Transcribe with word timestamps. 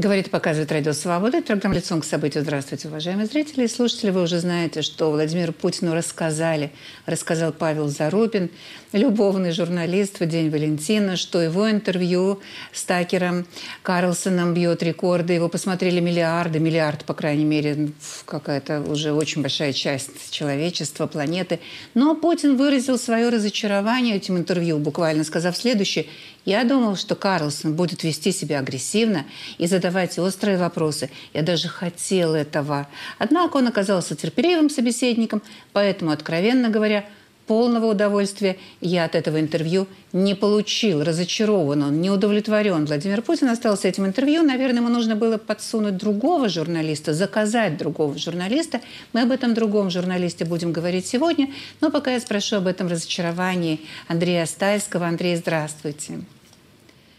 Говорит 0.00 0.28
и 0.28 0.30
показывает 0.30 0.72
Радио 0.72 0.94
Свобода. 0.94 1.42
Программа 1.42 1.74
«Лицом 1.74 2.00
к 2.00 2.06
событию». 2.06 2.42
Здравствуйте, 2.42 2.88
уважаемые 2.88 3.26
зрители 3.26 3.64
и 3.64 3.68
слушатели. 3.68 4.08
Вы 4.08 4.22
уже 4.22 4.38
знаете, 4.38 4.80
что 4.80 5.10
Владимиру 5.10 5.52
Путину 5.52 5.92
рассказали, 5.92 6.72
рассказал 7.04 7.52
Павел 7.52 7.86
Зарубин, 7.88 8.48
любовный 8.92 9.52
журналист 9.52 10.18
в 10.18 10.26
День 10.26 10.48
Валентина, 10.48 11.16
что 11.16 11.42
его 11.42 11.70
интервью 11.70 12.40
с 12.72 12.82
Такером 12.84 13.46
Карлсоном 13.82 14.54
бьет 14.54 14.82
рекорды. 14.82 15.34
Его 15.34 15.50
посмотрели 15.50 16.00
миллиарды, 16.00 16.60
миллиард, 16.60 17.04
по 17.04 17.12
крайней 17.12 17.44
мере, 17.44 17.90
какая-то 18.24 18.80
уже 18.80 19.12
очень 19.12 19.42
большая 19.42 19.74
часть 19.74 20.30
человечества, 20.30 21.08
планеты. 21.08 21.60
Но 21.92 22.14
Путин 22.14 22.56
выразил 22.56 22.98
свое 22.98 23.28
разочарование 23.28 24.16
этим 24.16 24.38
интервью, 24.38 24.78
буквально 24.78 25.24
сказав 25.24 25.58
следующее– 25.58 26.06
я 26.44 26.64
думал, 26.64 26.96
что 26.96 27.14
Карлсон 27.14 27.74
будет 27.74 28.02
вести 28.02 28.32
себя 28.32 28.60
агрессивно 28.60 29.26
и 29.58 29.66
задавать 29.66 30.18
острые 30.18 30.56
вопросы. 30.56 31.10
Я 31.34 31.42
даже 31.42 31.68
хотел 31.68 32.34
этого. 32.34 32.88
Однако 33.18 33.58
он 33.58 33.68
оказался 33.68 34.16
терпеливым 34.16 34.70
собеседником, 34.70 35.42
поэтому, 35.72 36.10
откровенно 36.10 36.70
говоря, 36.70 37.04
полного 37.50 37.86
удовольствия 37.86 38.56
я 38.80 39.06
от 39.06 39.16
этого 39.16 39.40
интервью 39.40 39.88
не 40.12 40.36
получил. 40.36 41.02
Разочарован 41.02 41.82
он, 41.82 42.00
не 42.00 42.08
удовлетворен. 42.08 42.86
Владимир 42.86 43.22
Путин 43.22 43.48
остался 43.48 43.88
этим 43.88 44.06
интервью. 44.06 44.44
Наверное, 44.44 44.82
ему 44.82 44.88
нужно 44.88 45.16
было 45.16 45.36
подсунуть 45.36 45.96
другого 45.96 46.48
журналиста, 46.48 47.12
заказать 47.12 47.76
другого 47.76 48.16
журналиста. 48.16 48.80
Мы 49.12 49.22
об 49.22 49.32
этом 49.32 49.52
другом 49.54 49.90
журналисте 49.90 50.44
будем 50.44 50.70
говорить 50.70 51.08
сегодня. 51.08 51.48
Но 51.80 51.90
пока 51.90 52.12
я 52.12 52.20
спрошу 52.20 52.54
об 52.54 52.68
этом 52.68 52.86
разочаровании 52.86 53.80
Андрея 54.06 54.46
Стайского. 54.46 55.08
Андрей, 55.08 55.34
здравствуйте. 55.34 56.20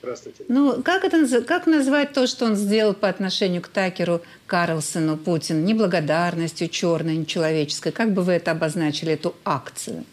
Здравствуйте. 0.01 0.45
Ну, 0.47 0.81
как, 0.81 1.03
это, 1.03 1.41
как 1.41 1.67
назвать 1.67 2.13
то, 2.13 2.25
что 2.25 2.45
он 2.45 2.55
сделал 2.55 2.93
по 2.93 3.09
отношению 3.09 3.61
к 3.61 3.67
Такеру 3.67 4.21
Карлсону 4.47 5.17
Путин? 5.17 5.66
Неблагодарностью 5.66 6.69
черной, 6.69 7.17
нечеловеческой. 7.17 7.91
Как 7.91 8.13
бы 8.13 8.21
вы 8.21 8.31
это 8.31 8.51
обозначили, 8.51 9.11
эту 9.11 9.35
акцию? 9.43 10.05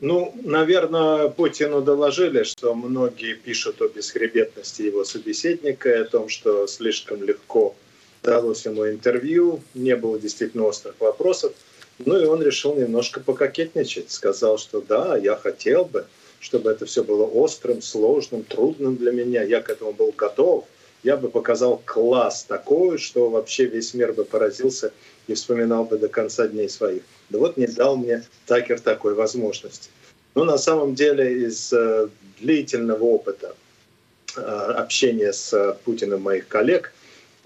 Ну, 0.00 0.32
наверное, 0.44 1.28
Путину 1.28 1.82
доложили, 1.82 2.44
что 2.44 2.74
многие 2.74 3.34
пишут 3.34 3.82
о 3.82 3.88
бесхребетности 3.88 4.82
его 4.82 5.04
собеседника 5.04 6.00
о 6.00 6.04
том, 6.04 6.28
что 6.28 6.68
слишком 6.68 7.22
легко 7.24 7.74
далось 8.22 8.64
ему 8.64 8.88
интервью, 8.88 9.60
не 9.74 9.96
было 9.96 10.18
действительно 10.18 10.64
острых 10.64 10.94
вопросов. 11.00 11.52
Ну 11.98 12.20
и 12.20 12.26
он 12.26 12.42
решил 12.42 12.76
немножко 12.76 13.18
пококетничать. 13.18 14.10
Сказал, 14.12 14.58
что 14.58 14.80
да, 14.80 15.16
я 15.16 15.34
хотел 15.34 15.84
бы, 15.84 16.06
чтобы 16.38 16.70
это 16.70 16.86
все 16.86 17.02
было 17.02 17.24
острым, 17.24 17.82
сложным, 17.82 18.44
трудным 18.44 18.96
для 18.96 19.10
меня. 19.10 19.42
Я 19.42 19.60
к 19.60 19.68
этому 19.68 19.92
был 19.92 20.12
готов. 20.16 20.64
Я 21.02 21.16
бы 21.16 21.30
показал 21.30 21.80
класс 21.84 22.44
такой, 22.44 22.98
что 22.98 23.30
вообще 23.30 23.66
весь 23.66 23.94
мир 23.94 24.12
бы 24.12 24.24
поразился 24.24 24.92
и 25.26 25.34
вспоминал 25.34 25.84
бы 25.84 25.98
до 25.98 26.08
конца 26.08 26.48
дней 26.48 26.68
своих. 26.68 27.02
Да 27.30 27.38
вот 27.38 27.56
не 27.56 27.66
дал 27.66 27.96
мне 27.96 28.24
Такер 28.46 28.80
такой 28.80 29.14
возможности. 29.14 29.90
Но 30.34 30.44
на 30.44 30.58
самом 30.58 30.94
деле 30.94 31.44
из 31.46 31.72
э, 31.72 32.08
длительного 32.40 33.02
опыта 33.04 33.54
э, 34.36 34.40
общения 34.40 35.32
с 35.32 35.78
Путиным 35.84 36.22
моих 36.22 36.48
коллег, 36.48 36.92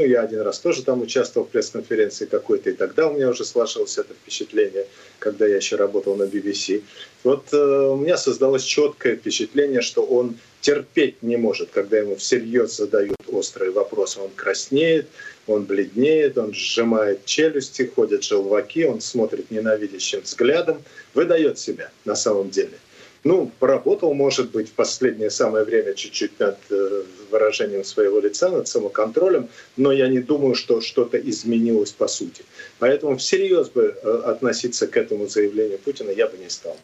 ну, 0.03 0.08
я 0.08 0.22
один 0.22 0.41
раз 0.41 0.58
тоже 0.58 0.83
там 0.83 1.00
участвовал 1.03 1.47
в 1.47 1.50
пресс-конференции 1.50 2.27
какой-то, 2.27 2.70
и 2.70 2.72
тогда 2.72 3.08
у 3.08 3.14
меня 3.14 3.31
уже 3.31 3.45
сложилось 3.45 3.98
это 3.98 4.14
впечатление, 4.14 4.86
когда 5.20 5.47
я 5.47 5.56
еще 5.56 5.77
работал 5.77 6.17
на 6.17 6.25
BBC. 6.25 6.83
Вот 7.22 7.53
э, 7.53 7.56
у 7.56 7.97
меня 7.97 8.17
создалось 8.17 8.64
четкое 8.64 9.17
впечатление, 9.17 9.81
что 9.81 10.03
он 10.03 10.37
терпеть 10.60 11.22
не 11.22 11.37
может, 11.37 11.71
когда 11.71 11.99
ему 11.99 12.16
всерьез 12.16 12.77
задают 12.77 13.16
острые 13.28 13.71
вопросы. 13.71 14.21
Он 14.21 14.31
краснеет, 14.34 15.06
он 15.47 15.65
бледнеет, 15.65 16.37
он 16.37 16.53
сжимает 16.53 17.25
челюсти, 17.25 17.91
ходят 17.94 18.25
желваки, 18.25 18.84
он 18.84 19.00
смотрит 19.00 19.53
ненавидящим 19.53 20.22
взглядом, 20.22 20.82
выдает 21.15 21.60
себя 21.60 21.91
на 22.04 22.16
самом 22.16 22.50
деле. 22.50 22.77
Ну, 23.25 23.53
поработал, 23.60 24.15
может 24.15 24.50
быть, 24.50 24.69
в 24.69 24.72
последнее 24.72 25.31
самое 25.31 25.65
время 25.65 25.94
чуть-чуть 25.94 26.41
над 26.41 26.56
э, 26.71 27.05
выражением 27.31 27.84
своего 27.84 28.19
лица, 28.19 28.50
над 28.50 28.66
самоконтролем, 28.66 29.49
но 29.77 29.93
я 29.93 30.09
не 30.09 30.19
думаю, 30.19 30.56
что 30.56 30.81
что-то 30.81 31.19
изменилось 31.19 31.93
по 31.93 32.09
сути. 32.09 32.44
Поэтому 32.81 33.16
всерьез 33.16 33.69
бы 33.69 33.94
э, 34.03 34.22
относиться 34.27 34.88
к 34.88 34.97
этому 34.97 35.28
заявлению 35.28 35.78
Путина 35.78 36.10
я 36.10 36.27
бы 36.27 36.37
не 36.37 36.50
стал. 36.50 36.77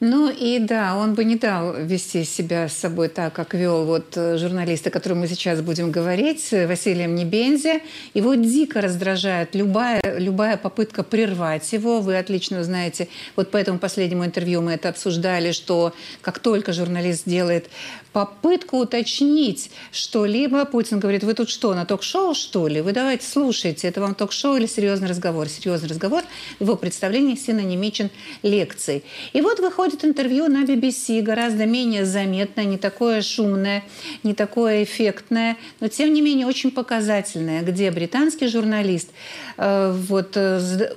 Ну 0.00 0.30
и 0.30 0.60
да, 0.60 0.94
он 0.94 1.14
бы 1.14 1.24
не 1.24 1.34
дал 1.34 1.74
вести 1.74 2.22
себя 2.22 2.68
с 2.68 2.74
собой 2.74 3.08
так, 3.08 3.32
как 3.32 3.52
вел 3.52 3.84
вот 3.84 4.16
э, 4.16 4.38
журналист, 4.38 4.86
о 4.86 4.90
котором 4.90 5.18
мы 5.18 5.26
сейчас 5.26 5.60
будем 5.60 5.90
говорить, 5.90 6.52
Василием 6.52 7.16
Небензи. 7.16 7.82
Его 8.14 8.34
дико 8.34 8.80
раздражает 8.80 9.56
любая, 9.56 10.00
любая 10.18 10.56
попытка 10.56 11.02
прервать 11.02 11.72
его. 11.72 12.00
Вы 12.00 12.16
отлично 12.16 12.62
знаете, 12.62 13.08
вот 13.34 13.50
по 13.50 13.56
этому 13.56 13.80
последнему 13.80 14.24
интервью 14.24 14.62
мы 14.62 14.74
это 14.74 14.88
обсуждали, 14.88 15.50
что 15.50 15.92
как 16.20 16.38
только 16.38 16.72
журналист 16.72 17.24
делает 17.26 17.68
попытку 18.12 18.78
уточнить 18.78 19.70
что-либо, 19.92 20.64
Путин 20.64 20.98
говорит, 20.98 21.24
вы 21.24 21.34
тут 21.34 21.48
что, 21.48 21.74
на 21.74 21.84
ток-шоу, 21.84 22.34
что 22.34 22.68
ли? 22.68 22.80
Вы 22.80 22.92
давайте 22.92 23.26
слушайте, 23.26 23.88
это 23.88 24.00
вам 24.00 24.14
ток-шоу 24.14 24.56
или 24.56 24.66
серьезный 24.66 25.08
разговор? 25.08 25.48
Серьезный 25.48 25.88
разговор 25.88 26.22
в 26.58 26.62
его 26.62 26.76
представлении 26.76 27.34
синонимичен 27.34 28.10
лекцией. 28.42 29.04
И 29.32 29.40
вот 29.40 29.60
выходит 29.60 30.04
интервью 30.04 30.48
на 30.48 30.64
BBC, 30.64 31.22
гораздо 31.22 31.66
менее 31.66 32.04
заметное, 32.04 32.64
не 32.64 32.78
такое 32.78 33.22
шумное, 33.22 33.84
не 34.22 34.34
такое 34.34 34.84
эффектное, 34.84 35.56
но 35.80 35.88
тем 35.88 36.12
не 36.12 36.22
менее 36.22 36.46
очень 36.46 36.70
показательное, 36.70 37.62
где 37.62 37.90
британский 37.90 38.48
журналист 38.48 39.10
э, 39.56 39.92
вот, 39.92 40.32
э, 40.36 40.94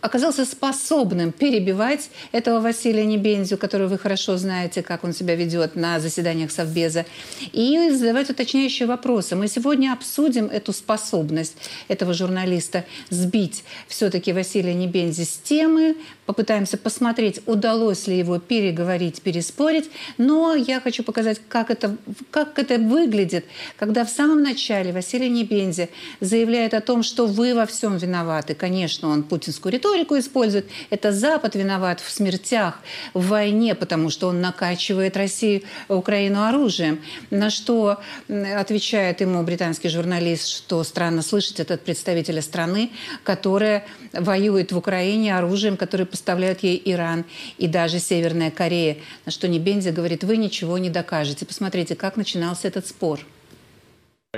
оказался 0.00 0.44
способным 0.44 1.32
перебивать 1.32 2.10
этого 2.32 2.60
Василия 2.60 3.06
Небензю, 3.06 3.56
которого 3.56 3.88
вы 3.88 3.98
хорошо 3.98 4.36
знаете, 4.36 4.82
как 4.82 5.02
он 5.02 5.12
себя 5.12 5.34
ведет 5.34 5.76
на 5.76 5.98
заседаниях 5.98 6.50
Совбеза, 6.50 7.06
и 7.52 7.90
задавать 7.90 8.30
уточняющие 8.30 8.86
вопросы. 8.86 9.34
Мы 9.34 9.48
сегодня 9.48 9.92
обсудим 9.92 10.46
эту 10.46 10.72
способность 10.72 11.56
этого 11.88 12.12
журналиста 12.12 12.84
сбить 13.10 13.64
все-таки 13.88 14.32
Василия 14.32 14.74
Небензи 14.74 15.24
с 15.24 15.38
темы, 15.38 15.96
попытаемся 16.26 16.76
посмотреть, 16.76 17.40
удалось 17.46 18.06
ли 18.06 18.18
его 18.18 18.38
переговорить, 18.38 19.22
переспорить. 19.22 19.90
Но 20.18 20.54
я 20.54 20.80
хочу 20.80 21.02
показать, 21.02 21.40
как 21.48 21.70
это, 21.70 21.96
как 22.30 22.58
это 22.58 22.78
выглядит, 22.78 23.46
когда 23.76 24.04
в 24.04 24.10
самом 24.10 24.42
начале 24.42 24.92
Василий 24.92 25.28
Небензи 25.28 25.88
заявляет 26.20 26.74
о 26.74 26.80
том, 26.80 27.02
что 27.02 27.26
вы 27.26 27.54
во 27.54 27.66
всем 27.66 27.96
виноваты. 27.96 28.54
Конечно, 28.54 29.08
он 29.08 29.22
путинскую 29.24 29.72
риторику 29.72 30.18
использует. 30.18 30.68
Это 30.90 31.12
Запад 31.12 31.54
виноват 31.54 32.00
в 32.00 32.10
смертях, 32.10 32.80
в 33.12 33.28
войне, 33.28 33.74
потому 33.74 34.10
что 34.10 34.28
он 34.28 34.40
накачивает 34.40 35.16
Россию, 35.16 35.62
Украину 35.88 36.44
оружием. 36.44 37.00
На 37.30 37.50
что 37.50 37.98
отвечает 38.28 39.20
ему 39.20 39.42
британский 39.42 39.88
журналист, 39.88 40.48
что 40.48 40.82
странно 40.84 41.22
слышать 41.22 41.60
этот 41.60 41.82
представителя 41.82 42.42
страны, 42.42 42.90
которая 43.22 43.84
воюет 44.12 44.72
в 44.72 44.78
Украине 44.78 45.36
оружием, 45.36 45.76
которое 45.76 46.06
поставляют 46.06 46.62
ей 46.62 46.80
Иран 46.84 47.24
и 47.58 47.66
даже 47.66 47.98
Северная 47.98 48.50
Корея. 48.50 48.98
На 49.26 49.32
что 49.32 49.48
Небензи 49.48 49.90
говорит, 49.90 50.24
вы 50.24 50.36
ничего 50.36 50.78
не 50.78 50.90
докажете. 50.90 51.46
Посмотрите, 51.46 51.94
как 51.94 52.16
начинался 52.16 52.68
этот 52.68 52.86
спор. 52.86 53.20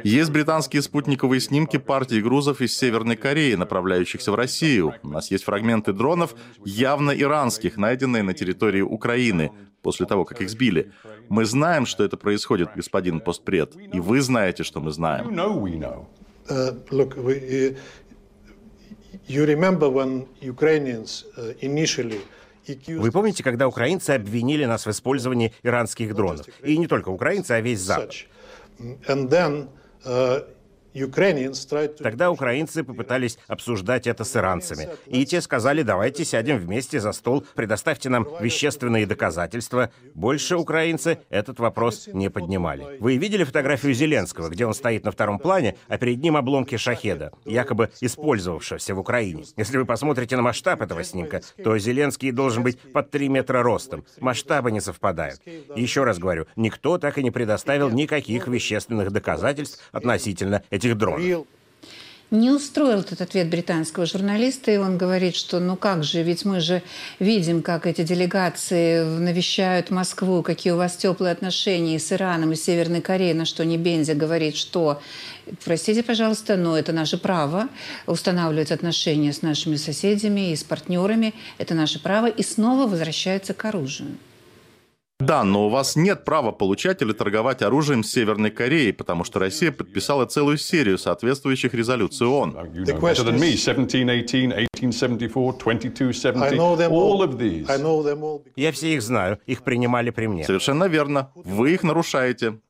Есть 0.04 0.30
британские 0.30 0.82
спутниковые 0.82 1.40
снимки 1.40 1.76
партии 1.76 2.20
грузов 2.20 2.60
из 2.60 2.76
Северной 2.76 3.16
Кореи, 3.16 3.54
направляющихся 3.54 4.32
в 4.32 4.34
Россию. 4.34 4.94
У 5.02 5.08
нас 5.08 5.30
есть 5.30 5.44
фрагменты 5.44 5.92
дронов, 5.92 6.34
явно 6.64 7.10
иранских, 7.10 7.76
найденные 7.76 8.22
на 8.22 8.34
территории 8.34 8.82
Украины, 8.82 9.52
после 9.82 10.06
того, 10.06 10.24
как 10.24 10.40
их 10.40 10.50
сбили. 10.50 10.92
Мы 11.28 11.44
знаем, 11.44 11.86
что 11.86 12.04
это 12.04 12.16
происходит, 12.16 12.70
господин 12.74 13.20
постпред, 13.20 13.76
и 13.92 14.00
вы 14.00 14.20
знаете, 14.20 14.64
что 14.64 14.80
мы 14.80 14.90
знаем. 14.90 15.34
Uh, 16.48 16.78
look, 16.90 17.16
we, 17.16 17.76
Uh, 21.38 22.98
Вы 22.98 23.10
помните, 23.12 23.42
когда 23.42 23.68
украинцы 23.68 24.10
обвинили 24.10 24.64
нас 24.64 24.86
в 24.86 24.90
использовании 24.90 25.52
иранских 25.62 26.14
дронов? 26.14 26.46
И 26.62 26.76
не 26.78 26.86
только 26.86 27.08
украинцы, 27.08 27.52
а 27.52 27.60
весь 27.60 27.80
Запад. 27.80 28.12
Uh, 30.06 30.40
Тогда 31.98 32.30
украинцы 32.30 32.84
попытались 32.84 33.38
обсуждать 33.48 34.06
это 34.06 34.24
с 34.24 34.36
иранцами. 34.36 34.88
И 35.06 35.24
те 35.26 35.40
сказали, 35.40 35.82
давайте 35.82 36.24
сядем 36.24 36.58
вместе 36.58 37.00
за 37.00 37.12
стол, 37.12 37.44
предоставьте 37.54 38.08
нам 38.08 38.26
вещественные 38.40 39.06
доказательства. 39.06 39.90
Больше 40.14 40.56
украинцы 40.56 41.18
этот 41.30 41.58
вопрос 41.58 42.08
не 42.12 42.30
поднимали. 42.30 42.98
Вы 43.00 43.16
видели 43.16 43.44
фотографию 43.44 43.94
Зеленского, 43.94 44.48
где 44.48 44.66
он 44.66 44.74
стоит 44.74 45.04
на 45.04 45.10
втором 45.10 45.38
плане, 45.38 45.76
а 45.88 45.98
перед 45.98 46.22
ним 46.22 46.36
обломки 46.36 46.76
шахеда, 46.76 47.32
якобы 47.44 47.90
использовавшегося 48.00 48.94
в 48.94 48.98
Украине? 48.98 49.44
Если 49.56 49.76
вы 49.78 49.84
посмотрите 49.84 50.36
на 50.36 50.42
масштаб 50.42 50.80
этого 50.82 51.02
снимка, 51.04 51.42
то 51.62 51.76
Зеленский 51.78 52.30
должен 52.30 52.62
быть 52.62 52.78
под 52.92 53.10
3 53.10 53.28
метра 53.28 53.62
ростом. 53.62 54.04
Масштабы 54.20 54.70
не 54.70 54.80
совпадают. 54.80 55.40
Еще 55.74 56.04
раз 56.04 56.18
говорю, 56.18 56.46
никто 56.56 56.98
так 56.98 57.18
и 57.18 57.22
не 57.22 57.30
предоставил 57.30 57.90
никаких 57.90 58.48
вещественных 58.48 59.10
доказательств 59.10 59.82
относительно 59.92 60.62
этих 60.70 60.85
дронов. 60.94 61.46
Не 62.32 62.50
устроил 62.50 63.00
этот 63.00 63.20
ответ 63.20 63.48
британского 63.48 64.04
журналиста, 64.04 64.72
и 64.72 64.78
он 64.78 64.98
говорит, 64.98 65.36
что 65.36 65.60
ну 65.60 65.76
как 65.76 66.02
же, 66.02 66.22
ведь 66.24 66.44
мы 66.44 66.58
же 66.58 66.82
видим, 67.20 67.62
как 67.62 67.86
эти 67.86 68.02
делегации 68.02 69.04
навещают 69.04 69.90
Москву, 69.90 70.42
какие 70.42 70.72
у 70.72 70.76
вас 70.76 70.96
теплые 70.96 71.30
отношения 71.30 72.00
с 72.00 72.12
Ираном 72.12 72.50
и 72.50 72.56
Северной 72.56 73.00
Кореей, 73.00 73.32
на 73.32 73.44
что 73.44 73.64
Небензи 73.64 74.12
говорит, 74.12 74.56
что, 74.56 75.00
простите, 75.64 76.02
пожалуйста, 76.02 76.56
но 76.56 76.76
это 76.76 76.92
наше 76.92 77.16
право 77.16 77.68
устанавливать 78.08 78.72
отношения 78.72 79.32
с 79.32 79.42
нашими 79.42 79.76
соседями 79.76 80.50
и 80.50 80.56
с 80.56 80.64
партнерами, 80.64 81.32
это 81.58 81.74
наше 81.74 82.02
право, 82.02 82.26
и 82.26 82.42
снова 82.42 82.88
возвращается 82.88 83.54
к 83.54 83.64
оружию. 83.66 84.16
Да, 85.18 85.44
но 85.44 85.66
у 85.66 85.70
вас 85.70 85.96
нет 85.96 86.26
права 86.26 86.52
получать 86.52 87.00
или 87.00 87.12
торговать 87.12 87.62
оружием 87.62 88.04
с 88.04 88.10
Северной 88.10 88.50
Кореей, 88.50 88.92
потому 88.92 89.24
что 89.24 89.38
Россия 89.38 89.72
подписала 89.72 90.26
целую 90.26 90.58
серию 90.58 90.98
соответствующих 90.98 91.72
резолюций 91.72 92.26
ООН. 92.26 92.58
Я 98.56 98.72
все 98.72 98.94
их 98.94 99.02
знаю, 99.02 99.38
их 99.46 99.62
принимали 99.62 100.10
при 100.10 100.26
мне. 100.26 100.44
Совершенно 100.44 100.84
верно. 100.84 101.32
Вы 101.34 101.72
их 101.72 101.82
нарушаете. 101.82 102.60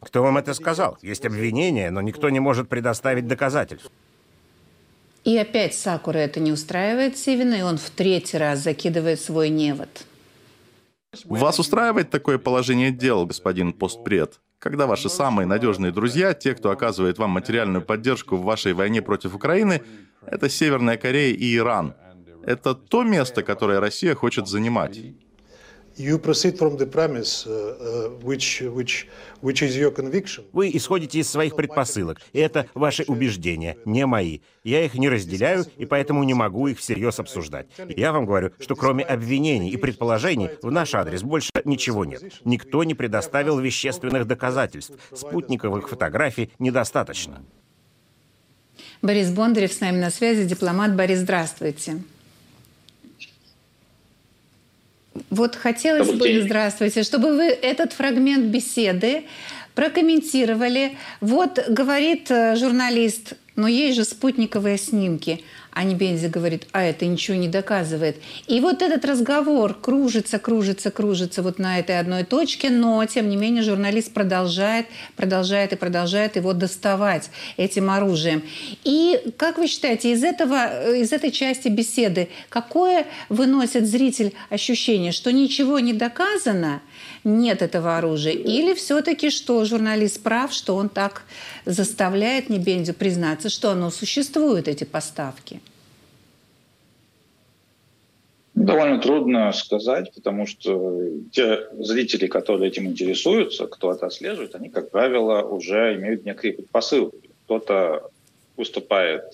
Кто 0.00 0.22
вам 0.22 0.38
это 0.38 0.54
сказал? 0.54 0.96
Есть 1.02 1.26
обвинения, 1.26 1.90
но 1.90 2.00
никто 2.00 2.30
не 2.30 2.40
может 2.40 2.68
предоставить 2.70 3.26
доказательств. 3.28 3.90
И 5.24 5.36
опять 5.38 5.74
Сакура 5.74 6.18
это 6.18 6.40
не 6.40 6.52
устраивает 6.52 7.16
Сивина, 7.16 7.54
и 7.54 7.62
он 7.62 7.78
в 7.78 7.90
третий 7.90 8.38
раз 8.38 8.60
закидывает 8.60 9.20
свой 9.20 9.50
невод. 9.50 9.88
Вас 11.24 11.58
устраивает 11.58 12.10
такое 12.10 12.38
положение 12.38 12.90
дел, 12.90 13.26
господин 13.26 13.72
постпред? 13.72 14.40
Когда 14.58 14.86
ваши 14.86 15.08
самые 15.08 15.46
надежные 15.46 15.92
друзья, 15.92 16.34
те, 16.34 16.54
кто 16.54 16.70
оказывает 16.70 17.18
вам 17.18 17.30
материальную 17.30 17.82
поддержку 17.82 18.36
в 18.36 18.44
вашей 18.44 18.72
войне 18.72 19.02
против 19.02 19.34
Украины, 19.34 19.82
это 20.26 20.48
Северная 20.48 20.96
Корея 20.96 21.34
и 21.34 21.56
Иран. 21.56 21.94
Это 22.44 22.74
то 22.74 23.02
место, 23.02 23.42
которое 23.42 23.80
Россия 23.80 24.14
хочет 24.14 24.48
занимать. 24.48 24.98
Вы 30.52 30.70
исходите 30.72 31.18
из 31.18 31.30
своих 31.30 31.56
предпосылок, 31.56 32.20
и 32.32 32.38
это 32.38 32.66
ваши 32.74 33.04
убеждения, 33.06 33.76
не 33.84 34.06
мои. 34.06 34.40
Я 34.64 34.84
их 34.84 34.94
не 34.94 35.08
разделяю, 35.08 35.64
и 35.76 35.86
поэтому 35.86 36.24
не 36.24 36.34
могу 36.34 36.68
их 36.68 36.78
всерьез 36.78 37.18
обсуждать. 37.18 37.66
Я 37.88 38.12
вам 38.12 38.26
говорю, 38.26 38.52
что 38.58 38.76
кроме 38.76 39.04
обвинений 39.04 39.70
и 39.70 39.76
предположений 39.76 40.50
в 40.62 40.70
наш 40.70 40.94
адрес 40.94 41.22
больше 41.22 41.50
ничего 41.64 42.04
нет. 42.04 42.22
Никто 42.44 42.84
не 42.84 42.94
предоставил 42.94 43.58
вещественных 43.58 44.26
доказательств. 44.26 44.94
Спутниковых 45.12 45.88
фотографий 45.88 46.50
недостаточно. 46.58 47.42
Борис 49.02 49.30
Бондарев 49.30 49.72
с 49.72 49.80
нами 49.80 49.98
на 49.98 50.10
связи, 50.10 50.44
дипломат. 50.44 50.94
Борис, 50.94 51.18
здравствуйте. 51.18 52.02
Вот 55.32 55.56
хотелось 55.56 56.12
бы, 56.12 56.42
здравствуйте, 56.42 57.02
чтобы 57.02 57.34
вы 57.34 57.44
этот 57.44 57.94
фрагмент 57.94 58.44
беседы 58.44 59.24
прокомментировали. 59.74 60.98
Вот 61.22 61.58
говорит 61.70 62.30
э, 62.30 62.54
журналист, 62.56 63.32
но 63.62 63.68
есть 63.68 63.96
же 63.96 64.04
спутниковые 64.04 64.76
снимки. 64.76 65.44
А 65.70 65.84
Небензи 65.84 66.26
говорит, 66.26 66.66
а 66.72 66.82
это 66.82 67.06
ничего 67.06 67.36
не 67.36 67.46
доказывает. 67.46 68.16
И 68.48 68.58
вот 68.58 68.82
этот 68.82 69.04
разговор 69.04 69.72
кружится, 69.72 70.40
кружится, 70.40 70.90
кружится 70.90 71.42
вот 71.42 71.60
на 71.60 71.78
этой 71.78 72.00
одной 72.00 72.24
точке, 72.24 72.70
но, 72.70 73.04
тем 73.06 73.30
не 73.30 73.36
менее, 73.36 73.62
журналист 73.62 74.12
продолжает, 74.12 74.86
продолжает 75.14 75.72
и 75.72 75.76
продолжает 75.76 76.34
его 76.34 76.52
доставать 76.54 77.30
этим 77.56 77.88
оружием. 77.88 78.42
И 78.82 79.32
как 79.38 79.58
вы 79.58 79.68
считаете, 79.68 80.12
из, 80.12 80.24
этого, 80.24 80.94
из 80.94 81.12
этой 81.12 81.30
части 81.30 81.68
беседы 81.68 82.28
какое 82.48 83.06
выносит 83.28 83.86
зритель 83.86 84.34
ощущение, 84.50 85.12
что 85.12 85.30
ничего 85.32 85.78
не 85.78 85.92
доказано, 85.92 86.82
нет 87.24 87.62
этого 87.62 87.98
оружия, 87.98 88.32
или 88.32 88.74
все-таки, 88.74 89.30
что 89.30 89.64
журналист 89.64 90.22
прав, 90.22 90.52
что 90.52 90.76
он 90.76 90.88
так 90.88 91.22
заставляет 91.64 92.48
Небензю 92.48 92.94
признаться, 92.94 93.48
что 93.48 93.70
оно 93.70 93.90
существует, 93.90 94.68
эти 94.68 94.84
поставки? 94.84 95.60
Довольно 98.54 99.00
трудно 99.00 99.50
сказать, 99.52 100.12
потому 100.14 100.46
что 100.46 101.00
те 101.32 101.68
зрители, 101.78 102.26
которые 102.26 102.68
этим 102.68 102.86
интересуются, 102.86 103.66
кто 103.66 103.92
это 103.92 104.06
отслеживает, 104.06 104.54
они, 104.54 104.68
как 104.68 104.90
правило, 104.90 105.42
уже 105.42 105.94
имеют 105.96 106.24
некие 106.24 106.52
предпосылки. 106.52 107.30
Кто-то 107.44 108.10
выступает 108.56 109.24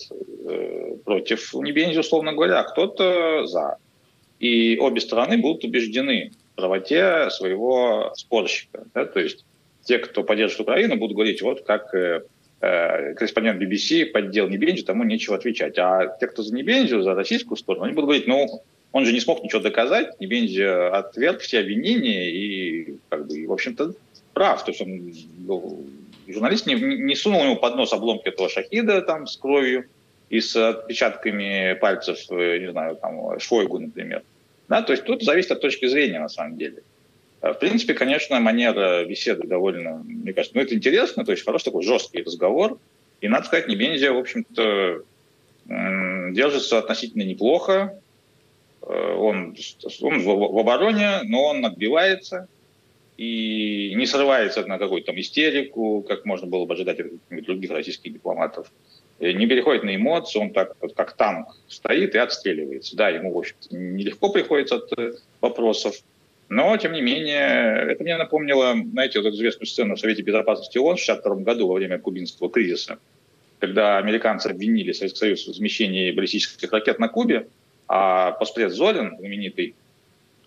э, 0.48 0.94
против 1.04 1.52
Небензи, 1.52 1.98
условно 1.98 2.32
говоря, 2.32 2.60
а 2.60 2.64
кто-то 2.64 3.46
за. 3.46 3.76
И 4.38 4.78
обе 4.78 5.00
стороны 5.00 5.36
будут 5.38 5.64
убеждены 5.64 6.30
правоте 6.58 7.30
своего 7.30 8.12
спорщика. 8.16 8.84
Да? 8.92 9.06
То 9.06 9.20
есть 9.20 9.44
те, 9.84 9.98
кто 9.98 10.24
поддерживает 10.24 10.68
Украину, 10.68 10.96
будут 10.96 11.14
говорить, 11.14 11.40
вот 11.40 11.64
как 11.64 11.94
э, 11.94 12.22
э 12.60 13.14
корреспондент 13.14 13.62
BBC 13.62 14.06
поддел 14.06 14.48
Небензи, 14.48 14.82
тому 14.82 15.04
нечего 15.04 15.36
отвечать. 15.36 15.78
А 15.78 16.16
те, 16.20 16.26
кто 16.26 16.42
за 16.42 16.54
Небензи, 16.54 17.00
за 17.00 17.14
российскую 17.14 17.56
сторону, 17.56 17.84
они 17.84 17.94
будут 17.94 18.08
говорить, 18.08 18.26
ну, 18.26 18.62
он 18.90 19.04
же 19.04 19.12
не 19.12 19.20
смог 19.20 19.42
ничего 19.42 19.62
доказать, 19.62 20.20
Небензи 20.20 20.62
отверг 20.62 21.40
все 21.40 21.60
обвинения 21.60 22.30
и, 22.30 22.96
как 23.08 23.26
бы, 23.28 23.46
в 23.46 23.52
общем-то, 23.52 23.92
прав. 24.34 24.64
То 24.64 24.72
есть 24.72 24.82
он, 24.82 25.12
ну, 25.46 25.84
журналист 26.26 26.66
не, 26.66 26.74
не 26.74 27.14
сунул 27.14 27.44
ему 27.44 27.56
под 27.56 27.76
нос 27.76 27.92
обломки 27.92 28.28
этого 28.28 28.48
шахида 28.48 29.02
там 29.02 29.26
с 29.26 29.36
кровью 29.36 29.86
и 30.28 30.40
с 30.40 30.56
отпечатками 30.56 31.74
пальцев, 31.80 32.18
э, 32.30 32.58
не 32.58 32.70
знаю, 32.72 32.96
там, 32.96 33.38
Шойгу, 33.38 33.78
например. 33.78 34.22
Да, 34.68 34.82
то 34.82 34.92
есть 34.92 35.04
тут 35.04 35.22
зависит 35.22 35.50
от 35.50 35.60
точки 35.60 35.86
зрения, 35.86 36.20
на 36.20 36.28
самом 36.28 36.58
деле. 36.58 36.82
А, 37.40 37.52
в 37.52 37.58
принципе, 37.58 37.94
конечно, 37.94 38.38
манера 38.40 39.04
беседы 39.04 39.46
довольно, 39.46 40.02
мне 40.04 40.32
кажется, 40.32 40.56
ну, 40.56 40.62
это 40.62 40.74
интересно, 40.74 41.24
то 41.24 41.32
есть 41.32 41.44
хороший 41.44 41.64
такой 41.64 41.82
жесткий 41.82 42.22
разговор. 42.22 42.78
И, 43.20 43.28
надо 43.28 43.46
сказать, 43.46 43.68
Небензия, 43.68 44.12
в 44.12 44.18
общем-то, 44.18 45.02
держится 45.68 46.78
относительно 46.78 47.22
неплохо. 47.22 48.00
Э, 48.82 49.14
он, 49.16 49.56
он 50.00 50.22
в 50.22 50.58
обороне, 50.58 51.22
но 51.24 51.44
он 51.44 51.64
отбивается 51.64 52.48
и 53.16 53.92
не 53.96 54.06
срывается 54.06 54.64
на 54.66 54.78
какую-то 54.78 55.08
там 55.08 55.20
истерику, 55.20 56.04
как 56.08 56.24
можно 56.24 56.46
было 56.46 56.64
бы 56.64 56.74
ожидать 56.74 57.00
от 57.00 57.44
других 57.44 57.70
российских 57.70 58.12
дипломатов. 58.12 58.70
Не 59.20 59.46
переходит 59.46 59.82
на 59.82 59.96
эмоции, 59.96 60.38
он 60.38 60.52
так 60.52 60.76
как 60.94 61.14
танк 61.14 61.48
стоит 61.66 62.14
и 62.14 62.18
отстреливается. 62.18 62.96
Да, 62.96 63.08
ему, 63.08 63.32
в 63.32 63.38
общем-то, 63.38 63.74
нелегко 63.74 64.30
приходится 64.30 64.76
от 64.76 64.92
э, 64.96 65.14
вопросов, 65.40 65.96
но, 66.48 66.76
тем 66.78 66.92
не 66.92 67.02
менее, 67.02 67.90
это 67.90 68.02
мне 68.02 68.16
напомнило, 68.16 68.74
знаете, 68.92 69.18
вот 69.18 69.28
эту 69.28 69.36
известную 69.36 69.66
сцену 69.66 69.96
в 69.96 70.00
Совете 70.00 70.22
Безопасности 70.22 70.78
ООН 70.78 70.96
в 70.96 71.02
1962 71.02 71.34
году 71.44 71.66
во 71.66 71.74
время 71.74 71.98
кубинского 71.98 72.48
кризиса, 72.48 72.98
когда 73.58 73.98
американцы 73.98 74.46
обвинили 74.46 74.92
Советский 74.92 75.18
Союз 75.18 75.46
в 75.46 75.50
размещении 75.50 76.10
баллистических 76.10 76.72
ракет 76.72 76.98
на 76.98 77.08
Кубе, 77.08 77.48
а 77.86 78.32
постпред 78.32 78.72
Золин, 78.72 79.16
знаменитый, 79.18 79.74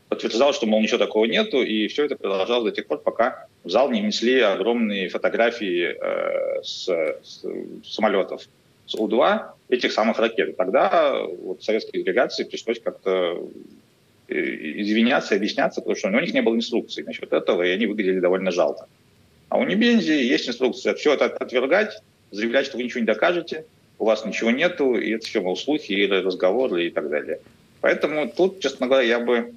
подтверждал, 0.10 0.54
что, 0.54 0.66
мол, 0.66 0.82
ничего 0.82 0.98
такого 0.98 1.26
нету, 1.26 1.62
и 1.62 1.88
все 1.88 2.06
это 2.06 2.16
продолжалось 2.16 2.72
до 2.72 2.76
тех 2.76 2.88
пор, 2.88 3.00
пока 3.00 3.48
в 3.64 3.70
зал 3.70 3.92
не 3.92 4.02
внесли 4.02 4.40
огромные 4.40 5.08
фотографии 5.10 5.96
э, 6.00 6.64
с, 6.64 6.86
с 7.24 7.46
самолетов 7.84 8.48
с 8.92 8.96
У-2 8.96 9.42
этих 9.70 9.94
самых 9.94 10.20
ракет. 10.20 10.58
Тогда 10.58 11.16
вот 11.24 11.64
советской 11.64 12.04
делегации 12.04 12.44
пришлось 12.44 12.80
как-то 12.80 13.48
э, 14.28 14.36
извиняться, 14.36 15.36
объясняться, 15.36 15.82
потому 15.82 15.96
что 15.96 16.10
у 16.10 16.20
них 16.20 16.34
не 16.34 16.42
было 16.42 16.56
инструкции 16.56 17.04
насчет 17.04 17.32
этого, 17.32 17.64
и 17.64 17.70
они 17.70 17.88
выглядели 17.88 18.20
довольно 18.20 18.52
жалко. 18.52 18.88
А 19.50 19.58
у 19.58 19.64
Небензи 19.64 20.12
есть 20.12 20.50
инструкция 20.50 20.94
все 20.94 21.14
это 21.14 21.26
отвергать, 21.26 22.02
заявлять, 22.32 22.66
что 22.66 22.78
вы 22.78 22.84
ничего 22.84 23.00
не 23.00 23.06
докажете, 23.06 23.66
у 23.98 24.06
вас 24.06 24.26
ничего 24.26 24.52
нету, 24.52 24.96
и 24.96 25.12
это 25.12 25.26
все, 25.26 25.42
мол, 25.42 25.56
слухи 25.56 25.94
или 25.94 26.16
разговоры 26.16 26.88
и 26.88 26.90
так 26.90 27.10
далее. 27.10 27.40
Поэтому 27.80 28.30
тут, 28.30 28.60
честно 28.60 28.88
говоря, 28.88 29.08
я 29.08 29.20
бы 29.20 29.54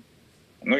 ну, 0.62 0.76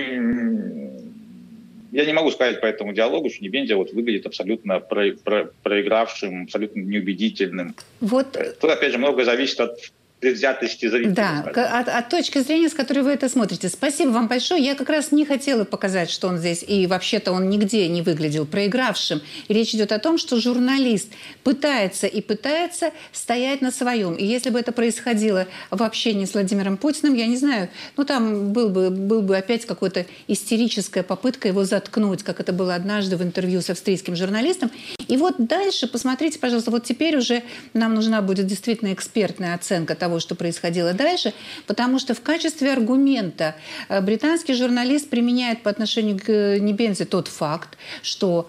я 1.95 2.05
не 2.05 2.13
могу 2.13 2.33
сказать 2.33 2.61
по 2.61 2.67
этому 2.67 2.93
диалогу, 2.93 3.31
что 3.31 3.45
Небензя 3.45 3.77
вот 3.77 3.93
выглядит 3.93 4.27
абсолютно 4.27 4.81
про, 4.81 5.13
про, 5.13 5.49
проигравшим, 5.63 6.45
абсолютно 6.45 6.81
неубедительным. 6.81 7.77
Вот. 8.01 8.33
Тут, 8.61 8.71
опять 8.71 8.91
же, 8.91 8.99
многое 8.99 9.25
зависит 9.25 9.61
от 9.61 9.79
предвзятости 10.25 10.89
зрителя. 10.89 11.13
Да, 11.15 11.79
от, 11.79 11.89
от 11.89 12.09
точки 12.09 12.39
зрения, 12.39 12.71
с 12.71 12.75
которой 12.75 13.01
вы 13.01 13.11
это 13.11 13.29
смотрите. 13.29 13.69
Спасибо 13.69 14.11
вам 14.11 14.27
большое. 14.27 14.65
Я 14.65 14.75
как 14.75 14.89
раз 14.89 15.13
не 15.13 15.27
хотела 15.27 15.65
показать, 15.65 16.11
что 16.11 16.29
он 16.29 16.39
здесь, 16.39 16.65
и 16.67 16.87
вообще-то 16.87 17.33
он 17.33 17.51
нигде 17.51 17.87
не 17.89 18.01
выглядел 18.01 18.47
проигравшим. 18.47 19.21
Речь 19.49 19.75
идет 19.75 19.93
о 19.93 19.99
том, 19.99 20.17
что 20.17 20.41
журналист 20.41 21.09
пытается 21.43 22.07
и 22.07 22.23
пытается 22.23 22.91
стоять 23.13 23.61
на 23.61 23.71
своем. 23.71 24.15
И 24.15 24.25
если 24.25 24.49
бы 24.49 24.59
это 24.59 24.73
происходило 24.73 25.47
в 25.71 25.83
общении 25.83 26.25
с 26.25 26.33
Владимиром 26.33 26.79
Путиным, 26.79 27.15
я 27.15 27.27
не 27.27 27.37
знаю, 27.37 27.69
ну 27.99 28.05
там 28.05 28.53
был 28.53 28.71
бы, 28.71 28.89
был 28.91 29.21
бы 29.21 29.37
опять 29.37 29.67
какая-то 29.67 30.07
истерическая 30.27 31.03
попытка 31.03 31.49
его 31.49 31.65
заткнуть, 31.65 32.23
как 32.23 32.41
это 32.41 32.55
было 32.55 32.75
однажды 32.75 33.19
в 33.19 33.23
интервью 33.23 33.61
с 33.61 33.69
австрийским 33.69 34.17
журналистом. 34.17 34.71
И 35.09 35.17
вот 35.17 35.35
дальше, 35.39 35.87
посмотрите, 35.87 36.39
пожалуйста, 36.39 36.71
вот 36.71 36.85
теперь 36.85 37.17
уже 37.17 37.43
нам 37.73 37.95
нужна 37.95 38.23
будет 38.23 38.47
действительно 38.47 38.93
экспертная 38.93 39.55
оценка 39.55 39.95
того, 39.95 40.21
что 40.21 40.35
происходило 40.35 40.93
дальше, 40.93 41.33
потому 41.67 41.99
что 41.99 42.15
в 42.15 42.21
качестве 42.21 42.73
аргумента 42.73 43.55
э, 43.89 44.01
британский 44.01 44.55
журналист 44.55 45.11
применяет 45.11 45.63
по 45.63 45.71
отношению 45.71 46.19
к 46.19 46.29
э, 46.29 46.59
Небензе 46.59 47.05
тот 47.05 47.29
факт, 47.29 47.77
что 48.03 48.49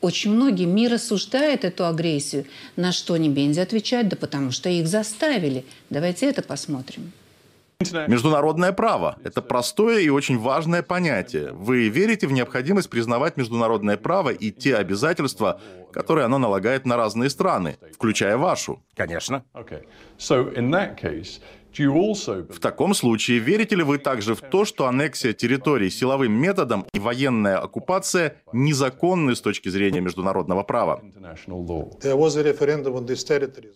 очень 0.00 0.32
многие 0.32 0.64
мир 0.66 0.94
осуждает 0.94 1.64
эту 1.64 1.86
агрессию. 1.86 2.44
На 2.76 2.92
что 2.92 3.16
Небензи 3.16 3.60
отвечает, 3.60 4.08
да 4.08 4.16
потому 4.16 4.50
что 4.50 4.68
их 4.68 4.88
заставили. 4.88 5.64
Давайте 5.90 6.26
это 6.26 6.42
посмотрим. 6.42 7.12
Международное 8.08 8.72
право– 8.72 9.16
это 9.24 9.42
простое 9.42 10.00
и 10.00 10.08
очень 10.08 10.38
важное 10.38 10.82
понятие. 10.82 11.52
Вы 11.52 11.88
верите 11.88 12.26
в 12.26 12.32
необходимость 12.32 12.90
признавать 12.90 13.36
международное 13.36 13.96
право 13.96 14.30
и 14.30 14.50
те 14.50 14.76
обязательства, 14.76 15.60
которые 15.92 16.24
оно 16.24 16.38
налагает 16.38 16.86
на 16.86 16.96
разные 16.96 17.30
страны, 17.30 17.76
включая 17.92 18.36
вашу? 18.36 18.82
Конечно. 18.94 19.44
В 21.74 22.58
таком 22.60 22.94
случае, 22.94 23.38
верите 23.38 23.76
ли 23.76 23.82
вы 23.82 23.98
также 23.98 24.34
в 24.34 24.40
то, 24.40 24.64
что 24.64 24.86
аннексия 24.86 25.32
территорий 25.32 25.88
силовым 25.90 26.32
методом 26.32 26.84
и 26.92 26.98
военная 26.98 27.58
оккупация 27.58 28.36
незаконны 28.52 29.34
с 29.34 29.40
точки 29.40 29.70
зрения 29.70 30.00
международного 30.00 30.62
права? 30.64 31.00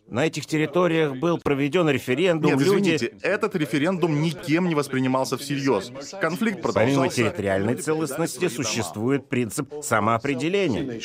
На 0.09 0.27
этих 0.27 0.47
территориях 0.47 1.17
был 1.17 1.39
проведен 1.39 1.89
референдум. 1.89 2.53
Нет, 2.53 2.61
извините, 2.61 3.11
люди... 3.13 3.19
этот 3.23 3.57
референдум 3.57 4.21
никем 4.21 4.69
не 4.69 4.75
воспринимался 4.75 5.39
всерьез. 5.39 5.91
Конфликт 6.21 6.61
продолжался. 6.61 6.97
Помимо 6.97 7.09
территориальной 7.09 7.77
целостности 7.77 8.49
существует 8.49 9.29
принцип 9.29 9.73
самоопределения. 9.83 11.01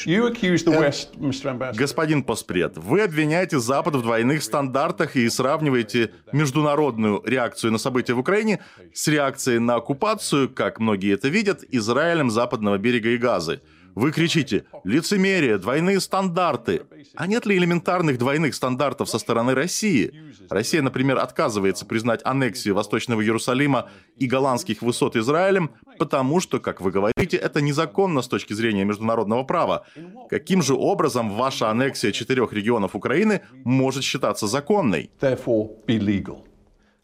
Господин 1.73 2.23
Поспред, 2.23 2.77
вы 2.77 3.01
обвиняете 3.01 3.59
Запад 3.59 3.95
в 3.95 4.01
двойных 4.01 4.43
стандартах 4.43 5.15
и 5.15 5.29
сравниваете 5.29 6.11
международные 6.33 6.80
международную 6.81 7.21
реакцию 7.25 7.71
на 7.71 7.77
события 7.77 8.13
в 8.13 8.19
Украине 8.19 8.59
с 8.93 9.07
реакцией 9.07 9.59
на 9.59 9.75
оккупацию, 9.75 10.49
как 10.49 10.79
многие 10.79 11.13
это 11.13 11.29
видят, 11.29 11.63
Израилем 11.69 12.31
западного 12.31 12.77
берега 12.77 13.09
и 13.09 13.17
Газы. 13.17 13.61
Вы 13.93 14.11
кричите 14.11 14.63
«лицемерие», 14.85 15.57
«двойные 15.57 15.99
стандарты». 15.99 16.83
А 17.15 17.27
нет 17.27 17.45
ли 17.45 17.57
элементарных 17.57 18.17
двойных 18.17 18.55
стандартов 18.55 19.09
со 19.09 19.19
стороны 19.19 19.53
России? 19.53 20.13
Россия, 20.49 20.81
например, 20.81 21.17
отказывается 21.17 21.85
признать 21.85 22.21
аннексию 22.23 22.73
Восточного 22.73 23.21
Иерусалима 23.21 23.89
и 24.15 24.27
голландских 24.27 24.81
высот 24.81 25.17
Израилем, 25.17 25.71
потому 25.99 26.39
что, 26.39 26.59
как 26.59 26.79
вы 26.79 26.91
говорите, 26.91 27.35
это 27.35 27.61
незаконно 27.61 28.21
с 28.21 28.27
точки 28.27 28.53
зрения 28.53 28.85
международного 28.85 29.43
права. 29.43 29.85
Каким 30.29 30.61
же 30.61 30.73
образом 30.73 31.29
ваша 31.29 31.69
аннексия 31.69 32.11
четырех 32.11 32.53
регионов 32.53 32.95
Украины 32.95 33.41
может 33.65 34.03
считаться 34.03 34.47
законной? 34.47 35.09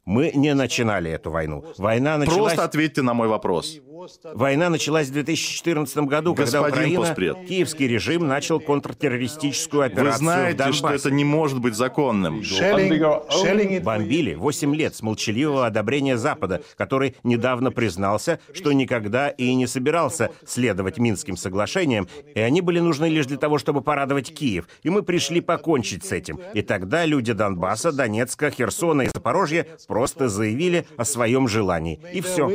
Мы 0.08 0.32
не 0.34 0.54
начинали 0.54 1.12
эту 1.12 1.32
войну. 1.32 1.66
Война 1.78 2.18
началась... 2.18 2.54
Просто 2.54 2.64
ответьте 2.64 3.02
на 3.02 3.14
мой 3.14 3.28
вопрос. 3.28 3.78
Война 4.34 4.70
началась 4.70 5.08
в 5.08 5.14
2014 5.14 5.98
году, 6.00 6.34
Господин 6.34 6.64
когда 6.64 6.70
Украина, 6.70 7.00
Поспред. 7.02 7.38
киевский 7.48 7.88
режим 7.88 8.28
начал 8.28 8.60
контртеррористическую 8.60 9.84
операцию 9.84 10.12
Вы 10.12 10.18
знаете, 10.18 10.72
что 10.74 10.90
это 10.90 11.10
не 11.12 11.24
может 11.24 11.60
быть 11.60 11.76
законным. 11.76 12.44
Бомбили 13.84 14.36
8 14.36 14.76
лет 14.76 14.96
с 14.96 15.02
молчаливого 15.02 15.66
одобрения 15.66 16.18
Запада, 16.18 16.62
который 16.78 17.16
недавно 17.24 17.72
признался, 17.72 18.40
что 18.54 18.72
никогда 18.72 19.30
и 19.30 19.54
не 19.56 19.68
собирался 19.68 20.32
следовать 20.46 20.98
Минским 21.00 21.38
соглашениям, 21.38 22.08
и 22.36 22.40
они 22.40 22.62
были 22.62 22.80
нужны 22.80 23.06
лишь 23.06 23.26
для 23.26 23.38
того, 23.38 23.58
чтобы 23.58 23.82
порадовать 23.82 24.34
Киев. 24.34 24.68
И 24.84 24.90
мы 24.90 25.02
пришли 25.02 25.42
покончить 25.42 26.06
с 26.06 26.12
этим. 26.12 26.40
И 26.54 26.62
тогда 26.62 27.06
люди 27.06 27.34
Донбасса, 27.34 27.92
Донецка, 27.92 28.52
Херсона 28.52 29.04
и 29.04 29.10
Запорожья 29.14 29.66
просто 29.88 30.30
заявили 30.30 30.86
о 30.98 31.06
своем 31.06 31.48
желании. 31.48 32.00
И 32.14 32.22
все. 32.22 32.48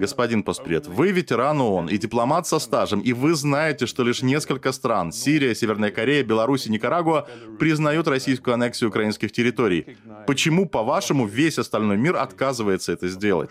Господин 0.00 0.42
Поспред, 0.42 0.88
вы 0.88 1.12
ветеран 1.12 1.60
ООН 1.60 1.88
и 1.90 1.96
дипломат 1.96 2.46
со 2.46 2.58
стажем, 2.58 3.00
и 3.00 3.12
вы 3.12 3.34
знаете, 3.34 3.86
что 3.86 4.02
лишь 4.02 4.22
несколько 4.22 4.72
стран– 4.72 5.12
Сирия, 5.12 5.54
Северная 5.54 5.92
Корея, 5.92 6.24
Беларусь 6.24 6.66
и 6.66 6.70
Никарагуа– 6.70 7.28
признают 7.60 8.08
российскую 8.08 8.54
аннексию 8.54 8.90
украинских 8.90 9.30
территорий. 9.30 9.96
Почему, 10.26 10.66
по-вашему, 10.66 11.26
весь 11.26 11.58
остальной 11.58 11.96
мир 11.96 12.16
отказывается 12.16 12.92
это 12.92 13.06
сделать? 13.08 13.50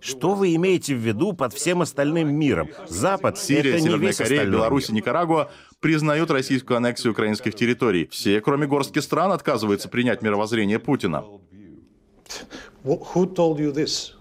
Что 0.00 0.34
вы 0.34 0.54
имеете 0.54 0.94
в 0.94 0.98
виду 0.98 1.32
под 1.32 1.54
всем 1.54 1.82
остальным 1.82 2.34
миром? 2.34 2.68
Запад, 2.88 3.38
Сирия, 3.38 3.74
это 3.74 3.82
Северная 3.82 4.12
Корея, 4.12 4.46
Беларусь 4.46 4.90
и 4.90 4.92
Никарагуа 4.92 5.50
признают 5.80 6.30
российскую 6.30 6.76
аннексию 6.76 7.12
украинских 7.12 7.54
территорий. 7.54 8.08
Все, 8.10 8.40
кроме 8.40 8.66
горстки 8.66 8.98
стран, 8.98 9.32
отказываются 9.32 9.88
принять 9.88 10.22
мировоззрение 10.22 10.78
Путина. 10.78 11.24
Who 12.84 13.34
told 13.34 13.58
you 13.58 13.72
this? 13.72 14.19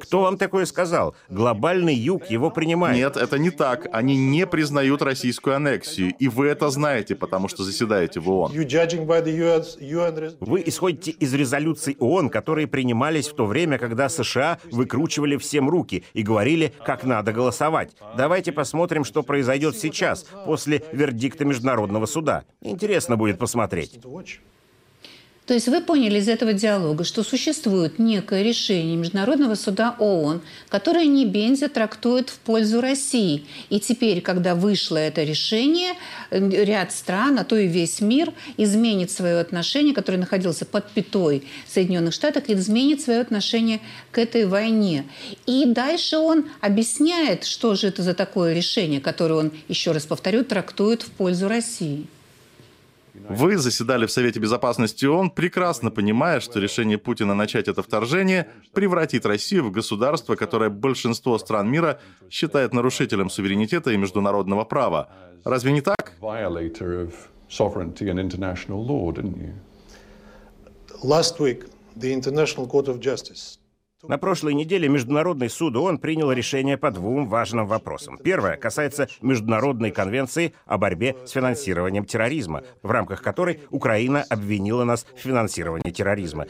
Кто 0.00 0.22
вам 0.22 0.36
такое 0.36 0.66
сказал? 0.66 1.14
Глобальный 1.28 1.94
юг 1.94 2.26
его 2.30 2.50
принимает. 2.50 2.96
Нет, 2.96 3.16
это 3.16 3.38
не 3.38 3.50
так. 3.50 3.86
Они 3.92 4.16
не 4.16 4.46
признают 4.46 5.02
российскую 5.02 5.56
аннексию. 5.56 6.14
И 6.18 6.28
вы 6.28 6.46
это 6.46 6.70
знаете, 6.70 7.14
потому 7.14 7.48
что 7.48 7.64
заседаете 7.64 8.20
в 8.20 8.30
ООН. 8.30 8.52
Вы 10.40 10.62
исходите 10.66 11.10
из 11.12 11.34
резолюций 11.34 11.96
ООН, 11.98 12.30
которые 12.30 12.66
принимались 12.66 13.28
в 13.28 13.34
то 13.34 13.46
время, 13.46 13.78
когда 13.78 14.08
США 14.08 14.58
выкручивали 14.70 15.36
всем 15.36 15.68
руки 15.68 16.04
и 16.12 16.22
говорили, 16.22 16.72
как 16.84 17.04
надо 17.04 17.32
голосовать. 17.32 17.92
Давайте 18.16 18.52
посмотрим, 18.52 19.04
что 19.04 19.22
произойдет 19.22 19.76
сейчас, 19.76 20.26
после 20.44 20.82
вердикта 20.92 21.44
Международного 21.44 22.06
суда. 22.06 22.44
Интересно 22.60 23.16
будет 23.16 23.38
посмотреть. 23.38 24.00
То 25.50 25.54
есть 25.54 25.66
вы 25.66 25.80
поняли 25.80 26.20
из 26.20 26.28
этого 26.28 26.52
диалога, 26.52 27.02
что 27.02 27.24
существует 27.24 27.98
некое 27.98 28.44
решение 28.44 28.96
Международного 28.96 29.56
суда 29.56 29.96
ООН, 29.98 30.42
которое 30.68 31.06
Небензя 31.06 31.68
трактует 31.68 32.30
в 32.30 32.38
пользу 32.38 32.80
России. 32.80 33.46
И 33.68 33.80
теперь, 33.80 34.20
когда 34.20 34.54
вышло 34.54 34.96
это 34.96 35.24
решение, 35.24 35.94
ряд 36.30 36.92
стран, 36.92 37.36
а 37.40 37.42
то 37.42 37.56
и 37.56 37.66
весь 37.66 38.00
мир 38.00 38.32
изменит 38.58 39.10
свое 39.10 39.40
отношение, 39.40 39.92
которое 39.92 40.18
находился 40.18 40.66
под 40.66 40.88
пятой 40.92 41.42
Соединенных 41.66 42.14
Штатов, 42.14 42.44
изменит 42.46 43.00
свое 43.00 43.18
отношение 43.18 43.80
к 44.12 44.18
этой 44.18 44.46
войне. 44.46 45.04
И 45.46 45.64
дальше 45.66 46.18
он 46.18 46.48
объясняет, 46.60 47.42
что 47.42 47.74
же 47.74 47.88
это 47.88 48.04
за 48.04 48.14
такое 48.14 48.54
решение, 48.54 49.00
которое 49.00 49.34
он, 49.34 49.52
еще 49.66 49.90
раз 49.90 50.06
повторю, 50.06 50.44
трактует 50.44 51.02
в 51.02 51.10
пользу 51.10 51.48
России. 51.48 52.06
Вы 53.28 53.56
заседали 53.58 54.06
в 54.06 54.10
Совете 54.10 54.40
Безопасности 54.40 55.04
ООН, 55.04 55.30
прекрасно 55.30 55.90
понимая, 55.90 56.40
что 56.40 56.58
решение 56.58 56.98
Путина 56.98 57.34
начать 57.34 57.68
это 57.68 57.82
вторжение 57.82 58.48
превратит 58.72 59.26
Россию 59.26 59.64
в 59.64 59.70
государство, 59.70 60.34
которое 60.34 60.70
большинство 60.70 61.38
стран 61.38 61.70
мира 61.70 62.00
считает 62.30 62.74
нарушителем 62.74 63.30
суверенитета 63.30 63.90
и 63.92 63.96
международного 63.96 64.64
права. 64.64 65.08
Разве 65.44 65.72
не 65.72 65.80
так? 65.80 66.12
Last 71.02 71.38
week, 71.38 71.64
the 71.96 72.12
International 72.12 72.66
Court 72.68 72.88
of 72.88 73.00
Justice 73.00 73.59
на 74.02 74.18
прошлой 74.18 74.54
неделе 74.54 74.88
Международный 74.88 75.50
суд 75.50 75.76
ООН 75.76 75.98
принял 75.98 76.32
решение 76.32 76.76
по 76.78 76.90
двум 76.90 77.28
важным 77.28 77.66
вопросам. 77.66 78.18
Первое 78.18 78.56
касается 78.56 79.08
Международной 79.20 79.90
конвенции 79.90 80.54
о 80.66 80.78
борьбе 80.78 81.16
с 81.24 81.30
финансированием 81.30 82.04
терроризма, 82.04 82.62
в 82.82 82.90
рамках 82.90 83.22
которой 83.22 83.60
Украина 83.70 84.24
обвинила 84.28 84.84
нас 84.84 85.06
в 85.14 85.18
финансировании 85.18 85.90
терроризма. 85.90 86.46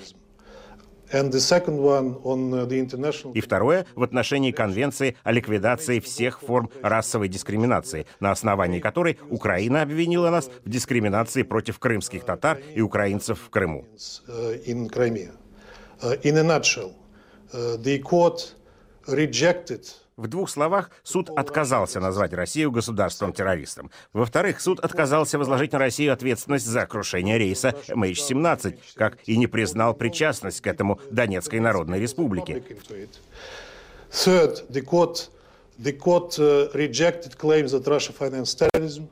И 3.34 3.40
второе 3.40 3.86
в 3.96 4.02
отношении 4.04 4.52
Конвенции 4.52 5.16
о 5.24 5.32
ликвидации 5.32 5.98
всех 5.98 6.40
форм 6.40 6.70
расовой 6.82 7.28
дискриминации, 7.28 8.06
на 8.20 8.30
основании 8.30 8.78
которой 8.78 9.18
Украина 9.28 9.82
обвинила 9.82 10.30
нас 10.30 10.48
в 10.64 10.70
дискриминации 10.70 11.42
против 11.42 11.80
крымских 11.80 12.24
татар 12.24 12.60
и 12.76 12.80
украинцев 12.80 13.40
в 13.40 13.50
Крыму. 13.50 13.86
Uh, 14.28 14.54
uh, 16.00 16.94
the 17.52 18.02
court 18.02 18.54
rejected 19.06 19.84
в 20.20 20.28
двух 20.28 20.50
словах, 20.50 20.90
суд 21.02 21.30
отказался 21.30 21.98
назвать 21.98 22.32
Россию 22.34 22.70
государством-террористом. 22.70 23.90
Во-вторых, 24.12 24.60
суд 24.60 24.78
отказался 24.80 25.38
возложить 25.38 25.72
на 25.72 25.78
Россию 25.78 26.12
ответственность 26.12 26.66
за 26.66 26.86
крушение 26.86 27.38
рейса 27.38 27.74
MH17, 27.88 28.78
как 28.94 29.18
и 29.26 29.38
не 29.38 29.46
признал 29.46 29.94
причастность 29.94 30.60
к 30.60 30.66
этому 30.66 31.00
Донецкой 31.10 31.60
Народной 31.60 32.00
Республике. 32.00 32.62
Third, 34.10 34.68
the 34.68 34.84
court, 34.84 35.30
the 35.78 35.96
court 35.96 36.36
uh, 36.38 36.68
rejected 36.74 37.38
claims 37.38 37.70
that 37.70 37.86
Russia 37.86 38.12
financed 38.12 38.58
terrorism. 38.58 39.08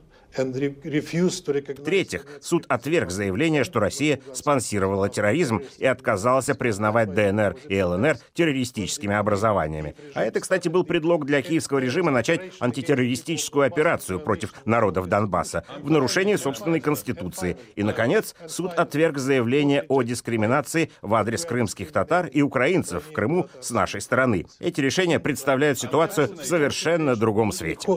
В-третьих, 1.79 2.25
суд 2.41 2.65
отверг 2.67 3.11
заявление, 3.11 3.63
что 3.63 3.79
Россия 3.79 4.19
спонсировала 4.33 5.09
терроризм 5.09 5.61
и 5.77 5.85
отказался 5.85 6.55
признавать 6.55 7.13
ДНР 7.13 7.55
и 7.67 7.81
ЛНР 7.81 8.17
террористическими 8.33 9.15
образованиями. 9.15 9.95
А 10.13 10.23
это, 10.23 10.39
кстати, 10.39 10.67
был 10.67 10.83
предлог 10.83 11.25
для 11.25 11.41
киевского 11.41 11.79
режима 11.79 12.11
начать 12.11 12.41
антитеррористическую 12.59 13.65
операцию 13.65 14.19
против 14.19 14.53
народов 14.65 15.07
Донбасса 15.07 15.63
в 15.81 15.89
нарушении 15.89 16.35
собственной 16.35 16.79
конституции. 16.79 17.57
И, 17.75 17.83
наконец, 17.83 18.35
суд 18.47 18.71
отверг 18.73 19.17
заявление 19.17 19.85
о 19.87 20.03
дискриминации 20.03 20.91
в 21.01 21.13
адрес 21.13 21.45
крымских 21.45 21.91
татар 21.91 22.27
и 22.27 22.41
украинцев 22.41 23.03
в 23.09 23.11
Крыму 23.11 23.47
с 23.59 23.71
нашей 23.71 24.01
стороны. 24.01 24.45
Эти 24.59 24.81
решения 24.81 25.19
представляют 25.19 25.79
ситуацию 25.79 26.27
в 26.35 26.45
совершенно 26.45 27.15
другом 27.15 27.51
свете. 27.51 27.87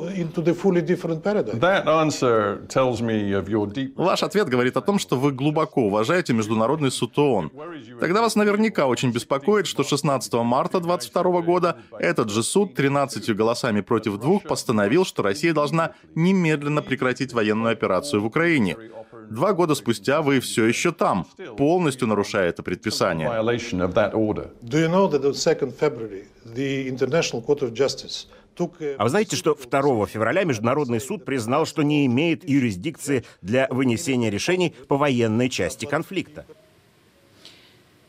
Ваш 3.97 4.23
ответ 4.23 4.49
говорит 4.49 4.77
о 4.77 4.81
том, 4.81 4.99
что 4.99 5.17
вы 5.17 5.33
глубоко 5.33 5.83
уважаете 5.83 6.33
Международный 6.33 6.91
суд 6.91 7.19
ООН. 7.19 7.51
Тогда 8.01 8.21
вас 8.21 8.37
наверняка 8.37 8.87
очень 8.87 9.11
беспокоит, 9.13 9.67
что 9.67 9.83
16 9.83 10.33
марта 10.35 10.81
2022 10.81 11.43
года 11.43 11.77
этот 11.99 12.31
же 12.31 12.43
суд 12.43 12.75
13 12.75 13.35
голосами 13.35 13.81
против 13.81 14.19
двух 14.19 14.43
постановил, 14.45 15.05
что 15.05 15.23
Россия 15.23 15.53
должна 15.53 15.93
немедленно 16.15 16.83
прекратить 16.83 17.33
военную 17.33 17.73
операцию 17.73 18.23
в 18.23 18.27
Украине. 18.27 18.77
Два 19.31 19.53
года 19.53 19.75
спустя 19.75 20.21
вы 20.21 20.41
все 20.41 20.67
еще 20.67 20.93
там, 20.93 21.27
полностью 21.57 22.09
нарушая 22.09 22.49
это 22.49 22.63
предписание. 22.63 23.29
Do 24.63 24.79
you 24.79 24.89
know 24.89 25.09
that 25.11 25.25
on 25.25 25.33
2 25.33 25.73
February 25.79 26.25
the 26.45 26.89
International 26.89 27.41
Court 27.45 27.63
of 27.63 27.73
Justice 27.73 28.27
а 28.59 29.05
вы 29.05 29.09
знаете, 29.09 29.37
что 29.37 29.55
2 29.55 30.07
февраля 30.07 30.45
Международный 30.45 31.01
суд 31.01 31.25
признал, 31.25 31.67
что 31.67 31.83
не 31.83 32.07
имеет 32.07 32.49
юрисдикции 32.49 33.25
для 33.41 33.67
вынесения 33.71 34.31
решений 34.31 34.75
по 34.89 34.97
военной 34.97 35.49
части 35.49 35.87
конфликта? 35.87 36.45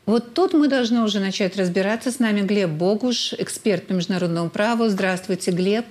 Вот 0.06 0.34
тут 0.34 0.54
мы 0.54 0.68
должны 0.68 1.02
уже 1.02 1.20
начать 1.20 1.56
разбираться. 1.56 2.12
С 2.12 2.20
нами 2.20 2.42
Глеб 2.42 2.72
Богуш, 2.72 3.34
эксперт 3.34 3.88
по 3.88 3.94
международному 3.94 4.50
праву. 4.50 4.90
Здравствуйте, 4.90 5.52
Глеб. 5.52 5.86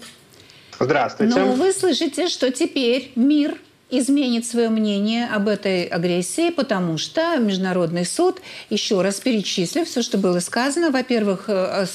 Здравствуйте. 0.78 1.34
Но 1.34 1.52
вы 1.52 1.72
слышите, 1.72 2.28
что 2.28 2.50
теперь 2.50 3.12
мир 3.14 3.58
изменит 3.92 4.46
свое 4.46 4.70
мнение 4.70 5.26
об 5.26 5.48
этой 5.48 5.84
агрессии, 5.84 6.48
потому 6.48 6.96
что 6.96 7.36
Международный 7.36 8.06
суд, 8.06 8.40
еще 8.70 9.02
раз 9.02 9.20
перечислив 9.20 9.86
все, 9.86 10.00
что 10.00 10.16
было 10.16 10.40
сказано, 10.40 10.90
во-первых, 10.90 11.44
э, 11.48 11.86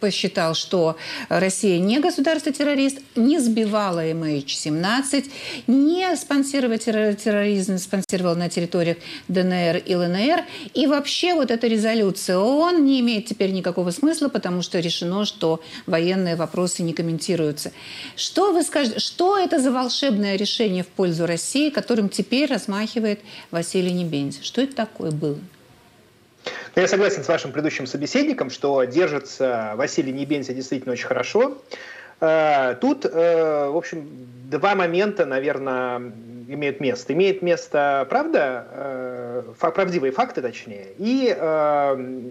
посчитал, 0.00 0.54
что 0.54 0.96
Россия 1.28 1.78
не 1.78 2.00
государство-террорист, 2.00 2.98
не 3.14 3.38
сбивала 3.38 4.04
MH17, 4.04 5.30
не 5.68 6.16
спонсировала 6.16 6.78
терроризм, 6.78 7.78
спонсировала 7.78 8.34
на 8.34 8.48
территориях 8.48 8.96
ДНР 9.28 9.76
и 9.86 9.94
ЛНР. 9.94 10.44
И 10.74 10.88
вообще 10.88 11.34
вот 11.34 11.52
эта 11.52 11.68
резолюция 11.68 12.38
ООН 12.38 12.84
не 12.84 12.98
имеет 12.98 13.26
теперь 13.26 13.52
никакого 13.52 13.92
смысла, 13.92 14.28
потому 14.28 14.62
что 14.62 14.80
решено, 14.80 15.24
что 15.24 15.60
военные 15.86 16.34
вопросы 16.34 16.82
не 16.82 16.92
комментируются. 16.92 17.70
Что 18.16 18.52
вы 18.52 18.64
скажете, 18.64 18.98
что 18.98 19.38
это 19.38 19.60
за 19.60 19.70
волшебное 19.70 20.34
решение 20.34 20.82
в 20.82 20.88
пользу 20.88 21.24
России? 21.24 21.35
России, 21.36 21.68
которым 21.68 22.08
теперь 22.08 22.50
размахивает 22.50 23.20
Василий 23.50 23.92
Небензи. 23.92 24.42
Что 24.42 24.62
это 24.62 24.74
такое 24.74 25.10
было? 25.10 25.38
Ну, 26.74 26.82
я 26.82 26.88
согласен 26.88 27.22
с 27.22 27.28
вашим 27.28 27.52
предыдущим 27.52 27.86
собеседником, 27.86 28.48
что 28.48 28.84
держится 28.84 29.74
Василий 29.76 30.12
Небензи 30.12 30.54
действительно 30.54 30.92
очень 30.92 31.06
хорошо. 31.06 31.58
Э, 32.20 32.74
тут, 32.80 33.04
э, 33.04 33.68
в 33.68 33.76
общем, 33.76 34.08
два 34.50 34.74
момента, 34.74 35.26
наверное, 35.26 35.98
имеют 36.48 36.80
место. 36.80 37.12
Имеет 37.12 37.42
место 37.42 38.06
правда, 38.08 38.66
э, 38.70 39.42
правдивые 39.58 40.12
факты, 40.12 40.40
точнее, 40.40 40.86
и 40.96 41.36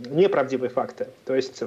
неправдивые 0.09 0.69
факты, 0.69 1.09
то 1.25 1.35
есть 1.35 1.61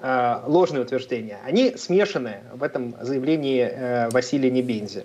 ложные 0.00 0.82
утверждения. 0.82 1.38
Они 1.44 1.76
смешаны 1.76 2.36
в 2.54 2.62
этом 2.62 2.94
заявлении 3.00 4.08
Василия 4.12 4.48
Небензи 4.48 5.04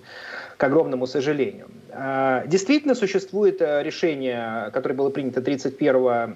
огромному 0.63 1.07
сожалению. 1.07 1.67
А, 1.91 2.45
действительно 2.47 2.95
существует 2.95 3.61
э, 3.61 3.83
решение, 3.83 4.71
которое 4.73 4.95
было 4.95 5.09
принято 5.09 5.41
31 5.41 5.95
э, 5.95 6.33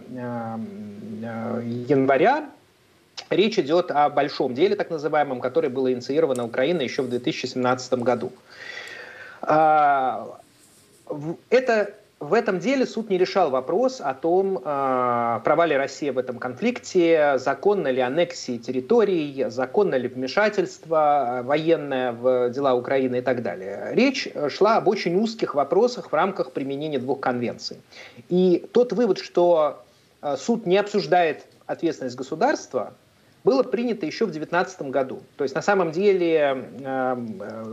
э, 1.24 1.62
января. 1.90 2.50
Речь 3.30 3.58
идет 3.58 3.92
о 3.92 4.10
большом 4.10 4.54
деле, 4.54 4.76
так 4.76 4.90
называемом, 4.90 5.42
которое 5.42 5.70
было 5.70 5.92
инициировано 5.92 6.46
Украиной 6.46 6.84
еще 6.84 7.02
в 7.02 7.10
2017 7.10 7.94
году. 7.94 8.32
А, 9.42 10.40
это 11.50 11.94
в 12.20 12.34
этом 12.34 12.60
деле 12.60 12.88
суд 12.88 13.10
не 13.12 13.18
решал 13.18 13.52
вопрос 13.52 14.02
о 14.02 14.14
том, 14.16 14.60
а, 14.64 15.40
права 15.42 15.68
ли 15.68 15.76
Россия 15.76 16.12
в 16.12 16.18
этом 16.18 16.40
конфликте, 16.40 17.38
законно 17.38 17.90
ли 17.90 18.02
аннексии 18.02 18.58
территорий, 18.58 19.46
законно 19.50 19.96
ли 19.96 20.08
вмешательство 20.08 21.42
военное 21.44 22.14
в 22.14 22.50
дела 22.50 22.74
Украины 22.74 23.18
и 23.18 23.22
так 23.22 23.44
далее. 23.44 23.90
Речь 23.92 24.28
шла 24.50 24.78
об 24.78 24.88
очень 24.88 25.16
узких 25.16 25.54
вопросах 25.54 26.12
в 26.12 26.14
рамках 26.14 26.54
применения 26.54 26.98
двух 26.98 27.20
конвенций. 27.20 27.78
И 28.30 28.68
тот 28.74 28.94
вывод, 28.94 29.20
что 29.20 29.84
а, 30.22 30.38
суд 30.38 30.66
не 30.66 30.78
обсуждает 30.78 31.46
ответственность 31.68 32.16
государства, 32.16 32.94
было 33.48 33.64
принято 33.64 34.06
еще 34.06 34.26
в 34.26 34.32
2019 34.32 34.82
году. 34.92 35.22
То 35.38 35.46
есть 35.46 35.56
на 35.56 35.62
самом 35.62 35.92
деле 35.92 36.66
э, 36.82 37.16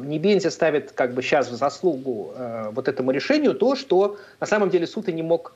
Небензи 0.05 0.47
ставит 0.47 0.93
как 0.93 1.15
бы 1.15 1.21
сейчас 1.21 1.51
в 1.51 1.57
заслугу 1.57 2.33
э, 2.37 2.71
вот 2.71 2.87
этому 2.87 3.11
решению 3.11 3.55
то, 3.55 3.75
что 3.75 4.17
на 4.39 4.47
самом 4.47 4.71
деле 4.71 4.87
суд 4.87 5.09
и 5.09 5.13
не 5.13 5.25
мог 5.25 5.53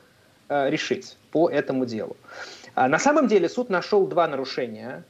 э, 0.48 0.70
решить 0.70 1.16
по 1.30 1.48
этому 1.48 1.86
делу. 1.86 2.16
А 2.74 2.88
на 2.88 2.98
самом 2.98 3.28
деле 3.28 3.48
суд 3.48 3.70
нашел 3.70 4.08
два 4.08 4.26
нарушения 4.26 5.04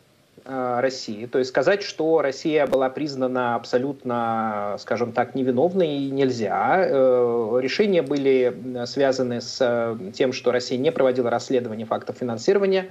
России. 0.44 1.26
То 1.26 1.38
есть 1.38 1.50
сказать, 1.50 1.82
что 1.82 2.22
Россия 2.22 2.66
была 2.66 2.88
признана 2.88 3.54
абсолютно, 3.56 4.76
скажем 4.78 5.12
так, 5.12 5.34
невиновной 5.34 6.08
нельзя. 6.08 6.86
Решения 7.60 8.00
были 8.00 8.84
связаны 8.86 9.42
с 9.42 9.98
тем, 10.14 10.32
что 10.32 10.50
Россия 10.50 10.78
не 10.78 10.90
проводила 10.90 11.28
расследование 11.28 11.86
фактов 11.86 12.16
финансирования 12.18 12.88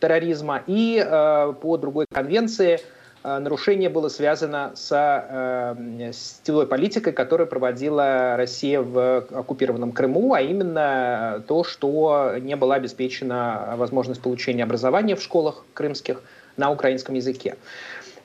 терроризма. 0.00 0.62
И 0.66 1.04
э, 1.04 1.52
по 1.60 1.76
другой 1.76 2.06
конвенции 2.12 2.80
э, 3.24 3.38
нарушение 3.38 3.88
было 3.88 4.08
связано 4.08 4.72
с 4.74 4.90
э, 4.92 6.12
сетевой 6.12 6.66
политикой, 6.66 7.12
которую 7.12 7.46
проводила 7.46 8.36
Россия 8.36 8.80
в 8.80 9.26
оккупированном 9.30 9.92
Крыму, 9.92 10.34
а 10.34 10.40
именно 10.40 11.42
то, 11.46 11.64
что 11.64 12.34
не 12.40 12.56
была 12.56 12.76
обеспечена 12.76 13.74
возможность 13.76 14.22
получения 14.22 14.64
образования 14.64 15.16
в 15.16 15.22
школах 15.22 15.64
крымских 15.74 16.22
на 16.56 16.70
украинском 16.70 17.14
языке. 17.14 17.56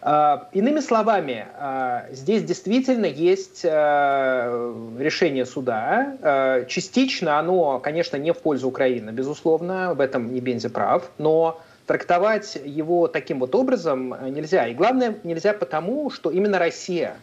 А, 0.06 0.50
иными 0.52 0.82
словами, 0.82 1.48
а, 1.58 2.08
здесь 2.12 2.44
действительно 2.44 3.06
есть 3.06 3.62
а, 3.64 4.76
решение 5.00 5.46
суда. 5.46 6.66
Частично 6.68 7.40
оно, 7.40 7.80
конечно, 7.80 8.18
не 8.18 8.34
в 8.34 8.40
пользу 8.40 8.68
Украины, 8.68 9.12
безусловно, 9.12 9.94
в 9.94 10.02
этом 10.02 10.34
не 10.34 10.42
Бензи 10.42 10.68
прав, 10.68 11.10
но 11.18 11.62
трактовать 11.88 12.60
его 12.66 13.08
таким 13.08 13.40
вот 13.40 13.56
образом 13.56 14.14
нельзя. 14.34 14.68
И 14.68 14.74
главное, 14.74 15.16
нельзя 15.24 15.54
потому, 15.54 16.10
что 16.10 16.32
именно 16.32 16.60
Россия 16.60 17.16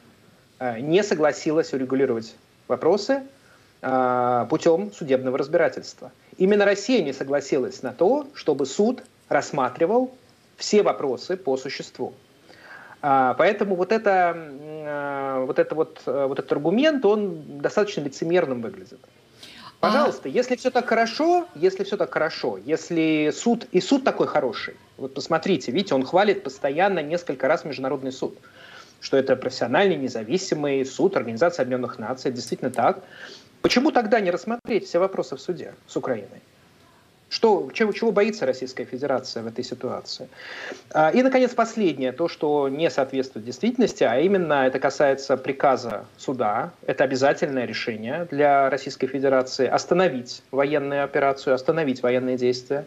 не 0.79 1.03
согласилась 1.03 1.75
урегулировать 1.75 2.35
вопросы 2.67 3.23
путем 3.81 4.91
судебного 4.93 5.37
разбирательства. 5.37 6.13
Именно 6.39 6.65
Россия 6.65 7.03
не 7.03 7.13
согласилась 7.13 7.83
на 7.83 7.93
то, 7.93 8.27
чтобы 8.33 8.65
суд 8.65 9.03
рассматривал 9.29 10.15
все 10.57 10.83
вопросы 10.83 11.37
по 11.37 11.59
существу. 11.59 12.15
А, 13.03 13.35
поэтому 13.35 13.77
вот, 13.77 13.93
это, 13.93 14.35
а, 14.37 15.45
вот, 15.45 15.59
это 15.59 15.75
вот, 15.75 16.03
э, 16.07 16.27
вот 16.27 16.39
этот 16.39 16.53
аргумент, 16.53 17.05
он 17.05 17.61
достаточно 17.61 18.03
лицемерным 18.03 18.61
выглядит. 18.61 19.01
Пожалуйста, 19.81 20.23
а... 20.27 20.29
если 20.29 20.57
все 20.57 20.71
так 20.71 20.87
хорошо, 20.87 21.49
если 21.55 21.85
все 21.85 21.97
так 21.97 22.13
хорошо, 22.13 22.59
если 22.59 23.33
суд 23.35 23.67
и 23.73 23.81
суд 23.81 24.05
такой 24.05 24.27
хороший, 24.27 24.75
вот 24.99 25.15
посмотрите, 25.15 25.73
видите, 25.73 25.95
он 25.95 26.05
хвалит 26.05 26.43
постоянно 26.43 27.01
несколько 27.01 27.49
раз 27.49 27.65
Международный 27.65 28.13
суд, 28.13 28.37
что 29.01 29.17
это 29.17 29.37
профессиональный, 29.37 29.97
независимый 29.97 30.85
суд 30.85 31.17
Организации 31.17 31.63
Объединенных 31.63 31.99
Наций, 31.99 32.31
действительно 32.31 32.71
так. 32.71 33.03
Почему 33.63 33.91
тогда 33.91 34.21
не 34.21 34.31
рассмотреть 34.31 34.87
все 34.87 34.99
вопросы 34.99 35.37
в 35.37 35.41
суде 35.41 35.75
с 35.87 35.97
Украиной? 35.97 36.43
Что, 37.31 37.71
чего, 37.73 37.93
чего 37.93 38.11
боится 38.11 38.45
Российская 38.45 38.85
Федерация 38.85 39.45
в 39.45 39.47
этой 39.47 39.63
ситуации? 39.63 40.29
А, 40.93 41.11
и, 41.11 41.23
наконец, 41.23 41.55
последнее, 41.55 42.11
то, 42.11 42.27
что 42.27 42.69
не 42.69 42.91
соответствует 42.91 43.47
действительности, 43.47 44.03
а 44.03 44.19
именно 44.19 44.67
это 44.67 44.81
касается 44.81 45.37
приказа 45.37 46.07
суда. 46.17 46.73
Это 46.87 47.05
обязательное 47.05 47.67
решение 47.67 48.27
для 48.33 48.69
Российской 48.69 49.07
Федерации 49.07 49.69
остановить 49.69 50.43
военную 50.51 51.05
операцию, 51.05 51.55
остановить 51.55 52.03
военные 52.03 52.37
действия. 52.37 52.85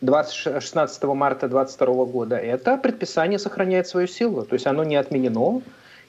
20, 0.00 0.34
16 0.62 1.04
марта 1.04 1.46
2022 1.46 2.04
года 2.06 2.36
это 2.36 2.78
предписание 2.78 3.38
сохраняет 3.38 3.86
свою 3.86 4.08
силу, 4.08 4.42
то 4.44 4.54
есть 4.54 4.66
оно 4.66 4.84
не 4.84 4.96
отменено. 4.96 5.62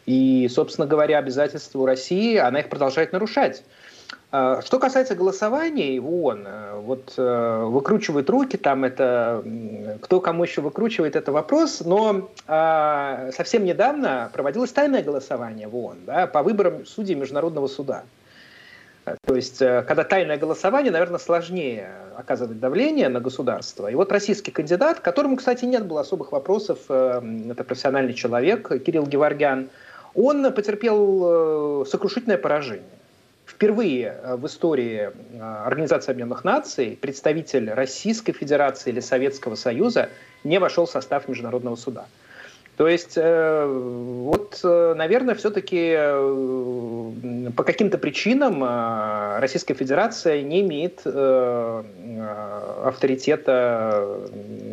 И, 0.06 0.50
собственно 0.50 0.88
говоря, 0.88 1.18
обязательства 1.18 1.80
у 1.80 1.86
России, 1.86 2.38
она 2.38 2.60
их 2.60 2.70
продолжает 2.70 3.14
нарушать. 3.14 3.64
А, 4.36 4.64
что 4.64 4.80
касается 4.80 5.14
голосования 5.14 6.02
в 6.02 6.12
ООН, 6.12 6.48
э, 6.48 6.80
вот 6.80 7.14
э, 7.18 7.66
выкручивают 7.66 8.32
руки, 8.32 8.58
там 8.58 8.84
это, 8.84 9.46
кто 10.02 10.20
кому 10.22 10.44
еще 10.44 10.62
выкручивает, 10.62 11.16
это 11.16 11.32
вопрос, 11.32 11.82
но 11.86 12.32
э, 12.48 13.32
совсем 13.32 13.64
недавно 13.64 14.32
проводилось 14.34 14.72
тайное 14.72 15.04
голосование 15.04 15.68
в 15.68 15.76
ООН 15.76 15.98
да, 16.08 16.26
по 16.26 16.42
выборам 16.42 16.84
судей 16.88 17.14
Международного 17.14 17.68
суда. 17.68 18.06
То 19.24 19.36
есть, 19.36 19.62
э, 19.62 19.84
когда 19.88 20.04
тайное 20.04 20.38
голосование, 20.38 20.92
наверное, 20.92 21.20
сложнее 21.20 21.92
оказывать 22.18 22.60
давление 22.60 23.10
на 23.10 23.20
государство. 23.20 23.88
И 23.88 23.94
вот 23.94 24.12
российский 24.12 24.50
кандидат, 24.50 25.00
которому, 25.00 25.38
кстати, 25.38 25.66
нет 25.66 25.86
было 25.86 26.02
особых 26.02 26.32
вопросов, 26.32 26.80
это 26.90 27.64
профессиональный 27.64 28.16
человек, 28.16 28.68
Кирилл 28.84 29.06
Геворгян, 29.06 29.70
он 30.16 30.52
потерпел 30.52 31.86
сокрушительное 31.86 32.40
поражение. 32.40 32.90
Впервые 33.64 34.20
э, 34.22 34.36
в 34.36 34.46
истории 34.46 35.10
э, 35.10 35.40
Организации 35.40 36.12
Объединенных 36.12 36.44
Наций 36.44 37.00
представитель 37.00 37.72
Российской 37.72 38.34
Федерации 38.34 38.90
или 38.90 39.00
Советского 39.00 39.56
Союза 39.56 40.10
не 40.44 40.60
вошел 40.60 40.86
в 40.86 40.90
состав 40.90 41.30
Международного 41.30 41.78
суда. 41.78 42.08
То 42.78 42.88
есть, 42.88 43.14
э, 43.18 43.66
вот, 43.68 44.60
наверное, 44.64 45.36
все-таки 45.36 45.96
по 47.56 47.64
каким-то 47.64 47.98
причинам 47.98 48.64
Российская 49.40 49.76
Федерация 49.76 50.42
не 50.42 50.62
имеет 50.62 51.06
авторитета 52.84 54.20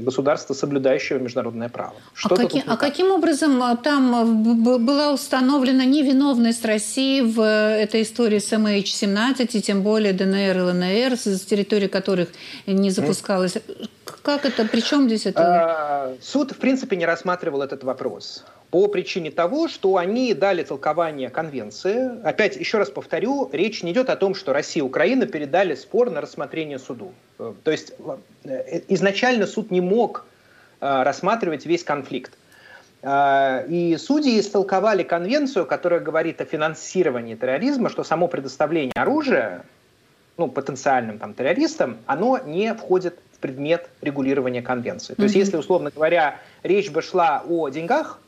государства, 0.01 0.55
соблюдающего 0.55 1.19
международное 1.19 1.69
право. 1.69 1.95
Что 2.15 2.35
а, 2.35 2.39
каки, 2.39 2.63
а 2.67 2.77
каким 2.77 3.11
образом 3.13 3.63
там 3.83 4.43
была 4.43 5.13
установлена 5.13 5.85
невиновность 5.85 6.65
России 6.65 7.21
в 7.21 7.41
этой 7.43 8.03
истории 8.03 8.39
с 8.39 8.53
MH17 8.53 9.49
и 9.53 9.61
тем 9.63 9.83
более 9.83 10.13
ДНР 10.13 10.57
и 10.57 10.61
ЛНР, 10.61 11.17
с 11.17 11.41
территории 11.43 11.89
которых 11.89 12.29
не 12.67 12.91
запускалось? 12.91 13.55
Как 14.23 14.45
это? 14.45 14.65
Причем 14.67 15.07
здесь 15.07 15.27
это? 15.27 15.43
А, 15.43 16.17
суд, 16.21 16.53
в 16.53 16.59
принципе, 16.59 16.97
не 16.97 17.07
рассматривал 17.07 17.63
этот 17.63 17.85
вопрос 17.85 18.45
по 18.71 18.87
причине 18.87 19.31
того, 19.31 19.69
что 19.69 19.97
они 19.97 20.33
дали 20.33 20.63
толкование 20.63 21.29
конвенции. 21.29 22.23
Опять, 22.23 22.57
еще 22.57 22.79
раз 22.79 22.91
повторю, 22.91 23.51
речь 23.53 23.83
не 23.83 23.93
идет 23.93 24.11
о 24.11 24.17
том, 24.17 24.35
что 24.35 24.53
Россия 24.53 24.83
и 24.83 24.87
Украина 24.87 25.27
передали 25.27 25.75
спор 25.75 26.11
на 26.11 26.21
рассмотрение 26.21 26.79
суду. 26.79 27.13
Э, 27.39 27.53
то 27.65 27.71
есть 27.71 27.93
э, 28.45 28.83
изначально 28.89 29.47
суд 29.47 29.71
не 29.71 29.81
мог 29.81 30.25
э, 30.81 31.03
рассматривать 31.03 31.67
весь 31.67 31.85
конфликт. 31.85 32.33
И 33.03 33.97
судьи 33.99 34.39
истолковали 34.39 35.03
конвенцию, 35.05 35.65
которая 35.65 36.01
говорит 36.01 36.43
о 36.43 36.45
финансировании 36.45 37.35
терроризма, 37.35 37.89
что 37.89 38.05
само 38.05 38.29
предоставление 38.29 38.93
оружия 38.95 39.65
ну, 40.37 40.49
потенциальным 40.49 41.19
там, 41.19 41.33
террористам, 41.33 41.97
оно 42.05 42.39
не 42.45 42.75
входит 42.75 43.19
предмет 43.41 43.89
регулирования 44.01 44.63
конвенции. 44.63 45.15
То 45.15 45.23
есть, 45.23 45.35
если, 45.35 45.57
условно 45.57 45.91
говоря, 45.95 46.39
речь 46.63 46.91
бы 46.91 47.03
шла 47.03 47.43
о 47.49 47.69
деньгах, 47.69 48.21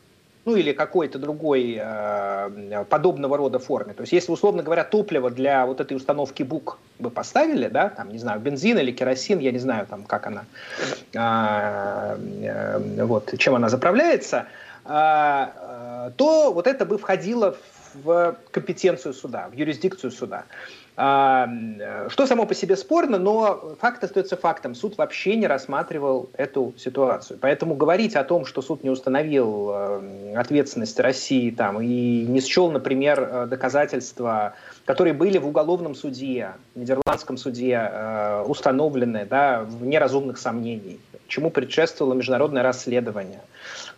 ну 0.44 0.56
или 0.56 0.72
какой-то 0.72 1.18
другой 1.18 1.78
э, 1.80 2.84
подобного 2.88 3.36
рода 3.36 3.58
форме. 3.58 3.94
То 3.94 4.02
есть 4.02 4.12
если, 4.12 4.32
условно 4.32 4.62
говоря, 4.62 4.84
топливо 4.84 5.30
для 5.30 5.66
вот 5.66 5.80
этой 5.80 5.96
установки 5.96 6.42
БУК 6.42 6.78
бы 6.98 7.10
поставили, 7.10 7.68
да, 7.68 7.88
там, 7.88 8.10
не 8.10 8.18
знаю, 8.18 8.40
бензин 8.40 8.78
или 8.78 8.90
керосин, 8.90 9.38
я 9.38 9.52
не 9.52 9.58
знаю, 9.58 9.86
там, 9.86 10.02
как 10.02 10.26
она, 10.26 10.44
э, 11.12 12.16
э, 12.42 13.04
вот, 13.04 13.34
чем 13.38 13.54
она 13.54 13.68
заправляется, 13.68 14.46
э, 14.84 14.88
э, 14.88 16.10
то 16.16 16.52
вот 16.52 16.66
это 16.66 16.86
бы 16.86 16.98
входило 16.98 17.56
в 18.02 18.36
компетенцию 18.50 19.14
суда, 19.14 19.48
в 19.48 19.54
юрисдикцию 19.54 20.10
суда. 20.10 20.44
А, 20.44 20.81
что 20.94 22.26
само 22.26 22.44
по 22.44 22.54
себе 22.54 22.76
спорно, 22.76 23.18
но 23.18 23.76
факт 23.80 24.04
остается 24.04 24.36
фактом. 24.36 24.74
Суд 24.74 24.98
вообще 24.98 25.36
не 25.36 25.46
рассматривал 25.46 26.28
эту 26.34 26.74
ситуацию. 26.76 27.38
Поэтому 27.40 27.74
говорить 27.74 28.14
о 28.14 28.24
том, 28.24 28.44
что 28.44 28.60
суд 28.60 28.84
не 28.84 28.90
установил 28.90 29.70
э, 29.72 30.34
ответственность 30.36 31.00
России 31.00 31.50
там, 31.50 31.80
и 31.80 32.26
не 32.26 32.40
счел, 32.40 32.70
например, 32.70 33.20
э, 33.20 33.46
доказательства, 33.46 34.54
которые 34.84 35.14
были 35.14 35.38
в 35.38 35.46
уголовном 35.46 35.94
суде, 35.94 36.50
в 36.74 36.80
нидерландском 36.80 37.38
суде 37.38 37.88
э, 37.90 38.44
установлены 38.46 39.26
да, 39.28 39.62
вне 39.62 39.98
разумных 39.98 40.36
сомнений, 40.36 41.00
чему 41.32 41.50
предшествовало 41.50 42.14
международное 42.14 42.62
расследование– 42.62 43.40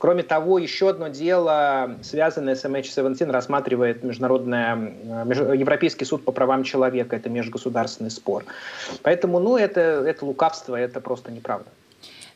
Кроме 0.04 0.22
того, 0.22 0.58
еще 0.58 0.90
одно 0.90 1.08
дело, 1.08 1.96
связанное 2.02 2.54
с 2.54 2.64
MH17, 2.64 3.30
рассматривает 3.30 4.02
международное, 4.02 4.76
э, 4.76 5.56
Европейский 5.56 6.04
суд 6.04 6.24
по 6.26 6.32
правам 6.32 6.62
человека. 6.62 7.16
Это 7.16 7.30
межгосударственный 7.30 8.10
спор. 8.10 8.44
Поэтому, 9.02 9.38
ну, 9.38 9.56
это, 9.56 9.80
это 9.80 10.26
лукавство, 10.26 10.76
это 10.76 11.00
просто 11.00 11.32
неправда. 11.32 11.70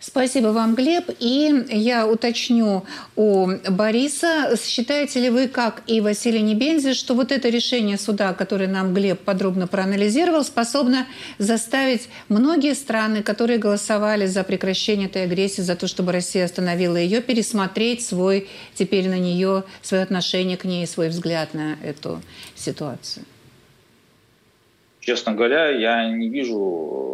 Спасибо 0.01 0.49
вам, 0.49 0.77
Глеб. 0.77 1.11
И 1.19 1.65
я 1.71 2.07
уточню 2.07 2.85
у 3.17 3.49
Бориса. 3.69 4.57
Считаете 4.57 5.21
ли 5.21 5.31
вы, 5.31 5.49
как 5.49 5.83
и 5.89 6.01
Василий 6.01 6.41
Небензи, 6.41 6.95
что 6.95 7.15
вот 7.15 7.33
это 7.33 7.49
решение 7.49 7.99
суда, 7.99 8.33
которое 8.33 8.69
нам 8.69 8.95
Глеб 8.95 9.21
подробно 9.21 9.67
проанализировал, 9.67 10.45
способно 10.45 11.09
заставить 11.39 12.09
многие 12.29 12.75
страны, 12.75 13.25
которые 13.25 13.59
голосовали 13.59 14.27
за 14.27 14.45
прекращение 14.45 15.09
этой 15.09 15.25
агрессии, 15.25 15.63
за 15.63 15.75
то, 15.75 15.89
чтобы 15.89 16.13
Россия 16.13 16.45
остановила 16.45 16.97
ее, 16.97 17.21
пересмотреть 17.21 18.07
свой, 18.07 18.49
теперь 18.75 19.09
на 19.09 19.19
нее, 19.19 19.65
свое 19.83 20.05
отношение 20.05 20.57
к 20.57 20.65
ней, 20.65 20.87
свой 20.87 21.09
взгляд 21.09 21.55
на 21.55 21.77
эту 21.83 22.23
ситуацию? 22.55 23.25
Честно 25.09 25.33
говоря, 25.33 25.71
я 25.71 26.07
не 26.11 26.29
вижу, 26.29 26.59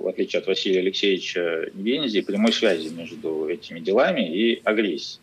в 0.03 0.09
отличие 0.09 0.41
от 0.41 0.49
Василия 0.49 0.81
Алексеевича 0.81 1.69
Венези, 1.75 2.23
прямой 2.23 2.53
связи 2.53 2.93
между 2.93 3.47
этими 3.49 3.79
делами 3.79 4.29
и 4.29 4.61
агрессией. 4.65 5.21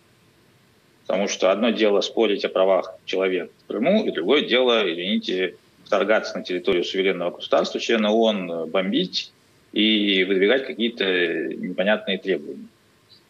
Потому 1.05 1.27
что 1.27 1.51
одно 1.51 1.71
дело 1.71 1.99
спорить 1.99 2.45
о 2.45 2.47
правах 2.47 2.95
человека 3.03 3.51
в 3.65 3.67
Крыму, 3.67 4.05
и 4.05 4.11
другое 4.11 4.45
дело, 4.45 4.89
извините, 4.89 5.55
вторгаться 5.83 6.37
на 6.37 6.45
территорию 6.45 6.85
суверенного 6.85 7.31
государства, 7.31 7.81
члена 7.81 8.09
ООН, 8.09 8.69
бомбить 8.69 9.33
и 9.73 10.23
выдвигать 10.23 10.65
какие-то 10.65 11.03
непонятные 11.53 12.19
требования. 12.19 12.67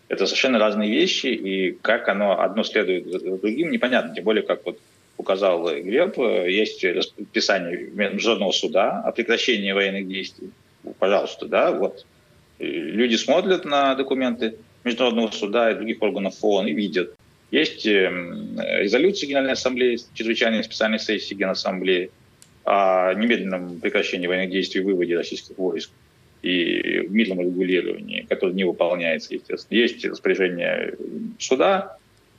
Это 0.07 0.27
совершенно 0.27 0.59
разные 0.59 0.91
вещи, 0.91 1.25
и 1.25 1.71
как 1.81 2.09
оно 2.09 2.39
одно 2.39 2.61
следует 2.63 3.07
за 3.07 3.37
другим, 3.37 3.71
непонятно. 3.71 4.13
Тем 4.13 4.23
более, 4.23 4.43
как 4.43 4.63
вот 4.67 4.77
указал 5.21 5.63
Глеб, 5.81 6.17
есть 6.17 6.83
расписание 6.83 7.89
Международного 7.93 8.51
суда 8.51 9.01
о 9.05 9.11
прекращении 9.11 9.71
военных 9.71 10.07
действий. 10.07 10.49
Пожалуйста, 10.99 11.45
да, 11.45 11.71
вот. 11.71 12.05
Люди 12.59 13.15
смотрят 13.15 13.65
на 13.65 13.95
документы 13.95 14.55
Международного 14.83 15.31
суда 15.31 15.71
и 15.71 15.75
других 15.75 16.01
органов 16.01 16.35
ООН 16.41 16.67
и 16.67 16.73
видят. 16.73 17.15
Есть 17.49 17.85
эм, 17.87 18.59
резолюция 18.59 19.27
Генеральной 19.27 19.53
Ассамблеи, 19.53 19.97
чрезвычайной 20.13 20.63
специальной 20.63 20.99
сессии 20.99 21.33
Генассамблеи 21.33 22.11
о 22.63 23.13
немедленном 23.13 23.79
прекращении 23.79 24.27
военных 24.27 24.51
действий 24.51 24.81
и 24.81 24.83
выводе 24.83 25.17
российских 25.17 25.57
войск 25.57 25.91
и 26.43 27.05
мирном 27.09 27.41
регулировании, 27.41 28.25
которое 28.27 28.53
не 28.53 28.63
выполняется, 28.63 29.33
естественно. 29.33 29.77
Есть 29.77 30.05
распоряжение 30.05 30.95
суда, 31.39 31.97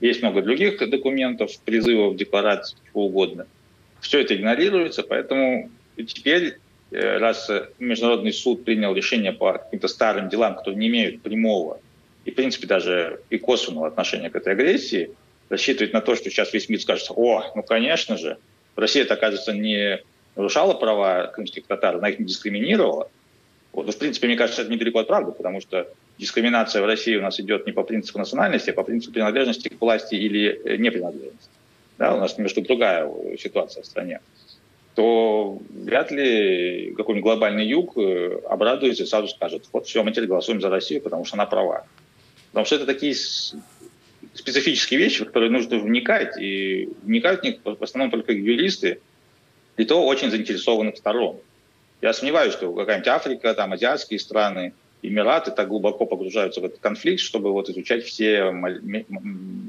есть 0.09 0.23
много 0.23 0.43
других 0.43 0.79
документов, 0.91 1.51
призывов, 1.65 2.17
деклараций, 2.17 2.77
чего 2.91 3.07
угодно. 3.07 3.47
Все 4.01 4.21
это 4.21 4.35
игнорируется, 4.35 5.03
поэтому 5.03 5.71
теперь, 5.97 6.59
э, 6.91 7.19
раз 7.19 7.51
Международный 7.79 8.33
суд 8.33 8.65
принял 8.65 8.95
решение 8.95 9.33
по 9.33 9.53
каким-то 9.53 9.87
старым 9.89 10.29
делам, 10.29 10.57
которые 10.57 10.79
не 10.79 10.89
имеют 10.89 11.23
прямого 11.23 11.81
и, 12.25 12.33
в 12.33 12.35
принципе, 12.35 12.67
даже 12.67 13.21
и 13.31 13.39
косвенного 13.39 13.87
отношения 13.87 14.29
к 14.29 14.37
этой 14.37 14.53
агрессии, 14.55 15.11
рассчитывать 15.49 15.93
на 15.93 16.01
то, 16.01 16.17
что 16.17 16.31
сейчас 16.31 16.53
весь 16.53 16.69
мир 16.69 16.81
скажет, 16.81 17.09
о, 17.11 17.53
ну, 17.55 17.63
конечно 17.63 18.17
же, 18.17 18.39
Россия, 18.75 19.05
это, 19.05 19.15
оказывается, 19.15 19.53
не 19.53 20.01
нарушала 20.35 20.75
права 20.75 21.27
крымских 21.27 21.67
татар, 21.67 21.97
она 21.97 22.09
их 22.09 22.19
не 22.19 22.27
дискриминировала. 22.27 23.11
Вот. 23.73 23.87
Ну, 23.87 23.93
в 23.93 23.99
принципе, 23.99 24.27
мне 24.27 24.37
кажется, 24.37 24.63
это 24.63 24.73
недалеко 24.73 25.01
от 25.01 25.09
правды, 25.09 25.33
потому 25.33 25.61
что 25.61 25.89
дискриминация 26.19 26.83
в 26.83 26.87
России 26.87 27.17
у 27.17 27.23
нас 27.23 27.41
идет 27.41 27.67
не 27.67 27.73
по 27.73 27.83
принципу 27.83 28.19
национальности, 28.19 28.71
а 28.71 28.75
по 28.75 28.85
принципу 28.85 29.15
принадлежности 29.15 29.69
к 29.69 29.81
власти 29.81 30.15
или 30.15 30.61
э, 30.65 30.77
непринадлежности. 30.77 31.51
Да, 31.99 32.15
у 32.15 32.21
нас 32.21 32.37
немножко 32.37 32.61
другая 32.63 33.11
ситуация 33.39 33.83
в 33.83 33.87
стране 33.87 34.21
то 34.95 35.59
вряд 35.71 36.11
ли 36.11 36.95
какой-нибудь 36.97 37.25
глобальный 37.25 37.67
юг 37.67 37.97
э, 37.97 38.41
обрадуется 38.49 39.05
и 39.05 39.07
сразу 39.07 39.29
скажет, 39.29 39.65
вот 39.73 39.87
все, 39.87 40.03
мы 40.03 40.13
теперь 40.13 40.27
голосуем 40.27 40.61
за 40.61 40.69
Россию, 40.69 41.01
потому 41.01 41.25
что 41.25 41.37
она 41.37 41.47
права. 41.47 41.87
Потому 42.51 42.67
что 42.67 42.77
это 42.77 42.87
такие 42.87 43.15
специфические 43.15 45.01
вещи, 45.01 45.23
в 45.23 45.29
которые 45.29 45.51
нужно 45.51 45.79
вникать, 45.79 46.39
и 46.39 46.91
вникают 47.03 47.41
в 47.41 47.45
них 47.45 47.57
в 47.65 47.83
основном 47.83 48.11
только 48.11 48.33
юристы, 48.33 49.01
и 49.79 49.85
то 49.85 50.05
очень 50.07 50.31
заинтересованных 50.31 50.99
сторон. 50.99 51.39
Я 52.03 52.13
сомневаюсь, 52.13 52.53
что 52.53 52.73
какая-нибудь 52.75 53.09
Африка, 53.09 53.55
там, 53.55 53.73
азиатские 53.73 54.19
страны, 54.19 54.75
Эмираты 55.03 55.51
так 55.51 55.69
глубоко 55.69 56.07
погружаются 56.07 56.61
в 56.61 56.65
этот 56.65 56.79
конфликт, 56.79 57.21
чтобы 57.21 57.53
вот 57.53 57.69
изучать 57.69 58.05
все 58.05 58.53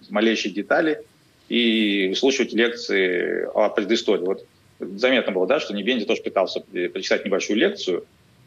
малейшие 0.10 0.54
детали 0.54 1.02
и 1.50 2.14
слушать 2.16 2.54
лекции 2.54 3.48
о 3.54 3.70
предыстории. 3.70 4.26
Вот 4.26 4.46
заметно 4.80 5.32
было, 5.32 5.48
да, 5.48 5.60
что 5.60 5.74
Небенди 5.74 6.06
тоже 6.06 6.22
пытался 6.22 6.62
прочитать 6.62 7.26
небольшую 7.26 7.58
лекцию, 7.58 8.06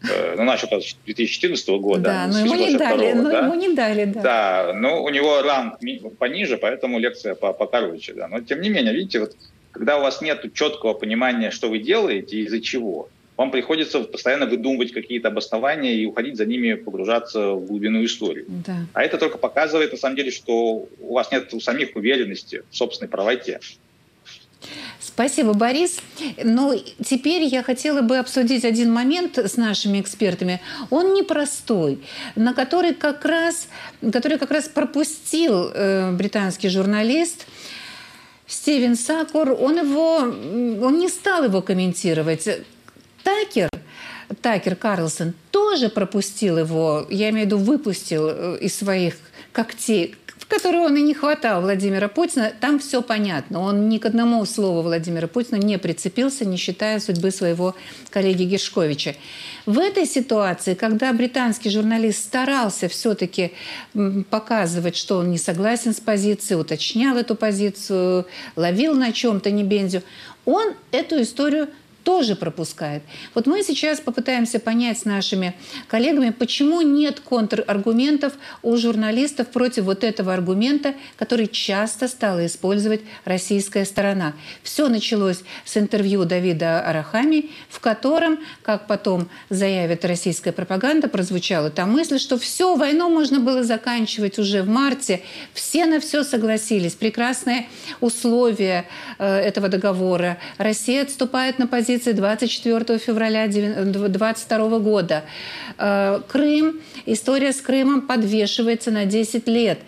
э, 0.09 0.35
ну, 0.37 0.45
начал 0.45 0.69
с 0.69 0.97
2014 1.05 1.69
года. 1.69 2.03
Да, 2.03 2.27
но 2.29 2.39
ему 2.39 2.55
не 2.55 2.77
дали, 2.77 3.13
но 3.13 3.31
да? 3.31 3.39
ему 3.41 3.55
не 3.55 3.75
дали, 3.75 4.05
да. 4.05 4.21
Да, 4.23 4.73
но 4.75 5.03
у 5.03 5.09
него 5.09 5.43
ранг 5.43 5.79
пониже, 6.19 6.57
поэтому 6.57 6.99
лекция 6.99 7.35
покороче, 7.35 8.15
да. 8.15 8.29
Но 8.29 8.41
тем 8.41 8.61
не 8.61 8.69
менее, 8.69 8.93
видите, 8.93 9.21
вот 9.21 9.37
когда 9.73 9.99
у 9.99 10.03
вас 10.03 10.21
нет 10.21 10.55
четкого 10.55 10.95
понимания, 10.95 11.51
что 11.51 11.69
вы 11.69 11.81
делаете 11.81 12.37
и 12.37 12.45
из-за 12.45 12.61
чего, 12.61 13.09
вам 13.37 13.51
приходится 13.51 14.01
постоянно 14.01 14.47
выдумывать 14.47 14.93
какие-то 14.93 15.29
обоснования 15.29 15.93
и 15.93 16.07
уходить 16.07 16.37
за 16.37 16.47
ними, 16.47 16.75
погружаться 16.75 17.53
в 17.53 17.67
глубину 17.67 18.05
истории. 18.05 18.45
Да. 18.49 18.87
А 18.95 19.03
это 19.03 19.19
только 19.19 19.39
показывает, 19.39 19.93
на 19.93 19.99
самом 19.99 20.17
деле, 20.17 20.31
что 20.31 20.89
у 21.01 21.15
вас 21.15 21.31
нет 21.31 21.53
у 21.53 21.61
самих 21.61 21.97
уверенности 21.97 22.63
в 22.71 22.77
собственной 22.77 23.09
правоте. 23.09 23.61
Спасибо, 25.01 25.53
Борис. 25.53 26.01
Ну, 26.43 26.75
теперь 27.05 27.45
я 27.45 27.63
хотела 27.63 28.03
бы 28.03 28.19
обсудить 28.19 28.65
один 28.65 28.91
момент 28.91 29.39
с 29.39 29.57
нашими 29.57 30.01
экспертами. 30.01 30.61
Он 30.91 31.15
непростой, 31.15 32.01
на 32.35 32.55
который 32.55 32.95
как 32.95 33.25
раз, 33.25 33.69
который 34.13 34.39
как 34.39 34.51
раз 34.51 34.69
пропустил 34.69 35.71
э, 35.73 36.13
британский 36.13 36.69
журналист 36.69 37.47
Стивен 38.47 38.97
Сакур. 38.97 39.51
Он 39.51 39.79
его, 39.79 40.17
он 40.17 40.99
не 40.99 41.09
стал 41.09 41.45
его 41.45 41.63
комментировать. 41.63 42.49
Такер, 43.27 43.69
Такер 44.41 44.77
Карлсон 44.77 45.35
тоже 45.51 45.89
пропустил 45.89 46.59
его, 46.59 47.09
я 47.11 47.31
имею 47.31 47.49
в 47.49 47.51
виду 47.51 47.59
выпустил 47.59 48.29
э, 48.29 48.59
из 48.61 48.77
своих 48.77 49.17
когтей, 49.51 50.15
в 50.39 50.47
которой 50.47 50.77
он 50.77 50.95
и 50.95 51.03
не 51.03 51.13
хватал 51.13 51.61
Владимира 51.61 52.07
Путина, 52.07 52.53
там 52.61 52.79
все 52.79 53.03
понятно. 53.03 53.59
Он 53.59 53.89
ни 53.89 53.99
к 53.99 54.07
одному 54.07 54.45
слову 54.45 54.83
Владимира 54.83 55.27
Путина 55.27 55.57
не 55.57 55.77
прицепился, 55.77 56.45
не 56.45 56.57
считая 56.57 57.01
судьбы 57.01 57.33
своего 57.33 57.75
коллеги 58.11 58.45
Гершковича. 58.45 59.17
В 59.65 59.81
этой 59.81 60.07
ситуации, 60.07 60.75
когда 60.75 61.13
британский 61.13 61.71
журналист 61.71 62.23
старался 62.23 62.87
все-таки 62.87 63.51
показывать, 64.31 64.95
что 64.95 65.19
он 65.19 65.33
не 65.33 65.39
согласен 65.39 65.93
с 65.93 65.99
позицией, 65.99 66.61
уточнял 66.61 67.17
эту 67.17 67.35
позицию, 67.35 68.27
ловил 68.55 68.95
на 68.95 69.11
чем-то 69.11 69.51
Небензю, 69.51 70.03
он 70.45 70.75
эту 70.93 71.21
историю 71.21 71.67
тоже 72.07 72.37
пропускает. 72.37 73.03
Вот 73.35 73.49
мы 73.49 73.65
сейчас 73.65 73.99
попытаемся 73.99 74.61
понять 74.61 75.01
с 75.01 75.05
нашими 75.05 75.57
коллегами, 75.89 76.31
почему 76.31 76.81
нет 76.81 77.19
контраргументов 77.19 78.35
у 78.63 78.77
журналистов 78.77 79.49
против 79.49 79.87
вот 79.87 80.05
этого 80.05 80.33
аргумента, 80.33 80.95
который 81.17 81.49
часто 81.49 82.07
стала 82.07 82.47
использовать 82.47 83.01
российская 83.25 83.85
сторона. 83.85 84.35
Все 84.63 84.89
началось 84.89 85.41
с 85.65 85.77
интервью 85.77 86.25
Давида 86.25 86.89
Арахами, 86.89 87.51
в 87.69 87.81
котором, 87.81 88.39
как 88.63 88.87
потом 88.87 89.29
заявит 89.51 90.05
российская 90.05 90.53
пропаганда, 90.53 91.09
прозвучала 91.09 91.71
та 91.71 91.87
мысль, 91.87 92.21
что 92.21 92.39
все, 92.39 92.77
войну 92.77 93.11
можно 93.11 93.41
было 93.41 93.65
заканчивать 93.65 94.39
уже 94.39 94.63
в 94.63 94.69
марте, 94.69 95.23
все 95.53 95.87
на 95.87 95.99
все 95.99 96.23
согласились, 96.23 96.95
прекрасные 96.95 97.67
условия 98.01 98.87
э, 99.19 99.27
этого 99.27 99.69
договора. 99.69 100.39
Россия 100.57 101.03
отступает 101.03 101.59
на 101.59 101.67
позицию 101.67 101.96
позиции 101.97 102.13
24 102.13 102.99
февраля 102.99 103.49
2022 103.49 104.79
года. 104.79 105.25
Э, 105.79 106.21
Крым, 106.29 106.81
история 107.07 107.53
с 107.53 107.61
Крымом 107.61 108.03
подвешивается 108.03 108.91
на 108.91 109.07
10 109.07 109.49
лет. 109.49 109.79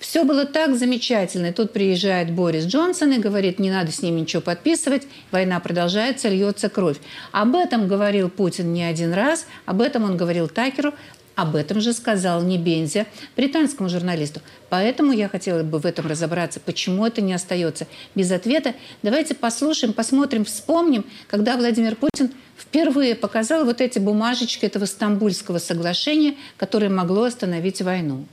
Все 0.00 0.24
было 0.24 0.44
так 0.44 0.74
замечательно. 0.76 1.46
И 1.46 1.52
тут 1.52 1.72
приезжает 1.72 2.32
Борис 2.32 2.64
Джонсон 2.64 3.12
и 3.12 3.18
говорит, 3.18 3.60
не 3.60 3.70
надо 3.70 3.92
с 3.92 4.02
ними 4.02 4.20
ничего 4.20 4.42
подписывать, 4.42 5.06
война 5.30 5.60
продолжается, 5.60 6.28
льется 6.28 6.68
кровь. 6.68 6.96
Об 7.30 7.54
этом 7.54 7.86
говорил 7.86 8.28
Путин 8.28 8.72
не 8.72 8.82
один 8.82 9.12
раз, 9.12 9.46
об 9.64 9.80
этом 9.80 10.02
он 10.02 10.16
говорил 10.16 10.48
Такеру, 10.48 10.92
об 11.34 11.56
этом 11.56 11.80
же 11.80 11.92
сказал 11.92 12.42
Небензя 12.42 13.06
британскому 13.36 13.88
журналисту. 13.88 14.40
Поэтому 14.68 15.12
я 15.12 15.28
хотела 15.28 15.62
бы 15.62 15.78
в 15.78 15.86
этом 15.86 16.06
разобраться, 16.06 16.60
почему 16.60 17.06
это 17.06 17.20
не 17.20 17.32
остается 17.32 17.86
без 18.14 18.30
ответа. 18.30 18.74
Давайте 19.02 19.34
послушаем, 19.34 19.92
посмотрим, 19.92 20.44
вспомним, 20.44 21.04
когда 21.28 21.56
Владимир 21.56 21.96
Путин 21.96 22.32
впервые 22.56 23.14
показал 23.14 23.64
вот 23.64 23.80
эти 23.80 23.98
бумажечки 23.98 24.66
этого 24.66 24.84
Стамбульского 24.84 25.58
соглашения, 25.58 26.34
которое 26.56 26.88
могло 26.88 27.24
остановить 27.24 27.82
войну. 27.82 28.24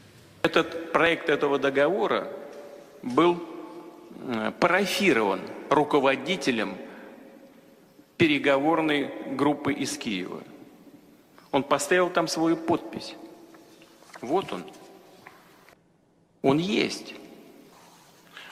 Этот 0.41 0.91
проект 0.91 1.29
этого 1.29 1.59
договора 1.59 2.27
был 3.01 3.43
э, 4.27 4.51
парафирован 4.59 5.41
руководителем 5.69 6.77
переговорной 8.17 9.09
группы 9.35 9.73
из 9.73 9.97
Киева. 9.97 10.41
Он 11.51 11.63
поставил 11.63 12.09
там 12.09 12.27
свою 12.27 12.57
подпись. 12.57 13.15
Вот 14.21 14.51
он. 14.53 14.63
Он 16.41 16.57
есть. 16.57 17.15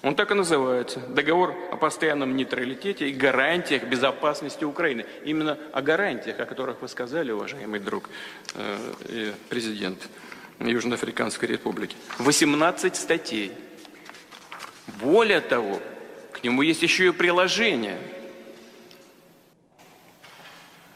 Он 0.02 0.16
так 0.16 0.32
и 0.32 0.34
называется. 0.34 1.00
Договор 1.00 1.56
о 1.72 1.78
постоянном 1.78 2.36
нейтралитете 2.36 3.10
и 3.10 3.14
гарантиях 3.14 3.84
безопасности 3.84 4.64
Украины. 4.64 5.06
Именно 5.26 5.58
о 5.74 5.82
гарантиях, 5.82 6.40
о 6.40 6.46
которых 6.46 6.82
вы 6.82 6.88
сказали, 6.88 7.32
уважаемый 7.32 7.80
друг, 7.80 8.10
э, 8.56 9.34
президент 9.50 10.08
Южноафриканской 10.60 11.48
Республики. 11.48 11.96
18 12.20 12.96
статей. 12.96 13.52
Более 15.02 15.42
того, 15.42 15.80
к 16.32 16.44
нему 16.44 16.62
есть 16.62 16.82
еще 16.82 17.08
и 17.08 17.12
приложение– 17.12 18.00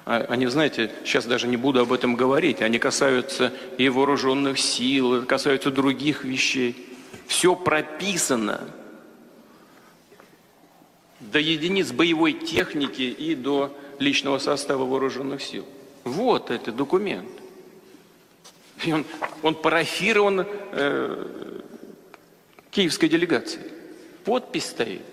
они, 0.06 0.48
знаете, 0.48 0.92
сейчас 1.04 1.26
даже 1.26 1.48
не 1.48 1.58
буду 1.58 1.82
об 1.82 1.94
этом 1.94 2.16
говорить, 2.16 2.62
они 2.62 2.80
касаются 2.80 3.54
и 3.78 3.88
вооруженных 3.90 4.60
сил, 4.60 5.26
касаются 5.26 5.72
других 5.72 6.24
вещей. 6.24 6.88
Все 7.28 7.56
прописано 7.56 8.62
до 11.20 11.40
единиц 11.40 11.92
боевой 11.92 12.34
техники 12.34 13.04
и 13.04 13.36
до 13.36 13.78
личного 14.00 14.40
состава 14.40 14.86
вооруженных 14.86 15.42
сил. 15.42 15.66
Вот 16.04 16.50
этот 16.50 16.76
документ. 16.76 17.30
И 18.84 18.92
он, 18.92 19.06
он 19.44 19.54
парафирован 19.54 20.48
э, 20.72 21.62
киевской 22.72 23.08
делегацией. 23.08 23.72
Подпись 24.26 24.66
стоит. 24.66 25.04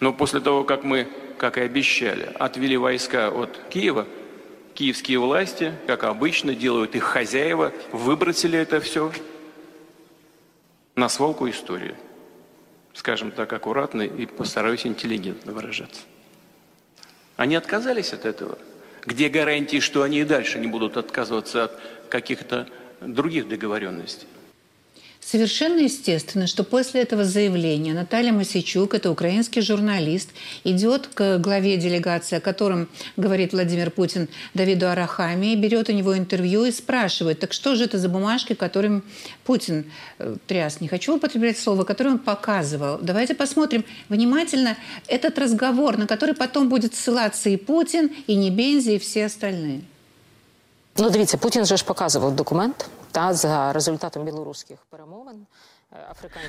Но 0.00 0.12
после 0.12 0.40
того, 0.40 0.64
как 0.64 0.82
мы 0.82 1.08
как 1.38 1.58
и 1.58 1.62
обещали, 1.62 2.30
отвели 2.38 2.76
войска 2.76 3.28
от 3.28 3.58
Киева, 3.70 4.06
киевские 4.74 5.18
власти, 5.18 5.72
как 5.86 6.04
обычно, 6.04 6.54
делают 6.54 6.94
их 6.94 7.02
хозяева, 7.02 7.72
выбросили 7.92 8.58
это 8.58 8.80
все 8.80 9.10
на 10.94 11.08
свалку 11.08 11.48
истории. 11.48 11.94
Скажем 12.92 13.30
так, 13.30 13.52
аккуратно 13.52 14.02
и 14.02 14.26
постараюсь 14.26 14.86
интеллигентно 14.86 15.52
выражаться. 15.52 16.02
Они 17.36 17.54
отказались 17.54 18.12
от 18.12 18.24
этого. 18.24 18.58
Где 19.04 19.28
гарантии, 19.28 19.80
что 19.80 20.02
они 20.02 20.20
и 20.20 20.24
дальше 20.24 20.58
не 20.58 20.66
будут 20.66 20.96
отказываться 20.96 21.64
от 21.64 21.80
каких-то 22.08 22.66
других 23.00 23.48
договоренностей? 23.48 24.26
Совершенно 25.28 25.80
естественно, 25.80 26.46
что 26.46 26.62
после 26.62 27.02
этого 27.02 27.24
заявления 27.24 27.94
Наталья 27.94 28.30
Масичук, 28.30 28.94
это 28.94 29.10
украинский 29.10 29.60
журналист, 29.60 30.30
идет 30.62 31.08
к 31.08 31.38
главе 31.38 31.76
делегации, 31.78 32.36
о 32.36 32.40
котором 32.40 32.88
говорит 33.16 33.52
Владимир 33.52 33.90
Путин 33.90 34.28
Давиду 34.54 34.88
Арахами, 34.88 35.56
берет 35.56 35.88
у 35.88 35.92
него 35.92 36.16
интервью 36.16 36.64
и 36.64 36.70
спрашивает, 36.70 37.40
так 37.40 37.52
что 37.52 37.74
же 37.74 37.86
это 37.86 37.98
за 37.98 38.08
бумажки, 38.08 38.54
которым 38.54 39.02
Путин 39.42 39.90
э, 40.20 40.36
тряс, 40.46 40.80
не 40.80 40.86
хочу 40.86 41.16
употреблять 41.16 41.58
слово, 41.58 41.82
которые 41.82 42.12
он 42.14 42.18
показывал. 42.20 42.98
Давайте 43.02 43.34
посмотрим 43.34 43.84
внимательно 44.08 44.76
этот 45.08 45.40
разговор, 45.40 45.96
на 45.96 46.06
который 46.06 46.36
потом 46.36 46.68
будет 46.68 46.94
ссылаться 46.94 47.50
и 47.50 47.56
Путин, 47.56 48.12
и 48.28 48.36
Небензи, 48.36 48.92
и 48.92 48.98
все 49.00 49.26
остальные. 49.26 49.82
Ну, 50.97 51.09
дивіться, 51.09 51.37
Путін 51.37 51.65
же 51.65 51.77
ж 51.77 51.85
показував 51.85 52.35
документ 52.35 52.89
та 53.11 53.33
за 53.33 53.73
результатом 53.73 54.23
білоруських 54.23 54.77
перемовин. 54.89 55.45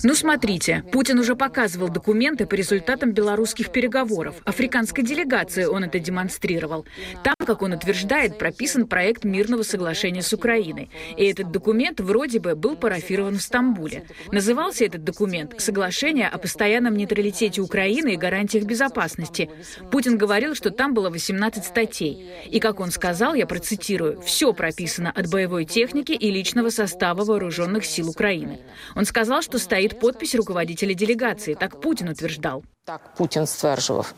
Ну, 0.04 0.16
смотрите, 0.16 0.84
Путин 0.92 1.20
уже 1.20 1.36
показывал 1.36 1.90
документы 1.90 2.46
по 2.46 2.56
результатам 2.56 3.12
белорусских 3.12 3.72
переговоров. 3.72 4.36
Африканской 4.46 5.04
делегации 5.04 5.66
он 5.66 5.84
это 5.84 6.00
демонстрировал. 6.00 6.86
Там, 7.24 7.36
как 7.46 7.62
он 7.62 7.74
утверждает, 7.74 8.38
прописан 8.38 8.88
проект 8.88 9.24
мирного 9.24 9.64
соглашения 9.64 10.22
с 10.22 10.34
Украиной. 10.34 10.90
И 11.18 11.26
этот 11.26 11.52
документ 11.52 12.00
вроде 12.00 12.40
бы 12.40 12.56
был 12.56 12.76
парафирован 12.76 13.38
в 13.38 13.42
Стамбуле. 13.42 14.06
Назывался 14.32 14.86
этот 14.86 15.04
документ 15.04 15.60
«Соглашение 15.60 16.28
о 16.28 16.38
постоянном 16.38 16.96
нейтралитете 16.96 17.62
Украины 17.62 18.14
и 18.14 18.18
гарантиях 18.18 18.66
безопасности». 18.66 19.50
Путин 19.92 20.18
говорил, 20.18 20.56
что 20.56 20.72
там 20.72 20.94
было 20.94 21.10
18 21.10 21.64
статей. 21.64 22.30
И, 22.50 22.60
как 22.60 22.80
он 22.80 22.92
сказал, 22.92 23.34
я 23.34 23.46
процитирую, 23.46 24.22
«все 24.22 24.54
прописано 24.54 25.12
от 25.12 25.30
боевой 25.30 25.66
техники 25.66 26.12
и 26.12 26.32
личного 26.32 26.70
состава 26.70 27.24
вооруженных 27.24 27.86
сил 27.86 28.10
Украины». 28.10 28.60
Он 28.96 29.06
сказал, 29.06 29.37
сказал, 29.38 29.42
что 29.42 29.60
стоит 29.60 30.00
подпись 30.00 30.36
руководителя 30.36 30.94
делегации. 30.94 31.54
Так 31.54 31.82
Путин 31.82 32.10
утверждал. 32.10 32.64
Так 32.88 33.02
Путин 33.18 33.48
стверджував. 33.48 34.16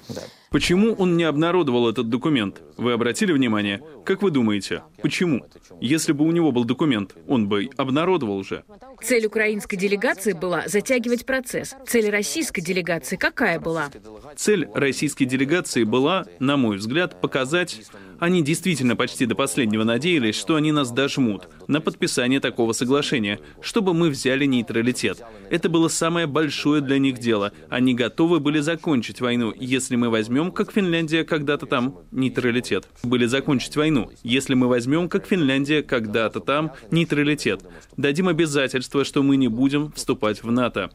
Почему 0.51 0.93
он 0.93 1.17
не 1.17 1.23
обнародовал 1.23 1.89
этот 1.89 2.09
документ? 2.09 2.61
Вы 2.77 2.93
обратили 2.93 3.31
внимание? 3.31 3.81
Как 4.05 4.21
вы 4.21 4.31
думаете, 4.31 4.83
почему? 5.01 5.45
Если 5.81 6.11
бы 6.11 6.25
у 6.25 6.31
него 6.31 6.51
был 6.51 6.65
документ, 6.65 7.15
он 7.27 7.47
бы 7.47 7.69
обнародовал 7.77 8.37
уже. 8.37 8.63
Цель 9.01 9.25
украинской 9.25 9.77
делегации 9.77 10.33
была 10.33 10.67
затягивать 10.67 11.25
процесс. 11.25 11.75
Цель 11.87 12.09
российской 12.09 12.61
делегации 12.61 13.15
какая 13.15 13.59
была? 13.59 13.89
Цель 14.35 14.67
российской 14.73 15.25
делегации 15.25 15.83
была, 15.83 16.25
на 16.39 16.57
мой 16.57 16.77
взгляд, 16.77 17.21
показать, 17.21 17.81
они 18.19 18.43
действительно 18.43 18.95
почти 18.95 19.25
до 19.25 19.35
последнего 19.35 19.83
надеялись, 19.83 20.35
что 20.35 20.55
они 20.55 20.71
нас 20.71 20.91
дожмут 20.91 21.47
на 21.67 21.79
подписание 21.79 22.39
такого 22.39 22.73
соглашения, 22.73 23.39
чтобы 23.61 23.93
мы 23.93 24.09
взяли 24.09 24.45
нейтралитет. 24.45 25.23
Это 25.49 25.69
было 25.69 25.87
самое 25.87 26.27
большое 26.27 26.81
для 26.81 26.99
них 26.99 27.19
дело. 27.19 27.53
Они 27.69 27.93
готовы 27.93 28.39
были 28.39 28.58
закончить 28.61 29.21
войну, 29.21 29.53
если 29.55 29.95
мы 29.95 30.09
возьмем, 30.09 30.51
как 30.51 30.71
Финляндия 30.71 31.23
когда-то 31.23 31.65
там, 31.65 31.99
нейтралитет. 32.11 32.87
Были 33.03 33.25
закончить 33.25 33.75
войну, 33.75 34.11
если 34.23 34.53
мы 34.53 34.67
возьмем, 34.67 35.09
как 35.09 35.25
Финляндия 35.25 35.83
когда-то 35.83 36.39
там, 36.39 36.73
нейтралитет. 36.91 37.61
Дадим 37.97 38.27
обязательство, 38.27 39.03
что 39.03 39.23
мы 39.23 39.37
не 39.37 39.47
будем 39.47 39.91
вступать 39.91 40.43
в 40.43 40.51
НАТО. 40.51 40.91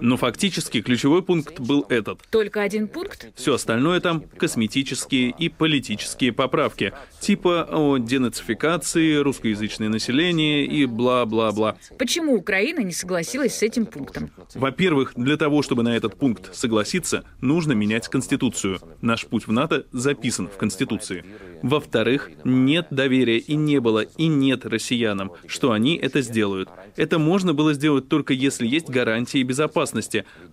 Но 0.00 0.16
фактически 0.16 0.82
ключевой 0.82 1.22
пункт 1.22 1.58
был 1.58 1.86
этот. 1.88 2.20
Только 2.30 2.62
один 2.62 2.88
пункт? 2.88 3.28
Все 3.34 3.54
остальное 3.54 4.00
там 4.00 4.22
косметические 4.36 5.30
и 5.30 5.48
политические 5.48 6.32
поправки, 6.32 6.92
типа 7.20 7.68
о 7.70 7.98
денацификации, 7.98 9.16
русскоязычное 9.16 9.88
население 9.88 10.66
и 10.66 10.84
бла-бла-бла. 10.86 11.76
Почему 11.98 12.34
Украина 12.34 12.80
не 12.80 12.92
согласилась 12.92 13.56
с 13.56 13.62
этим 13.62 13.86
пунктом? 13.86 14.30
Во-первых, 14.54 15.12
для 15.16 15.36
того, 15.36 15.62
чтобы 15.62 15.82
на 15.82 15.96
этот 15.96 16.16
пункт 16.16 16.54
согласиться, 16.54 17.24
нужно 17.40 17.72
менять 17.72 18.08
Конституцию. 18.08 18.80
Наш 19.00 19.26
путь 19.26 19.46
в 19.46 19.52
НАТО 19.52 19.86
записан 19.92 20.48
в 20.48 20.56
Конституции. 20.56 21.24
Во-вторых, 21.62 22.30
нет 22.44 22.88
доверия 22.90 23.38
и 23.38 23.54
не 23.54 23.80
было, 23.80 24.00
и 24.00 24.26
нет 24.26 24.66
россиянам, 24.66 25.32
что 25.46 25.72
они 25.72 25.96
это 25.96 26.20
сделают. 26.20 26.68
Это 26.96 27.18
можно 27.18 27.54
было 27.54 27.72
сделать 27.72 28.08
только 28.08 28.34
если 28.34 28.66
есть 28.66 28.90
гарантии 28.90 29.42
безопасности, 29.42 29.61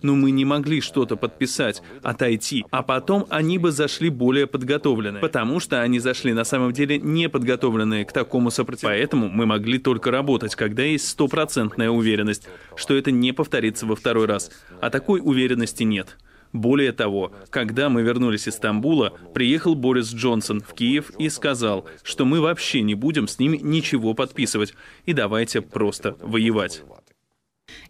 но 0.02 0.14
мы 0.14 0.30
не 0.30 0.44
могли 0.44 0.80
что-то 0.80 1.16
подписать, 1.16 1.82
отойти, 2.02 2.64
а 2.70 2.82
потом 2.82 3.26
они 3.30 3.58
бы 3.58 3.72
зашли 3.72 4.10
более 4.10 4.46
подготовленные, 4.46 5.20
потому 5.20 5.60
что 5.60 5.80
они 5.80 5.98
зашли 5.98 6.32
на 6.32 6.44
самом 6.44 6.72
деле 6.72 6.98
не 6.98 7.28
подготовленные 7.28 8.04
к 8.04 8.12
такому 8.12 8.50
сопротивлению. 8.50 9.00
Поэтому 9.00 9.28
мы 9.28 9.46
могли 9.46 9.78
только 9.78 10.10
работать, 10.10 10.54
когда 10.54 10.82
есть 10.82 11.08
стопроцентная 11.08 11.90
уверенность, 11.90 12.48
что 12.76 12.96
это 12.96 13.10
не 13.10 13.32
повторится 13.32 13.86
во 13.86 13.96
второй 13.96 14.26
раз, 14.26 14.50
а 14.80 14.90
такой 14.90 15.20
уверенности 15.22 15.82
нет. 15.82 16.16
Более 16.52 16.92
того, 16.92 17.32
когда 17.50 17.88
мы 17.88 18.02
вернулись 18.02 18.48
из 18.48 18.54
Стамбула, 18.54 19.12
приехал 19.34 19.76
Борис 19.76 20.12
Джонсон 20.12 20.60
в 20.60 20.74
Киев 20.74 21.12
и 21.18 21.28
сказал, 21.28 21.86
что 22.02 22.24
мы 22.24 22.40
вообще 22.40 22.82
не 22.82 22.94
будем 22.94 23.28
с 23.28 23.38
ними 23.38 23.56
ничего 23.56 24.14
подписывать, 24.14 24.74
и 25.06 25.12
давайте 25.12 25.60
просто 25.60 26.16
воевать. 26.20 26.82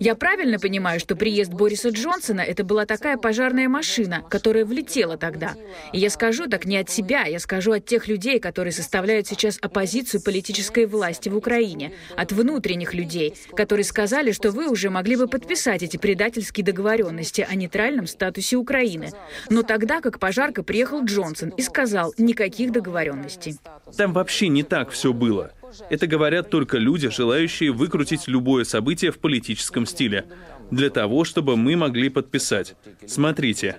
Я 0.01 0.15
правильно 0.15 0.59
понимаю, 0.59 0.99
что 0.99 1.15
приезд 1.15 1.53
Бориса 1.53 1.91
Джонсона 1.91 2.41
это 2.41 2.65
была 2.65 2.87
такая 2.87 3.19
пожарная 3.19 3.69
машина, 3.69 4.25
которая 4.31 4.65
влетела 4.65 5.19
тогда. 5.19 5.57
И 5.93 5.99
я 5.99 6.09
скажу 6.09 6.47
так 6.47 6.65
не 6.65 6.79
от 6.79 6.89
себя, 6.89 7.25
я 7.25 7.39
скажу 7.39 7.73
от 7.73 7.85
тех 7.85 8.09
людей, 8.09 8.41
которые 8.41 8.73
составляют 8.73 9.27
сейчас 9.27 9.59
оппозицию 9.61 10.23
политической 10.23 10.87
власти 10.87 11.29
в 11.29 11.37
Украине, 11.37 11.93
от 12.17 12.33
внутренних 12.33 12.95
людей, 12.95 13.35
которые 13.55 13.85
сказали, 13.85 14.33
что 14.33 14.53
вы 14.53 14.71
уже 14.71 14.89
могли 14.89 15.17
бы 15.17 15.29
подписать 15.29 15.83
эти 15.83 15.99
предательские 15.99 16.65
договоренности 16.65 17.47
о 17.47 17.55
нейтральном 17.55 18.07
статусе 18.07 18.57
Украины. 18.57 19.11
Но 19.51 19.63
тогда, 19.63 20.01
как 20.01 20.19
пожарка, 20.19 20.63
приехал 20.63 21.05
Джонсон 21.05 21.51
и 21.51 21.61
сказал 21.61 22.15
никаких 22.17 22.73
договоренностей. 22.73 23.59
Там 23.99 24.15
вообще 24.15 24.49
не 24.49 24.63
так 24.63 24.93
все 24.93 25.13
было. 25.13 25.53
Это 25.89 26.07
говорят 26.07 26.51
только 26.51 26.79
люди, 26.79 27.09
желающие 27.09 27.71
выкрутить 27.73 28.29
любое 28.29 28.65
событие 28.65 29.11
в 29.11 29.19
политическом 29.19 29.87
стиле, 29.87 30.27
для 30.71 30.91
того, 30.91 31.25
чтобы 31.25 31.57
мы 31.57 31.77
могли 31.77 32.09
подписать. 32.09 32.75
Смотрите, 33.07 33.79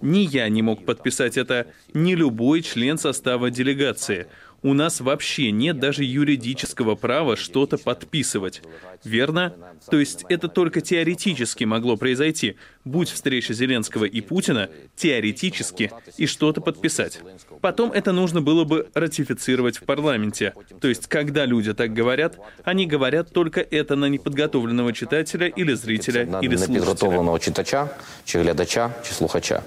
ни 0.00 0.20
я 0.20 0.48
не 0.48 0.62
мог 0.62 0.84
подписать 0.84 1.36
это, 1.36 1.66
ни 1.94 2.14
любой 2.14 2.62
член 2.62 2.98
состава 2.98 3.50
делегации– 3.50 4.26
у 4.62 4.74
нас 4.74 5.00
вообще 5.00 5.50
нет 5.50 5.78
даже 5.78 6.04
юридического 6.04 6.94
права 6.94 7.36
что-то 7.36 7.78
подписывать. 7.78 8.62
Верно? 9.04 9.54
То 9.90 9.98
есть 9.98 10.24
это 10.28 10.48
только 10.48 10.80
теоретически 10.80 11.64
могло 11.64 11.96
произойти. 11.96 12.56
Будь 12.84 13.10
встреча 13.10 13.54
Зеленского 13.54 14.04
и 14.04 14.20
Путина, 14.20 14.70
теоретически, 14.96 15.90
и 16.16 16.26
что-то 16.26 16.60
подписать. 16.60 17.20
Потом 17.60 17.92
это 17.92 18.12
нужно 18.12 18.40
было 18.40 18.64
бы 18.64 18.88
ратифицировать 18.94 19.78
в 19.78 19.84
парламенте. 19.84 20.54
То 20.80 20.88
есть, 20.88 21.06
когда 21.08 21.44
люди 21.44 21.74
так 21.74 21.92
говорят, 21.92 22.38
они 22.64 22.86
говорят 22.86 23.32
только 23.32 23.60
это 23.60 23.96
на 23.96 24.06
неподготовленного 24.06 24.92
читателя 24.92 25.46
или 25.48 25.74
зрителя, 25.74 26.26
на 26.26 26.40
или 26.40 26.56
слушателя. 26.56 27.38
читача, 27.38 27.92
чи 28.24 28.38
глядача, 28.38 28.94
чи 29.04 29.12
слухача. 29.12 29.62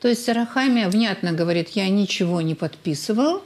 То 0.00 0.08
есть 0.08 0.24
Сарахами 0.24 0.84
внятно 0.90 1.32
говорит, 1.32 1.70
я 1.70 1.88
ничего 1.88 2.42
не 2.42 2.54
подписывал, 2.54 3.42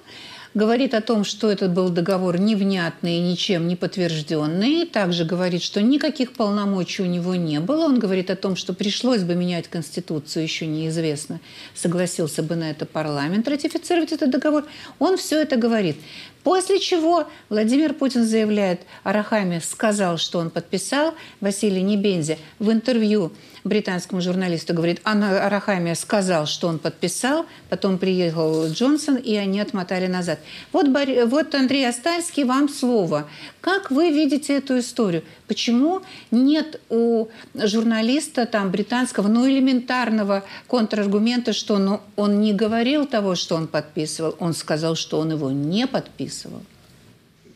говорит 0.54 0.94
о 0.94 1.00
том, 1.00 1.24
что 1.24 1.50
этот 1.50 1.72
был 1.72 1.88
договор 1.90 2.38
невнятный 2.38 3.18
и 3.18 3.20
ничем 3.20 3.68
не 3.68 3.76
подтвержденный. 3.76 4.86
Также 4.86 5.24
говорит, 5.24 5.62
что 5.62 5.80
никаких 5.82 6.32
полномочий 6.32 7.02
у 7.02 7.06
него 7.06 7.34
не 7.34 7.60
было. 7.60 7.84
Он 7.84 7.98
говорит 7.98 8.30
о 8.30 8.36
том, 8.36 8.56
что 8.56 8.72
пришлось 8.72 9.22
бы 9.22 9.34
менять 9.34 9.68
Конституцию, 9.68 10.42
еще 10.42 10.66
неизвестно, 10.66 11.40
согласился 11.74 12.42
бы 12.42 12.56
на 12.56 12.70
это 12.70 12.86
парламент 12.86 13.48
ратифицировать 13.48 14.12
этот 14.12 14.30
договор. 14.30 14.64
Он 14.98 15.16
все 15.16 15.40
это 15.40 15.56
говорит. 15.56 15.96
После 16.44 16.80
чего 16.80 17.26
Владимир 17.50 17.92
Путин 17.92 18.24
заявляет, 18.24 18.80
Арахами 19.02 19.60
сказал, 19.62 20.16
что 20.16 20.38
он 20.38 20.50
подписал, 20.50 21.14
Василий 21.40 21.82
Небензи 21.82 22.38
в 22.58 22.70
интервью 22.70 23.32
британскому 23.68 24.20
журналисту 24.20 24.74
говорит, 24.74 25.00
Анна 25.04 25.46
Арахамия 25.46 25.94
сказал, 25.94 26.46
что 26.46 26.68
он 26.68 26.78
подписал, 26.78 27.46
потом 27.68 27.98
приехал 27.98 28.66
Джонсон, 28.68 29.16
и 29.16 29.36
они 29.36 29.60
отмотали 29.60 30.06
назад. 30.06 30.40
Вот, 30.72 30.86
вот 31.26 31.54
Андрей 31.54 31.88
Астальский, 31.88 32.44
вам 32.44 32.68
слово. 32.68 33.28
Как 33.60 33.90
вы 33.90 34.10
видите 34.10 34.56
эту 34.56 34.78
историю? 34.78 35.22
Почему 35.46 36.02
нет 36.30 36.80
у 36.88 37.28
журналиста 37.54 38.46
там 38.46 38.70
британского, 38.70 39.28
ну, 39.28 39.48
элементарного 39.48 40.44
контраргумента, 40.66 41.52
что 41.52 41.78
ну, 41.78 42.00
он 42.16 42.40
не 42.40 42.52
говорил 42.52 43.06
того, 43.06 43.34
что 43.34 43.54
он 43.54 43.68
подписывал, 43.68 44.34
он 44.40 44.54
сказал, 44.54 44.96
что 44.96 45.20
он 45.20 45.32
его 45.32 45.50
не 45.50 45.86
подписывал? 45.86 46.62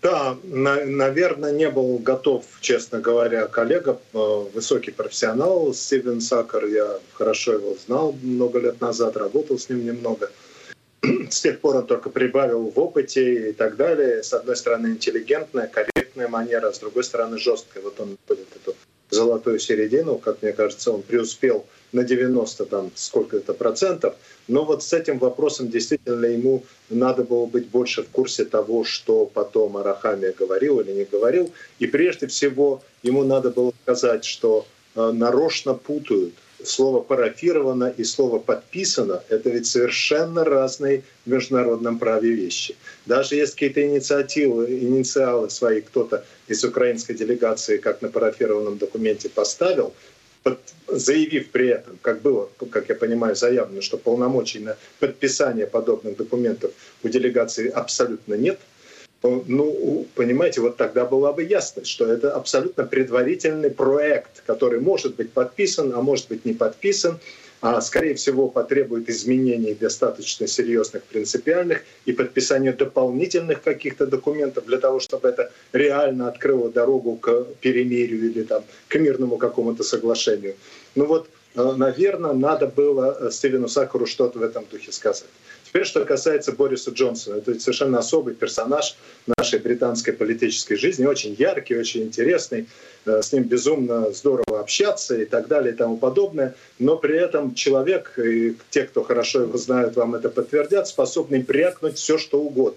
Да, 0.03 0.37
на, 0.43 0.85
наверное, 0.85 1.53
не 1.53 1.71
был 1.71 1.97
готов, 1.99 2.45
честно 2.61 2.99
говоря, 2.99 3.47
коллега, 3.47 4.01
э, 4.13 4.45
высокий 4.53 4.91
профессионал 4.91 5.73
Стивен 5.73 6.21
Сакер. 6.21 6.67
Я 6.67 6.99
хорошо 7.13 7.53
его 7.53 7.77
знал 7.87 8.13
много 8.21 8.59
лет 8.59 8.81
назад, 8.81 9.17
работал 9.17 9.61
с 9.61 9.69
ним 9.69 9.87
немного. 9.87 10.29
С 11.31 11.41
тех 11.41 11.61
пор 11.61 11.77
он 11.77 11.87
только 11.87 12.11
прибавил 12.11 12.69
в 12.69 12.79
опыте 12.81 13.51
и 13.51 13.53
так 13.53 13.77
далее. 13.77 14.25
С 14.25 14.33
одной 14.33 14.57
стороны, 14.57 14.89
интеллигентная, 14.89 15.69
корректная 15.69 16.27
манера, 16.27 16.73
с 16.73 16.81
другой 16.81 17.05
стороны 17.05 17.39
жесткая. 17.39 17.85
Вот 17.85 18.01
он 18.01 18.19
находит 18.21 18.49
эту 18.57 18.75
золотую 19.11 19.61
середину, 19.61 20.19
как 20.19 20.43
мне 20.43 20.53
кажется, 20.53 20.91
он 20.91 21.03
преуспел 21.03 21.65
на 21.93 22.05
90 22.05 22.65
там 22.67 22.91
сколько 22.95 23.37
это 23.37 23.53
процентов. 23.55 24.15
Но 24.49 24.65
вот 24.65 24.83
с 24.83 24.93
этим 24.93 25.19
вопросом 25.19 25.69
действительно 25.69 26.27
ему 26.27 26.65
надо 26.91 27.23
было 27.23 27.47
быть 27.47 27.69
больше 27.69 28.03
в 28.03 28.09
курсе 28.09 28.45
того, 28.45 28.85
что 28.85 29.27
потом 29.27 29.77
Арахами 29.77 30.35
говорил 30.37 30.81
или 30.81 30.93
не 30.93 31.05
говорил. 31.05 31.53
И 31.79 31.87
прежде 31.87 32.27
всего 32.27 32.83
ему 33.03 33.25
надо 33.25 33.51
было 33.51 33.73
сказать, 33.83 34.25
что 34.25 34.67
э, 34.95 35.11
нарочно 35.13 35.75
путают 35.75 36.35
слово 36.65 37.01
«парафировано» 37.01 37.93
и 37.97 38.05
слово 38.05 38.39
«подписано»— 38.39 39.23
это 39.29 39.51
ведь 39.51 39.67
совершенно 39.67 40.45
разные 40.45 41.03
в 41.25 41.31
международном 41.31 41.99
праве 41.99 42.31
вещи. 42.31 42.77
Даже 43.07 43.37
если 43.37 43.53
какие-то 43.53 43.83
инициативы, 43.83 44.67
инициалы 44.79 45.51
свои 45.51 45.81
кто-то 45.81 46.25
из 46.49 46.65
украинской 46.65 47.15
делегации, 47.15 47.79
как 47.79 48.03
на 48.03 48.09
парафированном 48.09 48.79
документе, 48.79 49.29
поставил, 49.29 49.93
заявив 50.89 51.51
при 51.51 51.69
этом, 51.69 51.99
как 52.03 52.23
было, 52.23 52.49
как 52.71 52.89
я 52.89 52.95
понимаю, 52.95 53.35
заявлено, 53.37 53.81
что 53.81 53.97
полномочий 53.97 54.61
на 54.61 54.77
подписание 55.01 55.67
подобных 55.67 56.17
документов 56.17 56.73
у 57.03 57.09
делегации 57.09 57.69
абсолютно 57.69 58.35
нет— 58.35 58.59
ну, 59.23 60.07
понимаете, 60.15 60.61
вот 60.61 60.77
тогда 60.77 61.05
была 61.05 61.33
бы 61.33 61.45
ясность, 61.45 61.89
что 61.89 62.07
это 62.07 62.35
абсолютно 62.35 62.85
предварительный 62.85 63.71
проект, 63.71 64.43
который 64.47 64.81
может 64.81 65.15
быть 65.15 65.33
подписан, 65.33 65.93
а 65.95 66.03
может 66.03 66.29
быть 66.29 66.45
не 66.45 66.55
подписан, 66.55 67.19
скорее 67.81 68.15
всего 68.15 68.49
потребует 68.49 69.09
изменений 69.09 69.75
достаточно 69.75 70.49
серьезных, 70.49 71.05
принципиальных 71.05 71.83
и 72.07 72.13
подписания 72.13 72.73
дополнительных 72.73 73.63
каких-то 73.63 74.07
документов 74.07 74.67
для 74.67 74.79
того, 74.79 74.99
чтобы 74.99 75.29
это 75.29 75.53
реально 75.73 76.29
открыло 76.29 76.71
дорогу 76.71 77.17
к 77.17 77.47
перемирию 77.61 78.31
или 78.31 78.43
там, 78.43 78.65
к 78.89 78.97
мирному 78.97 79.37
какому-то 79.37 79.85
соглашению. 79.85 80.57
Ну 80.97 81.07
вот, 81.07 81.29
э, 81.55 81.73
наверное, 81.77 82.33
надо 82.33 82.67
было 82.67 83.17
э, 83.21 83.31
Стивену 83.31 83.69
Сакуру 83.69 84.07
что-то 84.07 84.41
в 84.41 84.43
этом 84.43 84.65
духе 84.71 84.91
сказать. 84.91 85.29
Теперь, 85.73 85.87
что 85.87 86.05
касается 86.05 86.53
Бориса 86.53 86.91
Джонсона, 86.91 87.37
это 87.37 87.59
совершенно 87.59 87.99
особый 87.99 88.35
персонаж 88.35 88.95
нашей 89.39 89.59
британской 89.59 90.13
политической 90.13 90.77
жизни, 90.77 91.07
очень 91.07 91.35
яркий, 91.39 91.75
очень 91.79 92.03
интересный, 92.03 92.69
э, 93.07 93.23
с 93.23 93.33
ним 93.33 93.45
безумно 93.45 94.13
здорово 94.13 94.61
общаться 94.61 95.17
и 95.17 95.25
так 95.25 95.49
далее 95.49 95.73
и 95.73 95.77
тому 95.77 95.97
подобное, 95.97 96.55
но 96.79 96.99
при 96.99 97.17
этом 97.17 97.55
человек, 97.55 98.19
и 98.19 98.55
те, 98.69 98.83
кто 98.83 99.03
хорошо 99.03 99.45
его 99.45 99.57
знают, 99.57 99.97
вам 99.97 100.15
это 100.15 100.29
подтвердят, 100.29 100.89
способный 100.89 101.43
прякнуть 101.43 101.97
все, 101.97 102.19
что 102.19 102.39
угодно. 102.39 102.77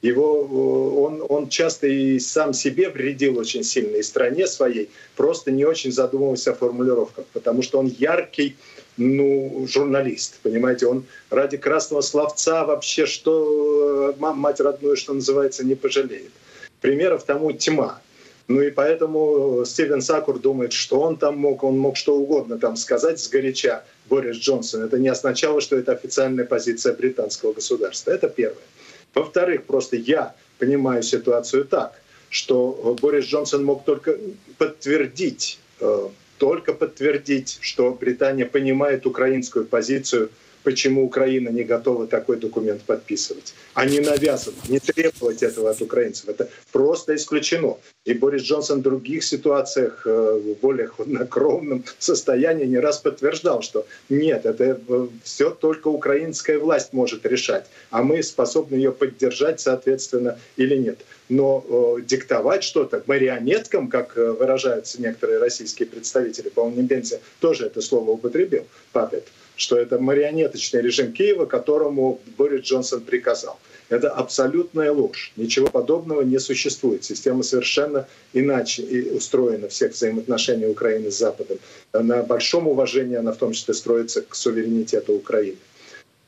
Его, 0.00 0.40
э, 0.40 1.00
он, 1.00 1.26
он 1.28 1.50
часто 1.50 1.86
и 1.86 2.18
сам 2.18 2.54
себе 2.54 2.88
вредил 2.88 3.36
очень 3.36 3.62
сильно, 3.62 3.96
и 3.96 4.02
стране 4.02 4.46
своей, 4.46 4.88
просто 5.16 5.50
не 5.50 5.66
очень 5.66 5.92
задумывался 5.92 6.52
о 6.52 6.54
формулировках, 6.54 7.26
потому 7.34 7.60
что 7.60 7.78
он 7.78 7.88
яркий, 7.88 8.56
ну, 8.96 9.66
журналист, 9.68 10.38
понимаете, 10.42 10.86
он 10.86 11.04
ради 11.30 11.56
красного 11.56 12.02
словца 12.02 12.64
вообще, 12.64 13.06
что 13.06 14.14
мать 14.18 14.60
родную, 14.60 14.96
что 14.96 15.14
называется, 15.14 15.64
не 15.64 15.74
пожалеет. 15.74 16.30
Примеров 16.80 17.24
тому 17.24 17.52
тьма. 17.52 18.00
Ну 18.48 18.60
и 18.60 18.70
поэтому 18.70 19.64
Стивен 19.64 20.02
Сакур 20.02 20.38
думает, 20.38 20.72
что 20.72 21.00
он 21.00 21.16
там 21.16 21.38
мог, 21.38 21.62
он 21.62 21.78
мог 21.78 21.96
что 21.96 22.16
угодно 22.16 22.58
там 22.58 22.76
сказать 22.76 23.20
с 23.20 23.28
горяча 23.28 23.84
Борис 24.10 24.36
Джонсон. 24.36 24.82
Это 24.82 24.98
не 24.98 25.08
означало, 25.08 25.60
что 25.60 25.76
это 25.76 25.92
официальная 25.92 26.44
позиция 26.44 26.92
британского 26.92 27.52
государства. 27.52 28.10
Это 28.10 28.28
первое. 28.28 28.62
Во-вторых, 29.14 29.64
просто 29.64 29.96
я 29.96 30.34
понимаю 30.58 31.02
ситуацию 31.02 31.64
так, 31.64 31.94
что 32.28 32.96
Борис 33.00 33.26
Джонсон 33.26 33.64
мог 33.64 33.84
только 33.84 34.18
подтвердить 34.58 35.58
э, 35.80 36.08
только 36.42 36.72
подтвердить, 36.72 37.58
что 37.60 37.92
Британия 37.92 38.44
понимает 38.46 39.06
украинскую 39.06 39.64
позицию, 39.64 40.28
почему 40.62 41.04
Украина 41.04 41.48
не 41.48 41.64
готова 41.64 42.06
такой 42.06 42.36
документ 42.36 42.82
подписывать, 42.82 43.54
а 43.74 43.84
не 43.84 44.00
навязывать, 44.00 44.68
не 44.68 44.78
требовать 44.78 45.42
этого 45.42 45.70
от 45.70 45.80
украинцев. 45.80 46.28
Это 46.28 46.48
просто 46.72 47.14
исключено. 47.14 47.76
И 48.04 48.14
Борис 48.14 48.42
Джонсон 48.42 48.80
в 48.80 48.82
других 48.82 49.24
ситуациях 49.24 50.02
э, 50.06 50.10
в 50.10 50.60
более 50.60 50.88
хладнокровном 50.88 51.84
состоянии 51.98 52.66
не 52.66 52.78
раз 52.78 52.98
подтверждал, 52.98 53.62
что 53.62 53.86
нет, 54.08 54.46
это 54.46 54.80
э, 54.88 55.06
все 55.22 55.50
только 55.50 55.88
украинская 55.88 56.58
власть 56.58 56.92
может 56.92 57.26
решать, 57.26 57.66
а 57.90 58.02
мы 58.02 58.22
способны 58.22 58.76
ее 58.76 58.92
поддержать, 58.92 59.60
соответственно, 59.60 60.38
или 60.56 60.76
нет 60.76 60.98
но 61.32 61.64
э, 61.66 62.02
диктовать 62.02 62.62
что-то 62.62 63.02
марионеткам, 63.06 63.88
как 63.88 64.16
э, 64.16 64.32
выражаются 64.32 65.00
некоторые 65.00 65.38
российские 65.38 65.88
представители, 65.88 66.50
по-моему, 66.50 66.82
Небензи 66.82 67.20
тоже 67.40 67.66
это 67.66 67.80
слово 67.80 68.10
употребил, 68.10 68.66
папет, 68.92 69.26
что 69.56 69.76
это 69.76 69.98
марионеточный 69.98 70.80
режим 70.80 71.12
Киева, 71.12 71.46
которому 71.46 72.20
Борис 72.38 72.62
Джонсон 72.62 73.02
приказал. 73.02 73.58
Это 73.88 74.08
абсолютная 74.08 74.90
ложь. 74.90 75.32
Ничего 75.36 75.66
подобного 75.66 76.22
не 76.22 76.38
существует. 76.38 77.04
Система 77.04 77.42
совершенно 77.42 78.06
иначе 78.32 78.82
устроена, 79.12 79.68
всех 79.68 79.92
взаимоотношений 79.92 80.66
Украины 80.66 81.10
с 81.10 81.18
Западом. 81.18 81.58
На 81.92 82.22
большом 82.22 82.68
уважении 82.68 83.16
она 83.16 83.32
в 83.32 83.36
том 83.36 83.52
числе 83.52 83.74
строится 83.74 84.22
к 84.22 84.34
суверенитету 84.34 85.12
Украины. 85.12 85.58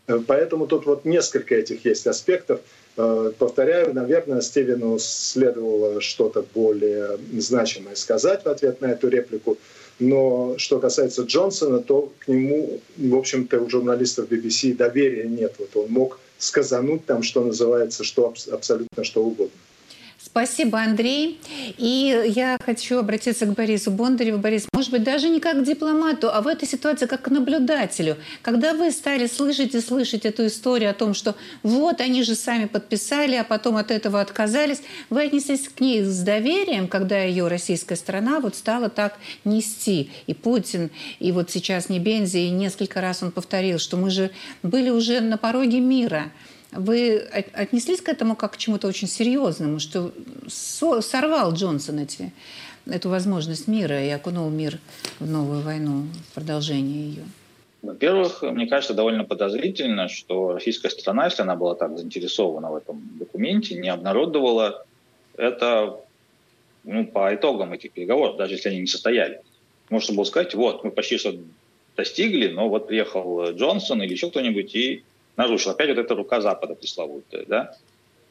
Э, 0.06 0.20
поэтому 0.26 0.66
тут 0.66 0.86
вот 0.86 1.04
несколько 1.04 1.54
этих 1.54 1.84
есть 1.84 2.06
аспектов. 2.06 2.60
Э, 2.96 3.32
повторяю, 3.38 3.94
наверное, 3.94 4.40
Стивену 4.40 4.98
следовало 4.98 6.00
что-то 6.00 6.44
более 6.54 7.18
значимое 7.38 7.94
сказать 7.94 8.44
в 8.44 8.48
ответ 8.48 8.80
на 8.80 8.86
эту 8.86 9.08
реплику. 9.08 9.56
Но 10.00 10.54
что 10.58 10.80
касается 10.80 11.22
Джонсона, 11.22 11.78
то 11.78 12.12
к 12.18 12.28
нему, 12.28 12.80
в 12.96 13.14
общем-то, 13.14 13.60
у 13.60 13.70
журналистов 13.70 14.28
BBC 14.28 14.74
доверия 14.74 15.28
нет. 15.28 15.54
Вот 15.58 15.76
он 15.76 15.90
мог 15.90 16.18
сказануть 16.38 17.06
там, 17.06 17.22
что 17.22 17.44
называется, 17.44 18.02
что 18.04 18.34
абсолютно 18.50 19.04
что 19.04 19.24
угодно. 19.24 19.56
Спасибо, 20.24 20.80
Андрей. 20.80 21.38
И 21.76 22.32
я 22.34 22.56
хочу 22.64 22.98
обратиться 22.98 23.44
к 23.44 23.52
Борису 23.52 23.90
Бондареву. 23.90 24.38
Борис, 24.38 24.66
может 24.72 24.90
быть, 24.90 25.04
даже 25.04 25.28
не 25.28 25.38
как 25.38 25.60
к 25.60 25.64
дипломату, 25.64 26.30
а 26.32 26.40
в 26.40 26.46
этой 26.46 26.66
ситуации 26.66 27.04
как 27.04 27.22
к 27.22 27.28
наблюдателю. 27.28 28.16
Когда 28.40 28.72
вы 28.72 28.90
стали 28.90 29.26
слышать 29.26 29.74
и 29.74 29.80
слышать 29.82 30.24
эту 30.24 30.46
историю 30.46 30.90
о 30.90 30.94
том, 30.94 31.12
что 31.12 31.34
вот 31.62 32.00
они 32.00 32.22
же 32.22 32.34
сами 32.36 32.64
подписали, 32.64 33.36
а 33.36 33.44
потом 33.44 33.76
от 33.76 33.90
этого 33.90 34.18
отказались, 34.22 34.80
вы 35.10 35.24
отнеслись 35.24 35.68
к 35.68 35.78
ней 35.80 36.02
с 36.02 36.20
доверием, 36.20 36.88
когда 36.88 37.18
ее 37.18 37.46
российская 37.48 37.96
страна 37.96 38.40
вот 38.40 38.56
стала 38.56 38.88
так 38.88 39.18
нести. 39.44 40.10
И 40.26 40.32
Путин, 40.32 40.90
и 41.18 41.32
вот 41.32 41.50
сейчас 41.50 41.90
Небензи, 41.90 42.38
и 42.38 42.50
несколько 42.50 43.02
раз 43.02 43.22
он 43.22 43.30
повторил, 43.30 43.78
что 43.78 43.98
мы 43.98 44.08
же 44.08 44.30
были 44.62 44.88
уже 44.88 45.20
на 45.20 45.36
пороге 45.36 45.80
мира. 45.80 46.32
Вы 46.76 47.18
отнеслись 47.52 48.00
к 48.00 48.08
этому 48.08 48.36
как 48.36 48.52
к 48.52 48.56
чему-то 48.56 48.88
очень 48.88 49.08
серьезному, 49.08 49.78
что 49.78 50.12
сорвал 50.48 51.52
Джонсон 51.52 52.00
эти, 52.00 52.32
эту 52.86 53.08
возможность 53.08 53.68
мира 53.68 54.04
и 54.04 54.08
окунул 54.10 54.50
мир 54.50 54.78
в 55.20 55.30
новую 55.30 55.60
войну, 55.60 56.06
в 56.30 56.34
продолжение 56.34 57.08
ее? 57.08 57.24
Во-первых, 57.82 58.42
мне 58.42 58.66
кажется 58.66 58.94
довольно 58.94 59.24
подозрительно, 59.24 60.08
что 60.08 60.54
российская 60.54 60.88
страна, 60.88 61.26
если 61.26 61.42
она 61.42 61.54
была 61.54 61.74
так 61.74 61.98
заинтересована 61.98 62.70
в 62.70 62.76
этом 62.76 63.02
документе, 63.18 63.74
не 63.76 63.90
обнародовала 63.90 64.86
это 65.36 66.00
ну, 66.82 67.06
по 67.06 67.34
итогам 67.34 67.72
этих 67.72 67.92
переговоров, 67.92 68.36
даже 68.36 68.54
если 68.54 68.70
они 68.70 68.80
не 68.80 68.86
состоялись. 68.86 69.40
Можно 69.90 70.14
было 70.14 70.24
сказать, 70.24 70.54
вот, 70.54 70.82
мы 70.82 70.90
почти 70.90 71.18
что 71.18 71.34
достигли, 71.96 72.48
но 72.48 72.68
вот 72.68 72.88
приехал 72.88 73.50
Джонсон 73.50 74.02
или 74.02 74.12
еще 74.12 74.30
кто-нибудь 74.30 74.74
и 74.74 75.04
нарушил. 75.36 75.72
Опять 75.72 75.88
вот 75.90 75.98
эта 75.98 76.14
рука 76.14 76.40
Запада 76.40 76.74
пресловутая, 76.74 77.44
да? 77.46 77.76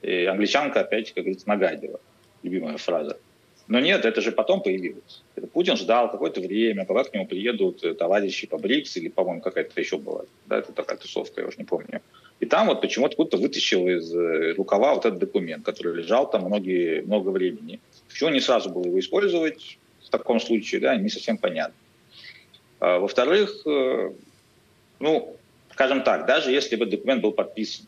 И 0.02 0.26
англичанка 0.26 0.82
опять, 0.82 1.14
как 1.14 1.24
говорится, 1.24 1.48
нагадила. 1.48 2.00
Любимая 2.44 2.78
фраза. 2.78 3.18
Но 3.68 3.80
нет, 3.80 4.04
это 4.04 4.20
же 4.20 4.32
потом 4.34 4.62
появилось. 4.62 5.24
Это 5.36 5.48
Путин 5.48 5.78
ждал 5.78 6.12
какое-то 6.12 6.42
время, 6.42 6.86
пока 6.86 7.06
к 7.06 7.14
нему 7.14 7.26
приедут 7.26 7.84
э, 7.84 7.94
товарищи 7.94 8.46
по 8.46 8.58
БРИКС, 8.58 8.98
или, 8.98 9.08
по-моему, 9.08 9.42
какая-то 9.42 9.80
еще 9.80 9.98
была. 9.98 10.26
Да, 10.48 10.58
это 10.58 10.74
такая 10.74 10.98
тусовка, 10.98 11.40
я 11.42 11.48
уже 11.48 11.58
не 11.58 11.64
помню. 11.64 12.02
И 12.42 12.46
там 12.46 12.68
вот 12.68 12.82
почему-то 12.82 13.14
кто-то 13.14 13.38
вытащил 13.38 13.88
из 13.88 14.14
э, 14.14 14.54
рукава 14.58 14.94
вот 14.94 15.06
этот 15.06 15.20
документ, 15.20 15.64
который 15.64 15.96
лежал 15.96 16.30
там 16.30 16.44
многие, 16.44 17.02
много 17.04 17.30
времени. 17.30 17.80
Почему 18.10 18.32
не 18.32 18.42
сразу 18.42 18.70
было 18.70 18.86
его 18.86 19.00
использовать 19.00 19.78
в 20.06 20.10
таком 20.10 20.42
случае, 20.42 20.82
да, 20.82 20.98
не 20.98 21.10
совсем 21.10 21.38
понятно. 21.38 21.76
А, 22.82 23.00
во-вторых, 23.00 23.66
э, 23.66 24.12
ну, 25.00 25.38
Скажем 25.74 26.04
так, 26.04 26.28
даже 26.28 26.52
если 26.52 26.76
бы 26.76 26.86
документ 26.86 27.22
был 27.22 27.32
подписан, 27.32 27.88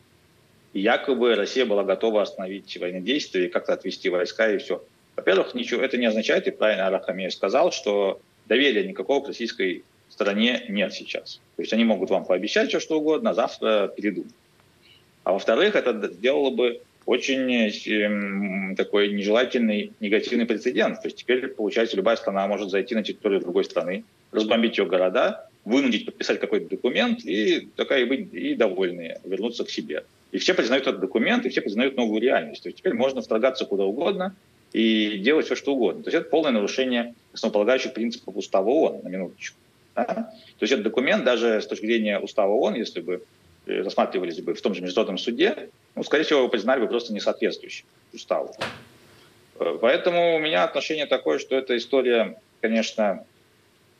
и 0.72 0.80
якобы 0.80 1.36
Россия 1.36 1.64
была 1.64 1.84
готова 1.84 2.22
остановить 2.22 2.76
военные 2.78 3.00
действия 3.00 3.46
и 3.46 3.48
как-то 3.48 3.72
отвести 3.72 4.08
войска 4.08 4.50
и 4.50 4.58
все. 4.58 4.84
Во-первых, 5.14 5.54
ничего 5.54 5.82
это 5.82 5.96
не 5.96 6.06
означает, 6.06 6.46
и 6.46 6.50
правильно 6.50 6.88
Арахамеев 6.88 7.32
сказал, 7.32 7.72
что 7.72 8.20
доверия 8.46 8.86
никакого 8.86 9.24
к 9.24 9.28
российской 9.28 9.84
стороне 10.10 10.64
нет 10.68 10.92
сейчас. 10.92 11.40
То 11.56 11.62
есть 11.62 11.72
они 11.72 11.84
могут 11.84 12.10
вам 12.10 12.24
пообещать 12.24 12.68
все, 12.68 12.80
что 12.80 12.98
угодно, 12.98 13.30
а 13.30 13.34
завтра 13.34 13.88
перейдут. 13.96 14.26
А 15.24 15.32
во-вторых, 15.32 15.76
это 15.76 16.08
сделало 16.12 16.50
бы 16.50 16.82
очень 17.06 17.50
э, 17.52 18.74
такой 18.74 19.12
нежелательный 19.12 19.92
негативный 20.00 20.44
прецедент. 20.44 21.00
То 21.00 21.06
есть 21.06 21.18
теперь, 21.18 21.46
получается, 21.48 21.96
любая 21.96 22.16
страна 22.16 22.46
может 22.48 22.70
зайти 22.70 22.94
на 22.96 23.04
территорию 23.04 23.40
другой 23.40 23.64
страны, 23.64 24.04
разбомбить 24.32 24.76
ее 24.76 24.86
города, 24.86 25.48
вынудить 25.66 26.06
подписать 26.06 26.40
какой-то 26.40 26.68
документ 26.68 27.24
и 27.24 27.68
такая 27.74 28.02
и 28.02 28.04
быть 28.04 28.32
и 28.32 28.54
довольные, 28.54 29.20
вернуться 29.24 29.64
к 29.64 29.70
себе. 29.70 30.04
И 30.30 30.38
все 30.38 30.54
признают 30.54 30.86
этот 30.86 31.00
документ, 31.00 31.44
и 31.44 31.48
все 31.48 31.60
признают 31.60 31.96
новую 31.96 32.22
реальность. 32.22 32.62
То 32.62 32.68
есть 32.68 32.78
теперь 32.78 32.94
можно 32.94 33.20
вторгаться 33.20 33.64
куда 33.66 33.84
угодно 33.84 34.34
и 34.72 35.18
делать 35.18 35.46
все, 35.46 35.56
что 35.56 35.74
угодно. 35.74 36.04
То 36.04 36.08
есть 36.08 36.20
это 36.20 36.30
полное 36.30 36.52
нарушение 36.52 37.14
основополагающих 37.32 37.94
принципов 37.94 38.36
Устава 38.36 38.68
ООН, 38.68 39.00
на 39.02 39.08
минуточку. 39.08 39.58
Да? 39.96 40.04
То 40.04 40.62
есть 40.62 40.72
этот 40.72 40.84
документ 40.84 41.24
даже 41.24 41.60
с 41.60 41.66
точки 41.66 41.86
зрения 41.86 42.20
Устава 42.20 42.52
ООН, 42.52 42.74
если 42.74 43.00
бы 43.00 43.24
э, 43.66 43.82
рассматривались 43.82 44.40
бы 44.40 44.54
в 44.54 44.60
том 44.60 44.72
же 44.72 44.82
международном 44.82 45.18
суде, 45.18 45.70
ну, 45.96 46.04
скорее 46.04 46.22
всего, 46.22 46.40
его 46.40 46.48
признали 46.48 46.80
бы 46.80 46.86
просто 46.86 47.12
несоответствующим 47.12 47.86
уставу. 48.14 48.54
Э, 49.58 49.78
поэтому 49.80 50.36
у 50.36 50.38
меня 50.38 50.62
отношение 50.62 51.06
такое, 51.06 51.40
что 51.40 51.56
эта 51.56 51.76
история, 51.76 52.38
конечно, 52.60 53.24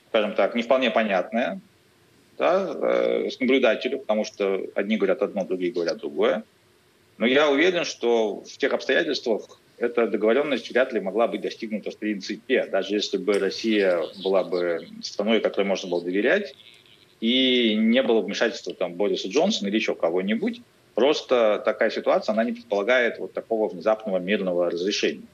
скажем 0.08 0.34
так, 0.34 0.54
не 0.54 0.62
вполне 0.62 0.90
понятная 0.90 1.60
да, 2.38 2.74
э, 2.74 3.28
наблюдателю, 3.40 3.98
потому 3.98 4.24
что 4.24 4.62
одни 4.74 4.96
говорят 4.96 5.22
одно, 5.22 5.44
другие 5.44 5.72
говорят 5.72 5.98
другое. 5.98 6.44
Но 7.18 7.26
я 7.26 7.50
уверен, 7.50 7.84
что 7.84 8.42
в 8.42 8.58
тех 8.58 8.72
обстоятельствах 8.72 9.58
эта 9.78 10.06
договоренность 10.06 10.70
вряд 10.70 10.92
ли 10.92 11.00
могла 11.00 11.28
быть 11.28 11.40
достигнута 11.40 11.90
в 11.90 11.96
принципе, 11.96 12.66
даже 12.66 12.94
если 12.94 13.18
бы 13.18 13.38
Россия 13.38 14.02
была 14.22 14.44
бы 14.44 14.86
страной, 15.02 15.40
которой 15.40 15.64
можно 15.64 15.88
было 15.88 16.02
доверять, 16.02 16.54
и 17.20 17.74
не 17.76 18.02
было 18.02 18.20
вмешательства 18.20 18.74
там 18.74 18.94
Бориса 18.94 19.28
Джонсона 19.28 19.68
или 19.68 19.76
еще 19.76 19.94
кого-нибудь. 19.94 20.60
Просто 20.94 21.62
такая 21.64 21.90
ситуация, 21.90 22.32
она 22.32 22.44
не 22.44 22.52
предполагает 22.52 23.18
вот 23.18 23.32
такого 23.32 23.68
внезапного 23.68 24.18
мирного 24.18 24.70
разрешения. 24.70 25.26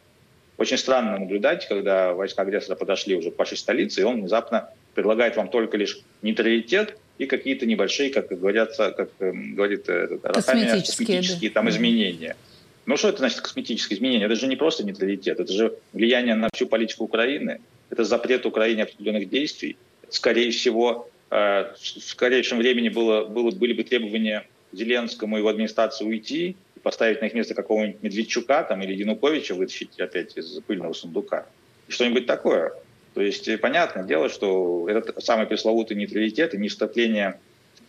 Очень 0.59 0.79
странно 0.79 1.19
наблюдать, 1.19 1.67
когда 1.67 2.13
войска 2.13 2.43
агрессора 2.43 2.77
подошли 2.77 3.17
уже 3.17 3.31
к 3.31 3.39
вашей 3.39 3.57
столице, 3.57 4.01
и 4.01 4.05
он 4.05 4.21
внезапно 4.21 4.69
предлагает 4.95 5.37
вам 5.37 5.49
только 5.49 5.77
лишь 5.77 6.01
нейтралитет 6.21 6.99
и 7.19 7.27
какие-то 7.27 7.67
небольшие, 7.67 8.11
как 8.11 8.29
говорятся, 8.29 8.91
как 8.91 9.11
эм, 9.21 9.55
говорит 9.55 9.89
э, 9.89 10.19
косметические, 10.23 11.07
косметические 11.07 11.51
да. 11.51 11.55
там 11.55 11.69
изменения. 11.71 12.37
Ну 12.85 12.97
что 12.97 13.09
это 13.09 13.19
значит 13.19 13.41
косметические 13.41 13.97
изменения? 13.97 14.27
Это 14.27 14.35
же 14.35 14.47
не 14.47 14.57
просто 14.57 14.85
нейтралитет, 14.85 15.41
это 15.41 15.53
же 15.53 15.75
влияние 15.93 16.35
на 16.35 16.49
всю 16.53 16.67
политику 16.67 17.05
Украины, 17.05 17.61
это 17.91 18.05
запрет 18.05 18.45
Украине 18.45 18.83
определенных 18.85 19.29
действий. 19.29 19.77
Скорее 20.11 20.51
всего, 20.51 21.09
э, 21.31 21.73
в 21.75 22.03
скорейшем 22.03 22.59
времени 22.59 22.89
было, 22.89 23.25
было, 23.25 23.51
были 23.51 23.73
бы 23.73 23.85
требования 23.85 24.47
Зеленскому 24.73 25.37
и 25.37 25.41
его 25.41 25.49
администрации 25.49 26.05
уйти, 26.05 26.57
поставить 26.83 27.21
на 27.21 27.27
их 27.27 27.35
место 27.35 27.55
какого-нибудь 27.55 28.03
Медведчука 28.03 28.63
там, 28.65 28.83
или 28.83 28.95
Януковича 28.95 29.55
вытащить 29.55 29.99
опять 30.01 30.37
из 30.37 30.61
пыльного 30.61 30.93
сундука. 30.93 31.47
Что-нибудь 31.89 32.27
такое. 32.27 32.73
То 33.15 33.21
есть 33.21 33.49
э, 33.49 33.59
понятное 33.59 34.05
дело, 34.05 34.29
что 34.29 34.89
этот 34.89 35.23
самый 35.23 35.47
пресловутый 35.47 35.97
нейтралитет 35.97 36.55
и 36.55 36.59
не 36.59 36.69
вступление 36.69 37.39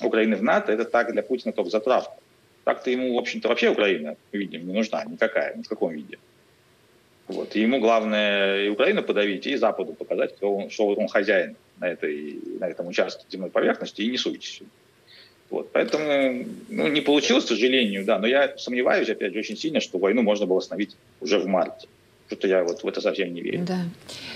Украины 0.02 0.36
в 0.36 0.44
НАТО, 0.44 0.72
это 0.72 0.86
так 0.86 1.12
для 1.12 1.24
Путина 1.24 1.54
только 1.54 1.70
затравка. 1.70 2.16
Так-то 2.64 2.90
ему, 2.90 3.16
в 3.16 3.18
общем-то, 3.18 3.48
вообще 3.50 3.70
Украина, 3.70 4.16
видим, 4.32 4.66
не 4.68 4.74
нужна 4.74 5.04
никакая, 5.06 5.56
ни 5.56 5.64
в 5.64 5.68
каком 5.68 5.94
виде. 5.94 6.18
Вот. 7.28 7.56
И 7.56 7.62
ему 7.62 7.80
главное 7.80 8.66
и 8.66 8.70
Украину 8.70 9.04
подавить, 9.04 9.48
и 9.48 9.56
Западу 9.56 9.94
показать, 9.94 10.36
что 10.38 10.56
он, 10.56 10.70
что 10.70 10.88
он 10.88 11.08
хозяин 11.08 11.56
на, 11.80 11.90
этой, 11.90 12.40
на 12.60 12.68
этом 12.68 12.88
участке 12.88 13.26
земной 13.30 13.50
поверхности, 13.50 14.02
и 14.02 14.12
не 14.12 14.18
суйтесь. 14.18 14.62
Вот. 15.54 15.72
Поэтому 15.72 16.48
ну, 16.70 16.88
не 16.88 17.02
получилось, 17.02 17.46
к 17.46 17.50
сожалению, 17.50 18.04
да. 18.06 18.18
Но 18.18 18.26
я 18.26 18.58
сомневаюсь, 18.58 19.08
опять 19.08 19.34
же, 19.34 19.40
очень 19.40 19.56
сильно, 19.56 19.82
что 19.82 20.00
войну 20.00 20.24
можно 20.24 20.48
было 20.48 20.58
остановить 20.58 20.98
уже 21.22 21.38
в 21.38 21.46
марте. 21.46 21.88
Что-то 22.26 22.48
я 22.48 22.64
вот 22.64 22.82
в 22.82 22.88
это 22.88 23.02
совсем 23.02 23.32
не 23.32 23.42
верю. 23.42 23.64
Да. 23.64 23.82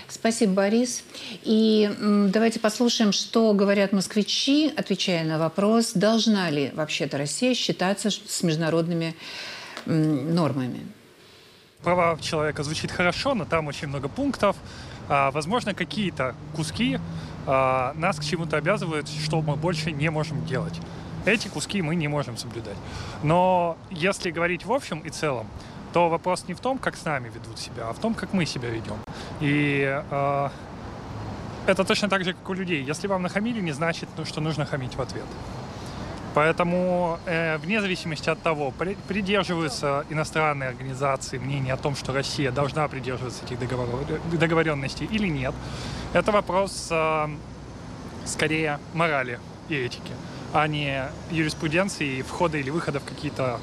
Спасибо, 0.07 0.53
Борис. 0.53 1.03
И 1.43 1.89
давайте 2.27 2.59
послушаем, 2.59 3.13
что 3.13 3.51
говорят 3.53 3.93
москвичи, 3.93 4.71
отвечая 4.77 5.23
на 5.23 5.39
вопрос, 5.39 5.93
должна 5.93 6.51
ли 6.51 6.69
вообще-то 6.75 7.17
Россия 7.17 7.55
считаться 7.55 8.11
с 8.11 8.43
международными 8.43 9.15
нормами. 9.87 10.81
Права 11.81 12.19
человека 12.21 12.61
звучит 12.61 12.91
хорошо, 12.91 13.33
но 13.33 13.45
там 13.45 13.65
очень 13.65 13.87
много 13.87 14.07
пунктов. 14.07 14.55
А, 15.09 15.31
возможно, 15.31 15.73
какие-то 15.73 16.35
куски 16.55 16.99
а, 17.47 17.93
нас 17.95 18.19
к 18.19 18.23
чему-то 18.23 18.57
обязывают, 18.57 19.07
что 19.07 19.41
мы 19.41 19.55
больше 19.55 19.91
не 19.91 20.11
можем 20.11 20.45
делать. 20.45 20.79
Эти 21.27 21.49
куски 21.49 21.81
мы 21.81 21.95
не 21.95 22.07
можем 22.07 22.37
соблюдать. 22.37 22.77
Но 23.21 23.75
если 23.91 24.31
говорить 24.31 24.65
в 24.65 24.71
общем 24.71 24.99
и 24.99 25.09
целом, 25.09 25.45
то 25.91 26.07
вопрос 26.07 26.45
не 26.47 26.53
в 26.53 26.61
том, 26.61 26.77
как 26.77 26.95
с 26.95 27.03
нами 27.03 27.27
ведут 27.27 27.59
себя, 27.59 27.89
а 27.89 27.93
в 27.93 27.99
том, 27.99 28.13
как 28.13 28.31
мы 28.31 28.45
себя 28.45 28.69
ведем. 28.69 28.95
И 29.41 30.01
э, 30.09 30.49
это 31.65 31.83
точно 31.83 32.07
так 32.07 32.23
же, 32.23 32.33
как 32.33 32.49
у 32.49 32.53
людей. 32.53 32.81
Если 32.81 33.07
вам 33.07 33.23
нахамили, 33.23 33.59
не 33.59 33.73
значит, 33.73 34.07
ну, 34.17 34.23
что 34.23 34.39
нужно 34.39 34.65
хамить 34.65 34.95
в 34.95 35.01
ответ. 35.01 35.25
Поэтому, 36.33 37.19
э, 37.25 37.57
вне 37.57 37.81
зависимости 37.81 38.29
от 38.29 38.41
того, 38.41 38.71
при, 38.71 38.95
придерживаются 39.09 40.05
иностранные 40.09 40.69
организации 40.69 41.39
мнения 41.39 41.73
о 41.73 41.77
том, 41.77 41.95
что 41.97 42.13
Россия 42.13 42.51
должна 42.53 42.87
придерживаться 42.87 43.43
этих 43.43 43.59
договоренностей 44.39 45.09
или 45.11 45.27
нет, 45.27 45.53
это 46.13 46.31
вопрос 46.31 46.87
э, 46.89 47.27
скорее 48.25 48.79
морали 48.93 49.41
и 49.67 49.75
этики 49.75 50.13
а 50.53 50.67
не 50.67 51.03
юриспруденции 51.31 52.21
входа 52.21 52.57
или 52.57 52.69
выхода 52.69 52.99
в 52.99 53.03
какие-то 53.03 53.59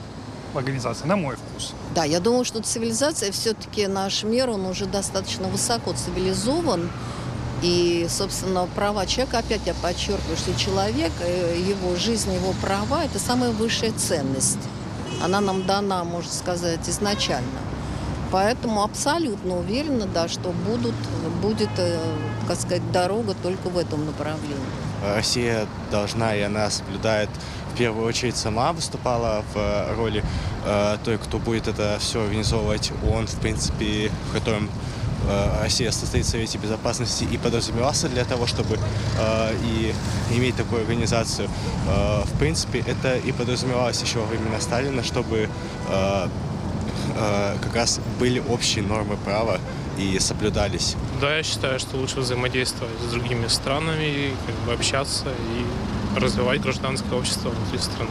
организации, 0.54 1.06
на 1.06 1.16
мой 1.16 1.36
вкус. 1.36 1.74
Да, 1.94 2.04
я 2.04 2.20
думаю, 2.20 2.44
что 2.44 2.62
цивилизация, 2.62 3.32
все-таки 3.32 3.86
наш 3.86 4.22
мир, 4.22 4.50
он 4.50 4.66
уже 4.66 4.86
достаточно 4.86 5.48
высоко 5.48 5.92
цивилизован. 5.92 6.90
И, 7.62 8.06
собственно, 8.10 8.68
права 8.74 9.06
человека, 9.06 9.38
опять 9.38 9.62
я 9.64 9.74
подчеркиваю, 9.74 10.36
что 10.36 10.54
человек, 10.54 11.12
э, 11.20 11.56
его 11.58 11.96
жизнь, 11.96 12.32
его 12.34 12.52
права– 12.60 13.04
это 13.04 13.18
самая 13.18 13.52
высшая 13.52 13.92
ценность. 13.92 14.58
Она 15.22 15.40
нам 15.40 15.64
дана, 15.64 16.04
можно 16.04 16.30
сказать, 16.30 16.86
изначально. 16.88 17.60
Поэтому 18.30 18.82
абсолютно 18.82 19.58
уверена, 19.58 20.06
да, 20.06 20.28
что 20.28 20.50
будут, 20.50 20.94
будет, 21.40 21.70
э, 21.78 21.98
так 22.46 22.60
сказать, 22.60 22.92
дорога 22.92 23.34
только 23.42 23.68
в 23.70 23.78
этом 23.78 24.04
направлении. 24.04 24.58
Россия 25.14 25.66
должна 25.90 26.34
и 26.34 26.40
она 26.40 26.70
соблюдает 26.70 27.28
в 27.74 27.76
первую 27.76 28.06
очередь 28.06 28.36
сама 28.36 28.72
выступала 28.72 29.44
в 29.52 29.96
роли 29.96 30.22
э, 30.64 30.96
той, 31.04 31.18
кто 31.18 31.38
будет 31.38 31.66
это 31.66 31.96
все 31.98 32.22
организовывать. 32.22 32.92
Он, 33.12 33.26
в 33.26 33.34
принципе, 33.40 34.12
в 34.30 34.32
котором 34.32 34.70
э, 35.28 35.62
Россия 35.62 35.90
состоит 35.90 36.24
в 36.24 36.28
Совете 36.28 36.56
Безопасности 36.58 37.24
и 37.24 37.36
подразумевался 37.36 38.08
для 38.08 38.24
того, 38.24 38.46
чтобы 38.46 38.78
э, 39.18 39.56
и 39.64 39.92
иметь 40.36 40.54
такую 40.54 40.82
организацию. 40.82 41.48
Э, 41.88 42.22
в 42.24 42.38
принципе, 42.38 42.78
это 42.86 43.16
и 43.16 43.32
подразумевалось 43.32 44.00
еще 44.00 44.20
во 44.20 44.26
времена 44.26 44.60
Сталина, 44.60 45.02
чтобы 45.02 45.48
э, 45.88 46.28
э, 47.16 47.56
как 47.60 47.74
раз 47.74 48.00
были 48.20 48.40
общие 48.48 48.84
нормы 48.84 49.16
права, 49.16 49.58
и 49.98 50.18
соблюдались. 50.18 50.96
Да, 51.20 51.36
я 51.36 51.42
считаю, 51.42 51.78
что 51.78 51.96
лучше 51.96 52.20
взаимодействовать 52.20 52.98
с 53.00 53.10
другими 53.10 53.46
странами, 53.46 54.32
как 54.46 54.54
бы 54.66 54.72
общаться 54.72 55.28
и 55.28 56.18
развивать 56.20 56.60
гражданское 56.60 57.14
общество 57.16 57.50
внутри 57.50 57.78
страны. 57.78 58.10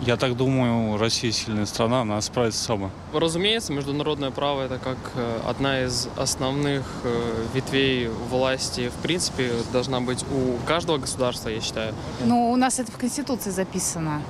Я 0.00 0.16
так 0.16 0.36
думаю, 0.36 0.98
Россия 0.98 1.32
сильная 1.32 1.64
страна, 1.64 2.02
она 2.02 2.20
справится 2.20 2.62
сама. 2.62 2.90
Разумеется, 3.12 3.72
международное 3.72 4.30
право 4.30 4.62
это 4.62 4.78
как 4.78 4.98
э, 5.14 5.40
одна 5.46 5.82
из 5.82 6.08
основных 6.16 6.82
э, 7.04 7.46
ветвей 7.54 8.08
власти. 8.08 8.90
В 8.90 9.02
принципе, 9.02 9.50
должна 9.72 10.00
быть 10.00 10.22
у 10.30 10.58
каждого 10.66 10.98
государства, 10.98 11.48
я 11.48 11.60
считаю. 11.60 11.94
Ну, 12.24 12.52
у 12.52 12.56
нас 12.56 12.78
это 12.78 12.92
в 12.92 12.98
Конституции 12.98 13.50
записано. 13.50 14.22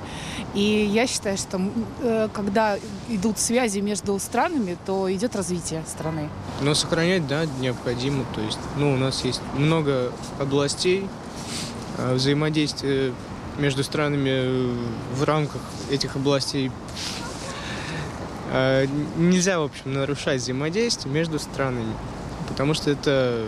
И 0.55 0.89
я 0.91 1.05
считаю, 1.05 1.37
что 1.37 1.61
э, 2.01 2.29
когда 2.33 2.77
идут 3.09 3.37
связи 3.39 3.79
между 3.79 4.17
странами, 4.19 4.77
то 4.85 5.13
идет 5.13 5.35
развитие 5.35 5.83
страны. 5.85 6.29
Но 6.61 6.73
сохранять, 6.73 7.27
да, 7.27 7.45
необходимо. 7.59 8.23
То 8.33 8.41
есть, 8.41 8.59
ну, 8.77 8.93
у 8.93 8.97
нас 8.97 9.25
есть 9.25 9.41
много 9.57 10.11
областей 10.39 11.07
взаимодействия 11.97 13.13
между 13.57 13.83
странами 13.83 14.29
э, 14.29 14.75
в 15.13 15.23
рамках 15.23 15.61
этих 15.89 16.15
областей 16.15 16.71
э, 18.51 18.87
нельзя, 19.17 19.59
в 19.59 19.63
общем, 19.63 19.93
нарушать 19.93 20.41
взаимодействие 20.41 21.13
между 21.13 21.39
странами, 21.39 21.93
потому 22.47 22.73
что 22.73 22.91
это 22.91 23.45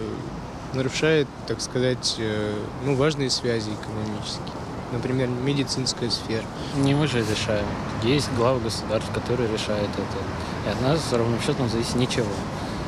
нарушает, 0.74 1.28
так 1.48 1.62
сказать, 1.62 2.16
э, 2.20 2.54
ну, 2.86 2.96
важные 2.96 3.30
связи 3.30 3.70
экономические. 3.70 4.57
Например, 4.92 5.28
медицинская 5.28 6.10
сфера. 6.10 6.46
Не 6.76 6.94
мы 6.94 7.08
же 7.08 7.20
решаем. 7.20 7.66
Есть 8.04 8.30
главы 8.38 8.62
государств, 8.62 9.12
которые 9.14 9.52
решают 9.52 9.90
это. 9.90 10.68
И 10.68 10.70
от 10.72 10.82
нас 10.82 11.02
ровным 11.12 11.40
счетом 11.42 11.70
зависит 11.70 11.96
ничего. 11.96 12.28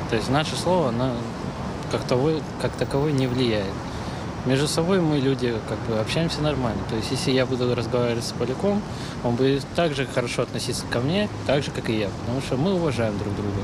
То 0.09 0.15
есть 0.15 0.29
наше 0.29 0.55
слово, 0.55 0.89
оно 0.89 1.13
как, 1.91 2.03
того, 2.03 2.31
как 2.61 2.71
таковое 2.73 3.11
не 3.11 3.27
влияет. 3.27 3.73
Между 4.45 4.67
собой 4.67 5.01
мы 5.01 5.17
люди 5.17 5.53
как 5.67 5.77
бы 5.79 5.99
общаемся 5.99 6.41
нормально. 6.41 6.81
То 6.89 6.95
есть 6.95 7.11
если 7.11 7.31
я 7.31 7.45
буду 7.45 7.75
разговаривать 7.75 8.23
с 8.23 8.31
поляком, 8.31 8.81
он 9.23 9.35
будет 9.35 9.65
так 9.75 9.93
же 9.93 10.07
хорошо 10.07 10.43
относиться 10.43 10.85
ко 10.89 10.99
мне, 10.99 11.27
так 11.45 11.63
же, 11.63 11.71
как 11.71 11.89
и 11.89 11.99
я. 11.99 12.09
Потому 12.21 12.41
что 12.41 12.55
мы 12.55 12.73
уважаем 12.75 13.17
друг 13.17 13.35
друга. 13.35 13.59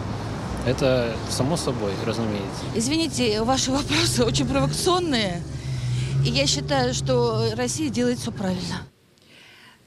Это 0.66 1.16
само 1.30 1.58
собой, 1.58 1.92
разумеется. 2.06 2.64
Извините, 2.74 3.42
ваши 3.44 3.72
вопросы 3.72 4.24
очень 4.26 4.48
провокационные. 4.48 5.42
И 6.26 6.30
я 6.30 6.48
считаю, 6.48 6.96
что 6.96 7.52
Россия 7.56 7.92
делает 7.92 8.18
все 8.18 8.32
правильно. 8.32 8.88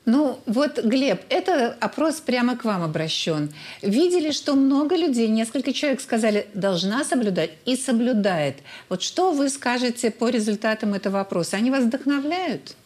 Ну 0.06 0.38
вот, 0.46 0.78
Глеб, 0.78 1.20
это 1.30 1.76
опрос 1.80 2.20
прямо 2.20 2.56
к 2.56 2.64
вам 2.64 2.84
обращен. 2.84 3.52
Видели, 3.82 4.30
что 4.30 4.54
много 4.54 4.94
людей, 4.94 5.26
несколько 5.26 5.72
человек 5.72 6.00
сказали, 6.00 6.46
должна 6.54 7.02
соблюдать 7.02 7.50
и 7.64 7.74
соблюдает. 7.74 8.58
Вот 8.88 9.02
что 9.02 9.32
вы 9.32 9.48
скажете 9.48 10.12
по 10.12 10.28
результатам 10.28 10.94
этого 10.94 11.20
опроса? 11.20 11.56
Они 11.56 11.72
вас 11.72 11.82
вдохновляют? 11.82 12.76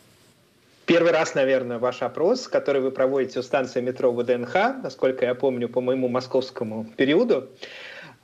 Первый 0.86 1.12
раз, 1.12 1.34
наверное, 1.34 1.78
ваш 1.78 2.00
опрос, 2.00 2.48
который 2.48 2.80
вы 2.80 2.90
проводите 2.90 3.38
у 3.40 3.42
станции 3.42 3.82
метро 3.82 4.12
ВДНХ, 4.12 4.82
насколько 4.82 5.26
я 5.26 5.34
помню, 5.34 5.68
по 5.68 5.82
моему 5.82 6.08
московскому 6.08 6.86
периоду. 6.96 7.50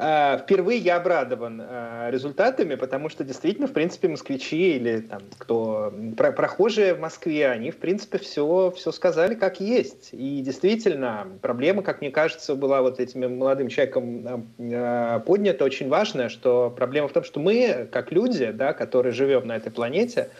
А, 0.00 0.38
впервые 0.38 0.78
я 0.78 0.96
обрадован 0.96 1.60
а, 1.60 2.08
результатами, 2.10 2.76
потому 2.76 3.08
что 3.08 3.24
действительно, 3.24 3.66
в 3.66 3.72
принципе, 3.72 4.06
москвичи 4.06 4.76
или 4.76 5.00
там, 5.00 5.22
кто 5.38 5.92
про 6.16 6.30
прохожие 6.30 6.94
в 6.94 7.00
Москве, 7.00 7.48
они, 7.48 7.72
в 7.72 7.78
принципе, 7.78 8.18
все, 8.18 8.72
все 8.76 8.92
сказали 8.92 9.34
как 9.34 9.60
есть. 9.60 10.10
И 10.12 10.40
действительно, 10.40 11.26
проблема, 11.42 11.82
как 11.82 12.00
мне 12.00 12.12
кажется, 12.12 12.54
была 12.54 12.80
вот 12.80 13.00
этим 13.00 13.38
молодым 13.38 13.68
человеком 13.68 14.46
а, 14.60 15.18
поднята 15.18 15.64
очень 15.64 15.88
важная, 15.88 16.28
что 16.28 16.70
проблема 16.70 17.08
в 17.08 17.12
том, 17.12 17.24
что 17.24 17.40
мы, 17.40 17.88
как 17.90 18.12
люди, 18.12 18.52
да, 18.52 18.74
которые 18.74 19.12
живем 19.12 19.48
на 19.48 19.56
этой 19.56 19.72
планете, 19.72 20.30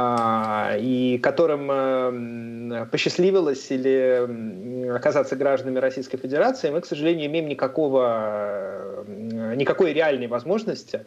и 0.00 1.18
которым 1.20 1.70
э, 1.72 2.86
посчастливилось 2.86 3.68
или 3.70 4.90
оказаться 4.94 5.34
гражданами 5.34 5.80
Российской 5.80 6.18
Федерации, 6.18 6.70
мы, 6.70 6.82
к 6.82 6.86
сожалению, 6.86 7.26
имеем 7.26 7.48
никакого, 7.48 9.04
э, 9.06 9.54
никакой 9.56 9.92
реальной 9.92 10.28
возможности 10.28 11.04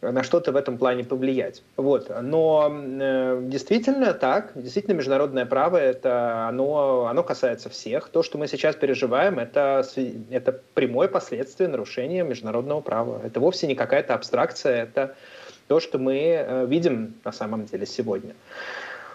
на 0.00 0.22
что-то 0.24 0.50
в 0.50 0.56
этом 0.56 0.78
плане 0.78 1.04
повлиять. 1.04 1.62
Вот. 1.76 2.10
Но 2.22 2.72
э, 2.72 3.40
действительно 3.44 4.14
так, 4.14 4.52
действительно 4.54 4.94
международное 4.94 5.44
право, 5.44 5.76
это, 5.76 6.48
оно, 6.48 7.06
оно 7.06 7.22
касается 7.22 7.68
всех. 7.68 8.08
То, 8.08 8.22
что 8.22 8.38
мы 8.38 8.48
сейчас 8.48 8.76
переживаем, 8.76 9.38
это, 9.38 9.86
это 10.30 10.58
прямое 10.74 11.08
последствие 11.08 11.68
нарушения 11.68 12.24
международного 12.24 12.80
права. 12.80 13.20
Это 13.24 13.40
вовсе 13.40 13.66
не 13.66 13.74
какая-то 13.74 14.14
абстракция, 14.14 14.84
это 14.84 15.14
то, 15.72 15.80
что 15.80 15.98
мы 15.98 16.18
э, 16.18 16.66
видим 16.66 17.14
на 17.24 17.32
самом 17.32 17.64
деле 17.64 17.86
сегодня. 17.86 18.34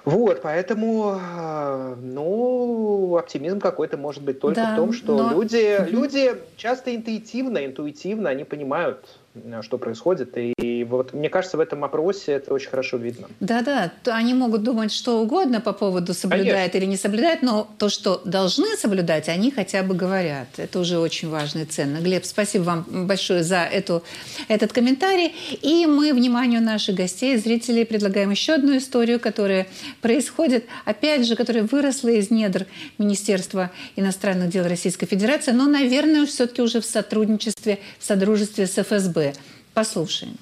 Вот, 0.06 0.42
поэтому, 0.42 1.16
э, 1.16 1.96
ну, 2.02 3.16
оптимизм 3.16 3.60
какой-то 3.60 3.96
может 3.98 4.24
быть 4.24 4.40
только 4.40 4.62
да, 4.62 4.74
в 4.74 4.76
том, 4.76 4.92
что 4.92 5.16
но... 5.16 5.34
люди, 5.34 5.78
люди 5.92 6.36
часто 6.56 6.96
интуитивно, 6.96 7.64
интуитивно, 7.64 8.30
они 8.30 8.44
понимают, 8.44 9.06
Э, 9.46 9.62
что 9.62 9.78
происходит. 9.78 10.38
И 10.38 10.54
вот 10.88 11.14
мне 11.14 11.30
кажется, 11.30 11.58
в 11.58 11.60
этом 11.60 11.84
опросе 11.84 12.34
это 12.34 12.54
очень 12.54 12.70
хорошо 12.70 12.98
видно. 12.98 13.28
Да-да, 13.40 13.92
они 14.06 14.34
могут 14.34 14.64
думать 14.64 14.92
что 14.92 15.22
угодно 15.22 15.62
по 15.62 15.74
поводу 15.74 16.14
соблюдает 16.14 16.72
Конечно. 16.72 16.78
или 16.78 16.86
не 16.86 16.98
соблюдает, 16.98 17.42
но 17.42 17.70
то, 17.78 17.90
что 17.90 18.22
должны 18.26 18.76
соблюдать, 18.78 19.30
они 19.30 19.52
хотя 19.52 19.84
бы 19.84 19.96
говорят. 19.96 20.48
Это 20.58 20.80
уже 20.80 21.00
очень 21.00 21.30
важно 21.30 21.60
и 21.60 21.66
ценно. 21.66 21.98
Глеб, 21.98 22.26
спасибо 22.26 22.64
вам 22.64 22.86
большое 23.08 23.44
за 23.44 23.64
эту, 23.64 24.04
этот 24.48 24.74
комментарий. 24.74 25.34
И 25.62 25.86
мы 25.86 26.14
вниманию 26.14 26.62
наших 26.62 26.96
гостей, 26.96 27.38
зрителей, 27.38 27.86
предлагаем 27.86 28.32
еще 28.32 28.54
одну 28.54 28.78
историю, 28.78 29.20
которая 29.20 29.68
происходит, 30.02 30.66
опять 30.86 31.26
же, 31.26 31.36
которая 31.36 31.64
выросла 31.64 32.10
из 32.10 32.32
недр 32.32 32.66
Министерства 32.98 33.72
иностранных 33.96 34.50
дел 34.50 34.68
Российской 34.68 35.06
Федерации, 35.06 35.52
но, 35.52 35.66
наверное, 35.66 36.26
все-таки 36.26 36.62
уже 36.62 36.82
в 36.82 36.86
сотрудничестве, 36.86 37.80
в 38.00 38.06
содружестве 38.06 38.68
с 38.68 38.78
ФСБ. 38.78 39.34
Послушаем. 39.74 40.38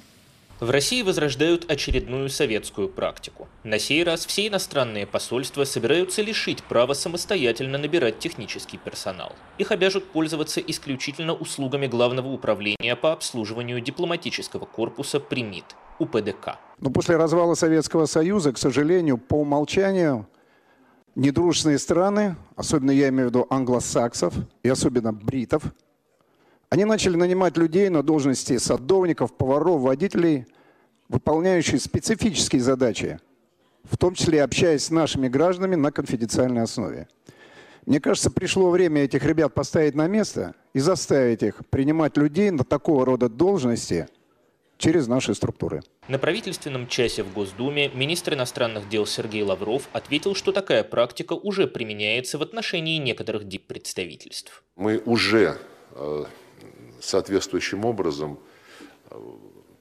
В 0.62 0.70
России 0.70 1.02
возрождают 1.02 1.70
очередную 1.70 2.30
советскую 2.30 2.88
практику. 2.88 3.50
На 3.66 3.78
сей 3.78 4.06
раз 4.06 4.26
все 4.26 4.48
иностранные 4.48 5.06
посольства 5.06 5.66
собираются 5.66 6.22
лишить 6.22 6.64
права 6.64 6.94
самостоятельно 6.94 7.78
набирать 7.78 8.20
технический 8.20 8.78
персонал. 8.78 9.34
Их 9.58 9.72
обяжут 9.72 10.06
пользоваться 10.06 10.62
исключительно 10.62 11.34
услугами 11.34 11.88
Главного 11.88 12.30
управления 12.30 12.96
по 12.96 13.12
обслуживанию 13.12 13.82
дипломатического 13.82 14.66
корпуса 14.66 15.20
«Примит» 15.20 15.76
УПДК. 16.00 16.58
Но 16.80 16.90
после 16.90 17.18
развала 17.18 17.56
Советского 17.56 18.06
Союза, 18.06 18.54
к 18.54 18.58
сожалению, 18.58 19.18
по 19.18 19.36
умолчанию 19.36 20.26
недружественные 21.16 21.80
страны, 21.80 22.38
особенно 22.56 22.92
я 22.92 23.10
имею 23.10 23.28
в 23.28 23.32
виду 23.32 23.48
англосаксов 23.50 24.34
и 24.64 24.70
особенно 24.70 25.12
бритов, 25.12 25.64
они 26.76 26.84
начали 26.84 27.16
нанимать 27.16 27.56
людей 27.56 27.88
на 27.88 28.04
должности 28.04 28.58
садовников, 28.58 29.34
поваров, 29.34 29.80
водителей, 29.80 30.46
выполняющие 31.08 31.80
специфические 31.80 32.62
задачи, 32.62 33.22
в 33.86 33.96
том 33.98 34.14
числе 34.14 34.44
общаясь 34.44 34.84
с 34.84 34.90
нашими 34.92 35.30
гражданами 35.30 35.76
на 35.76 35.94
конфиденциальной 35.94 36.64
основе. 36.64 37.08
Мне 37.86 38.02
кажется, 38.02 38.30
пришло 38.30 38.70
время 38.72 39.04
этих 39.04 39.24
ребят 39.24 39.54
поставить 39.54 39.96
на 39.96 40.08
место 40.08 40.54
и 40.74 40.80
заставить 40.80 41.44
их 41.44 41.66
принимать 41.70 42.18
людей 42.18 42.52
на 42.52 42.66
такого 42.66 43.06
рода 43.06 43.30
должности 43.30 44.10
через 44.78 45.08
наши 45.08 45.34
структуры. 45.34 45.82
На 46.10 46.20
правительственном 46.20 46.88
часе 46.88 47.24
в 47.24 47.32
Госдуме 47.32 47.88
министр 47.88 48.34
иностранных 48.34 48.90
дел 48.90 49.06
Сергей 49.06 49.44
Лавров 49.44 49.88
ответил, 49.94 50.36
что 50.36 50.52
такая 50.52 50.84
практика 50.84 51.34
уже 51.34 51.68
применяется 51.68 52.38
в 52.38 52.42
отношении 52.42 52.98
некоторых 52.98 53.48
дип-представительств. 53.48 54.62
Мы 54.76 55.02
уже 55.06 55.58
э, 55.92 56.26
соответствующим 57.06 57.86
образом 57.86 58.40
э, 59.10 59.16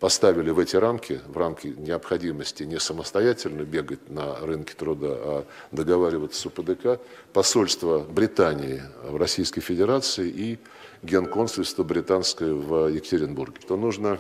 поставили 0.00 0.50
в 0.50 0.58
эти 0.58 0.76
рамки, 0.76 1.20
в 1.26 1.36
рамки 1.36 1.68
необходимости 1.68 2.64
не 2.64 2.78
самостоятельно 2.78 3.62
бегать 3.62 4.10
на 4.10 4.36
рынке 4.40 4.74
труда, 4.74 5.08
а 5.10 5.46
договариваться 5.72 6.40
с 6.40 6.46
УПДК, 6.46 7.00
посольство 7.32 8.00
Британии 8.00 8.82
в 9.02 9.16
Российской 9.16 9.60
Федерации 9.60 10.28
и 10.28 10.58
генконсульство 11.02 11.84
британское 11.84 12.52
в 12.52 12.88
Екатеринбурге. 12.88 13.60
То 13.66 13.76
нужно 13.76 14.18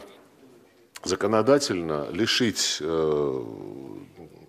законодательно 1.02 2.08
лишить 2.10 2.78
э, 2.80 3.44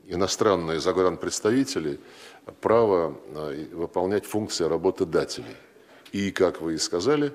иностранные 0.07 0.79
загранпредставители 0.79 1.99
права 2.61 3.15
э, 3.27 3.65
выполнять 3.73 4.25
функции 4.25 4.65
работодателей. 4.65 5.55
И, 6.11 6.31
как 6.31 6.61
вы 6.61 6.75
и 6.75 6.77
сказали, 6.77 7.33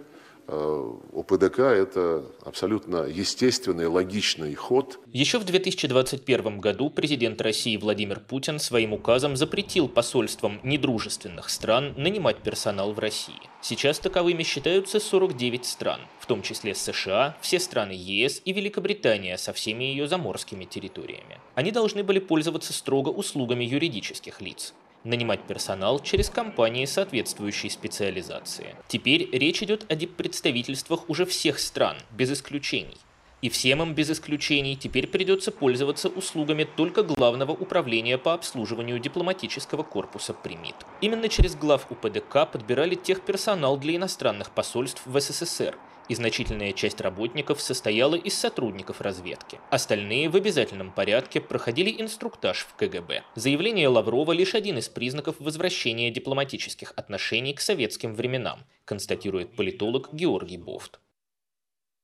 ОПДК– 0.51 1.59
это 1.61 2.24
абсолютно 2.44 3.05
естественный, 3.05 3.86
логичный 3.86 4.55
ход. 4.55 4.98
Еще 5.12 5.38
в 5.38 5.44
2021 5.44 6.59
году 6.59 6.90
президент 6.90 7.40
России 7.40 7.76
Владимир 7.76 8.20
Путин 8.20 8.59
своим 8.59 8.92
указом 8.92 9.36
запретил 9.36 9.88
посольствам 9.88 10.61
недружественных 10.62 11.51
стран 11.51 11.94
нанимать 11.96 12.38
персонал 12.38 12.92
в 12.92 12.98
России. 12.98 13.40
Сейчас 13.62 13.98
таковыми 13.98 14.42
считаются 14.42 14.98
49 14.98 15.64
стран, 15.64 16.01
в 16.18 16.26
том 16.26 16.42
числе 16.42 16.74
США, 16.74 17.36
все 17.40 17.61
страны 17.61 17.92
ЕС 17.92 18.42
и 18.44 18.53
Великобритания 18.53 19.36
со 19.38 19.53
всеми 19.53 19.84
ее 19.84 20.09
заморскими 20.09 20.64
территориями. 20.64 21.38
Они 21.55 21.70
должны 21.70 22.03
были 22.03 22.18
пользоваться 22.18 22.72
строго 22.72 23.11
услугами 23.11 23.64
юридических 23.64 24.40
лиц 24.40 24.74
нанимать 25.05 25.42
персонал 25.42 26.01
через 26.01 26.30
компании 26.30 26.84
соответствующей 26.84 27.70
специализации. 27.70 28.74
Теперь 28.88 29.28
речь 29.32 29.62
идет 29.62 29.90
о 29.90 29.96
представительствах 30.07 31.09
уже 31.09 31.24
всех 31.24 31.59
стран, 31.59 31.96
без 32.11 32.32
исключений. 32.32 32.98
И 33.42 33.48
всем 33.48 33.80
им 33.80 33.94
без 33.94 34.11
исключений 34.11 34.76
теперь 34.76 35.07
придется 35.07 35.51
пользоваться 35.51 36.09
услугами 36.09 36.64
только 36.64 37.03
Главного 37.03 37.53
управления 37.53 38.18
по 38.18 38.34
обслуживанию 38.34 38.98
дипломатического 38.98 39.82
корпуса 39.82 40.34
«Примит». 40.34 40.74
Именно 41.01 41.28
через 41.28 41.57
глав 41.57 41.90
УПДК 41.90 42.46
подбирали 42.53 42.96
техперсонал 42.96 43.78
для 43.78 43.96
иностранных 43.96 44.51
посольств 44.51 45.03
в 45.07 45.18
СССР– 45.18 45.76
и 46.11 46.14
значительная 46.16 46.72
часть 46.72 47.00
работников 47.00 47.62
состояла 47.62 48.16
из 48.16 48.34
сотрудников 48.34 49.00
разведки. 49.00 49.61
Остальные 49.70 50.28
в 50.28 50.34
обязательном 50.34 50.90
порядке 50.90 51.40
проходили 51.40 52.02
инструктаж 52.02 52.66
в 52.68 52.74
КГБ. 52.74 53.22
Заявление 53.36 53.86
Лаврова 53.86 54.32
лишь 54.32 54.56
один 54.56 54.78
из 54.78 54.88
признаков 54.88 55.36
возвращения 55.38 56.11
дипломатических 56.11 56.92
отношений 56.96 57.54
к 57.54 57.61
советским 57.61 58.16
временам, 58.16 58.64
констатирует 58.84 59.54
политолог 59.54 60.12
Георгий 60.12 60.58
Бофт. 60.58 60.98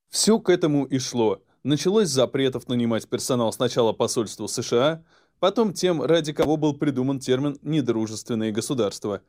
Все 0.09 0.39
к 0.39 0.51
этому 0.51 0.85
и 0.85 1.01
шло. 1.01 1.43
Началось 1.65 2.07
с 2.07 2.13
запретов 2.13 2.69
нанимать 2.69 3.09
персонал 3.09 3.53
сначала 3.53 3.93
посольству 3.93 4.47
США, 4.47 5.03
потом 5.41 5.73
тем, 5.73 6.01
ради 6.01 6.33
кого 6.33 6.57
был 6.57 6.75
придуман 6.75 7.19
термин 7.19 7.59
«недружественные 7.63 8.53
государства». 8.53 9.23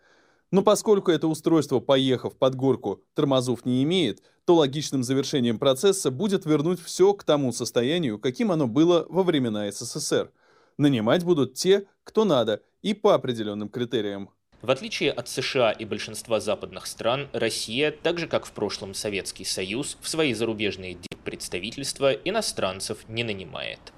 Но 0.51 0.61
поскольку 0.61 1.11
это 1.11 1.27
устройство, 1.27 1.79
поехав 1.79 2.37
под 2.37 2.55
горку, 2.55 3.03
тормозов 3.13 3.65
не 3.65 3.83
имеет, 3.83 4.21
то 4.45 4.55
логичным 4.55 5.03
завершением 5.03 5.59
процесса 5.59 6.09
будет 6.09 6.45
вернуть 6.45 6.81
все 6.81 7.13
к 7.13 7.23
тому 7.23 7.51
состоянию, 7.51 8.17
каким 8.17 8.51
оно 8.51 8.67
было 8.67 9.05
во 9.09 9.23
времена 9.23 9.69
СССР. 9.69 10.31
Нанимать 10.77 11.25
будут 11.25 11.55
те, 11.55 11.85
кто 12.03 12.23
надо, 12.23 12.61
и 12.81 12.93
по 12.93 13.13
определенным 13.13 13.67
критериям. 13.67 14.29
В 14.61 14.71
отличие 14.71 15.11
от 15.11 15.27
США 15.27 15.71
и 15.71 15.85
большинства 15.85 16.39
западных 16.39 16.87
стран, 16.87 17.29
Россия, 17.33 17.91
так 17.91 18.17
же 18.17 18.27
как 18.27 18.45
в 18.45 18.51
прошлом 18.51 18.93
Советский 18.93 19.45
Союз, 19.45 19.97
в 20.01 20.07
свои 20.07 20.33
зарубежные 20.33 20.97
представительства 21.23 22.11
иностранцев 22.11 22.99
не 23.07 23.23
нанимает. 23.23 23.93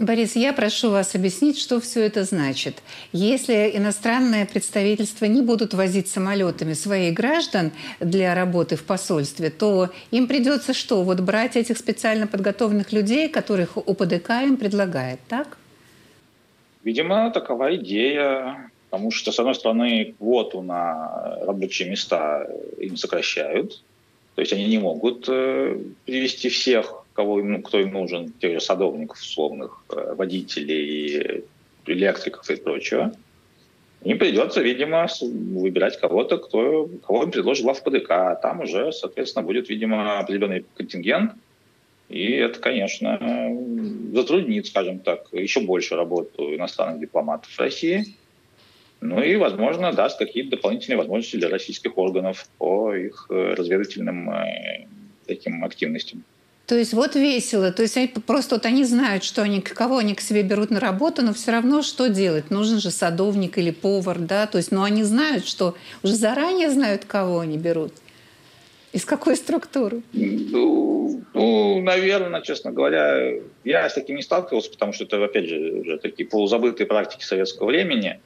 Борис, 0.00 0.34
я 0.34 0.54
прошу 0.54 0.90
вас 0.90 1.14
объяснить, 1.14 1.58
что 1.58 1.78
все 1.78 2.00
это 2.06 2.24
значит. 2.24 2.82
Если 3.12 3.70
иностранные 3.74 4.46
представительства 4.46 5.26
не 5.26 5.42
будут 5.42 5.74
возить 5.74 6.08
самолетами 6.08 6.72
своих 6.72 7.12
граждан 7.12 7.70
для 8.00 8.34
работы 8.34 8.76
в 8.76 8.84
посольстве, 8.84 9.50
то 9.50 9.90
им 10.10 10.26
придется 10.26 10.72
что? 10.72 11.02
Вот 11.02 11.20
брать 11.20 11.54
этих 11.54 11.76
специально 11.76 12.26
подготовленных 12.26 12.92
людей, 12.92 13.28
которых 13.28 13.76
УПДК 13.76 14.30
им 14.42 14.56
предлагает, 14.56 15.20
так? 15.28 15.58
Видимо, 16.82 17.30
такова 17.30 17.76
идея. 17.76 18.70
Потому 18.88 19.10
что, 19.10 19.32
с 19.32 19.38
одной 19.38 19.54
стороны, 19.54 20.14
квоту 20.18 20.62
на 20.62 21.36
рабочие 21.42 21.90
места 21.90 22.48
им 22.78 22.96
сокращают. 22.96 23.82
То 24.34 24.40
есть 24.40 24.54
они 24.54 24.64
не 24.64 24.78
могут 24.78 25.26
э, 25.28 25.78
привести 26.06 26.48
всех 26.48 26.99
кого, 27.20 27.42
ну, 27.42 27.60
кто 27.60 27.78
им 27.80 27.92
нужен, 27.92 28.32
тех 28.40 28.52
же 28.52 28.60
садовников 28.60 29.20
условных, 29.20 29.84
э, 29.90 30.14
водителей, 30.14 31.44
электриков 31.86 32.48
и 32.50 32.56
прочего, 32.56 33.12
им 34.04 34.18
придется, 34.18 34.62
видимо, 34.62 35.06
выбирать 35.20 36.00
кого-то, 36.00 36.38
кто, 36.38 36.88
кого 37.06 37.24
им 37.24 37.30
предложит 37.30 37.64
глав 37.64 37.82
ПДК. 37.82 38.10
А 38.10 38.34
там 38.36 38.60
уже, 38.60 38.92
соответственно, 38.92 39.44
будет, 39.44 39.68
видимо, 39.68 40.18
определенный 40.18 40.64
контингент. 40.74 41.32
И 42.08 42.32
это, 42.32 42.58
конечно, 42.58 43.18
затруднит, 44.14 44.66
скажем 44.66 45.00
так, 45.00 45.26
еще 45.32 45.60
больше 45.60 45.96
работу 45.96 46.54
иностранных 46.54 47.00
дипломатов 47.00 47.50
в 47.50 47.60
России. 47.60 48.16
Ну 49.02 49.22
и, 49.22 49.36
возможно, 49.36 49.92
даст 49.92 50.18
какие-то 50.18 50.56
дополнительные 50.56 50.96
возможности 50.96 51.36
для 51.36 51.50
российских 51.50 51.98
органов 51.98 52.48
по 52.56 52.94
их 52.94 53.26
э, 53.28 53.54
разведывательным 53.54 54.30
э, 54.30 54.86
таким 55.26 55.64
активностям. 55.64 56.24
То 56.70 56.78
есть 56.78 56.92
вот 56.92 57.16
весело. 57.16 57.72
То 57.72 57.82
есть 57.82 57.96
они, 57.96 58.06
просто 58.06 58.54
вот 58.54 58.64
они 58.64 58.84
знают, 58.84 59.24
что 59.24 59.42
они, 59.42 59.60
кого 59.60 59.98
они 59.98 60.14
к 60.14 60.20
себе 60.20 60.44
берут 60.44 60.70
на 60.70 60.78
работу, 60.78 61.20
но 61.20 61.34
все 61.34 61.50
равно 61.50 61.82
что 61.82 62.08
делать? 62.08 62.52
Нужен 62.52 62.78
же 62.78 62.92
садовник 62.92 63.58
или 63.58 63.72
повар, 63.72 64.20
да? 64.20 64.46
То 64.46 64.58
есть, 64.58 64.70
ну 64.70 64.84
они 64.84 65.02
знают, 65.02 65.48
что 65.48 65.74
уже 66.04 66.14
заранее 66.14 66.70
знают, 66.70 67.06
кого 67.06 67.40
они 67.40 67.58
берут. 67.58 67.92
Из 68.92 69.04
какой 69.04 69.34
структуры? 69.34 70.02
Ну, 70.12 71.24
ну, 71.34 71.82
наверное, 71.82 72.40
честно 72.40 72.70
говоря, 72.70 73.40
я 73.64 73.90
с 73.90 73.94
таким 73.94 74.14
не 74.14 74.22
сталкивался, 74.22 74.70
потому 74.70 74.92
что 74.92 75.02
это, 75.02 75.24
опять 75.24 75.48
же, 75.48 75.72
уже 75.72 75.98
такие 75.98 76.28
полузабытые 76.28 76.86
практики 76.86 77.24
советского 77.24 77.66
времени. 77.66 78.20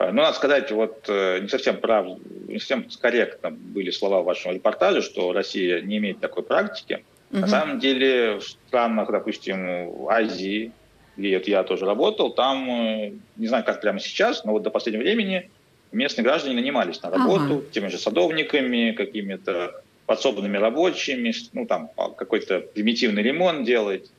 Но 0.00 0.10
надо 0.10 0.36
сказать, 0.36 0.72
вот 0.72 1.04
э, 1.06 1.38
не 1.38 1.48
совсем 1.48 1.76
прав, 1.76 2.18
не 2.48 2.58
совсем 2.58 2.84
корректно 3.00 3.52
были 3.52 3.92
слова 3.92 4.22
в 4.22 4.24
вашем 4.24 4.54
репортаже, 4.54 5.02
что 5.02 5.32
Россия 5.32 5.80
не 5.82 5.98
имеет 5.98 6.18
такой 6.18 6.42
практики. 6.42 7.04
Угу. 7.30 7.40
На 7.40 7.46
самом 7.48 7.80
деле 7.80 8.38
в 8.38 8.42
странах, 8.42 9.10
допустим, 9.10 9.90
в 9.90 10.08
Азии, 10.08 10.72
где 11.16 11.38
вот 11.38 11.48
я 11.48 11.62
тоже 11.64 11.86
работал, 11.86 12.30
там, 12.30 12.70
э, 12.70 13.12
не 13.36 13.46
знаю, 13.46 13.64
как 13.64 13.80
прямо 13.80 13.98
сейчас, 14.00 14.44
но 14.44 14.52
вот 14.52 14.62
до 14.62 14.70
последнего 14.70 15.02
времени 15.02 15.50
местные 15.92 16.24
граждане 16.24 16.54
нанимались 16.56 17.02
на 17.02 17.10
работу 17.10 17.56
ага. 17.58 17.64
теми 17.72 17.88
же 17.88 17.98
садовниками, 17.98 18.92
какими-то 18.92 19.82
подсобными 20.06 20.56
рабочими, 20.56 21.34
ну 21.52 21.66
там 21.66 21.90
а, 21.96 22.10
какой-то 22.10 22.60
примитивный 22.60 23.22
ремонт 23.22 23.64
делать. 23.64 24.10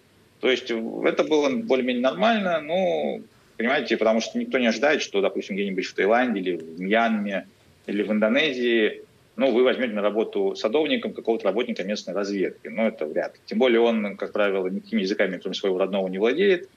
То 0.41 0.49
есть 0.49 0.69
это 0.69 1.23
было 1.23 1.49
более-менее 1.49 2.03
нормально, 2.03 2.61
ну, 2.61 3.23
понимаете, 3.57 3.97
потому 3.97 4.21
что 4.21 4.37
никто 4.37 4.57
не 4.59 4.67
ожидает, 4.67 5.01
что, 5.01 5.21
допустим, 5.21 5.55
где-нибудь 5.55 5.85
в 5.85 5.93
Таиланде 5.93 6.39
или 6.41 6.57
в 6.57 6.79
Мьянме 6.79 7.47
или 7.85 8.03
в 8.03 8.11
Индонезии 8.11 9.03
ну, 9.37 9.51
вы 9.51 9.63
возьмете 9.63 9.93
на 9.93 10.01
работу 10.01 10.55
садовником 10.55 11.13
какого-то 11.13 11.45
работника 11.45 11.83
местной 11.83 12.15
разведки. 12.15 12.67
Ну, 12.67 12.87
это 12.87 13.05
вряд 13.05 13.35
ли. 13.35 13.39
Тем 13.45 13.59
более 13.59 13.79
он, 13.79 14.17
как 14.17 14.33
правило, 14.33 14.67
никакими 14.67 15.01
языками, 15.01 15.37
кроме 15.37 15.53
своего 15.53 15.77
родного, 15.77 16.07
не 16.07 16.17
владеет. 16.17 16.67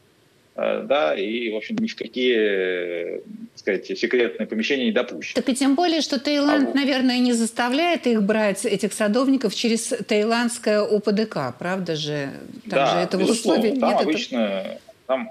Э, 0.56 0.82
да, 0.84 1.14
и, 1.14 1.50
в 1.50 1.56
общем, 1.56 1.76
ни 1.76 1.86
в 1.86 1.96
какие, 1.96 3.20
так 3.20 3.58
сказать, 3.58 3.86
секретные 3.98 4.46
помещения 4.46 4.84
не 4.84 4.92
допущен. 4.92 5.34
Так 5.34 5.48
и 5.48 5.54
тем 5.54 5.74
более, 5.74 6.02
что 6.02 6.20
Таиланд, 6.20 6.70
а 6.74 6.74
наверное, 6.74 7.18
не 7.18 7.32
заставляет 7.32 8.06
их 8.06 8.22
брать, 8.22 8.66
этих 8.66 8.92
садовников, 8.92 9.54
через 9.54 9.94
таиландское 10.06 10.82
ОПДК, 10.82 11.56
правда 11.58 11.96
же? 11.96 12.28
Там 12.68 12.78
да, 12.78 12.86
же 12.92 12.98
этого 12.98 13.22
безусловно. 13.22 13.60
условия 13.60 13.80
там 13.80 13.90
нет. 13.90 14.02
обычно, 14.02 14.36
это... 14.36 14.80
там 15.06 15.30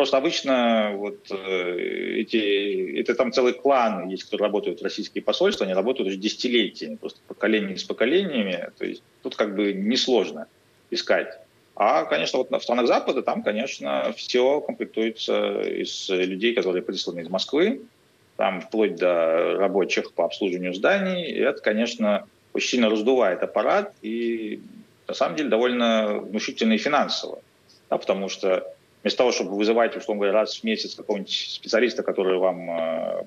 Просто 0.00 0.16
обычно 0.16 0.92
вот 0.96 1.30
э, 1.30 1.76
эти, 2.20 2.98
это 2.98 3.14
там 3.14 3.32
целый 3.32 3.52
клан 3.52 4.08
есть, 4.08 4.24
кто 4.24 4.38
работают 4.38 4.80
в 4.80 4.82
российские 4.82 5.22
посольства, 5.22 5.66
они 5.66 5.74
работают 5.74 6.08
уже 6.08 6.16
десятилетиями, 6.16 6.94
просто 6.94 7.20
поколение 7.28 7.76
с 7.76 7.84
поколениями. 7.84 8.70
То 8.78 8.86
есть 8.86 9.02
тут 9.22 9.36
как 9.36 9.54
бы 9.54 9.74
несложно 9.74 10.46
искать. 10.90 11.38
А, 11.76 12.04
конечно, 12.04 12.38
вот 12.38 12.50
в 12.50 12.62
странах 12.62 12.86
Запада 12.86 13.20
там, 13.20 13.42
конечно, 13.42 14.14
все 14.16 14.62
комплектуется 14.62 15.60
из 15.60 16.08
людей, 16.08 16.54
которые 16.54 16.82
присланы 16.82 17.20
из 17.20 17.28
Москвы, 17.28 17.82
там 18.38 18.62
вплоть 18.62 18.96
до 18.96 19.58
рабочих 19.58 20.14
по 20.14 20.24
обслуживанию 20.24 20.72
зданий. 20.72 21.26
И 21.26 21.40
это, 21.40 21.60
конечно, 21.60 22.26
очень 22.54 22.70
сильно 22.70 22.88
раздувает 22.88 23.42
аппарат 23.42 23.92
и, 24.00 24.62
на 25.06 25.12
самом 25.12 25.36
деле, 25.36 25.50
довольно 25.50 26.20
внушительно 26.20 26.72
и 26.72 26.78
финансово. 26.78 27.42
Да, 27.90 27.98
потому 27.98 28.30
что 28.30 28.64
вместо 29.02 29.18
того, 29.18 29.32
чтобы 29.32 29.56
вызывать, 29.56 29.96
условно 29.96 30.20
говоря, 30.20 30.38
раз 30.40 30.58
в 30.58 30.64
месяц 30.64 30.94
какого-нибудь 30.94 31.30
специалиста, 31.30 32.02
который 32.02 32.38
вам 32.38 32.70
э, 32.70 33.24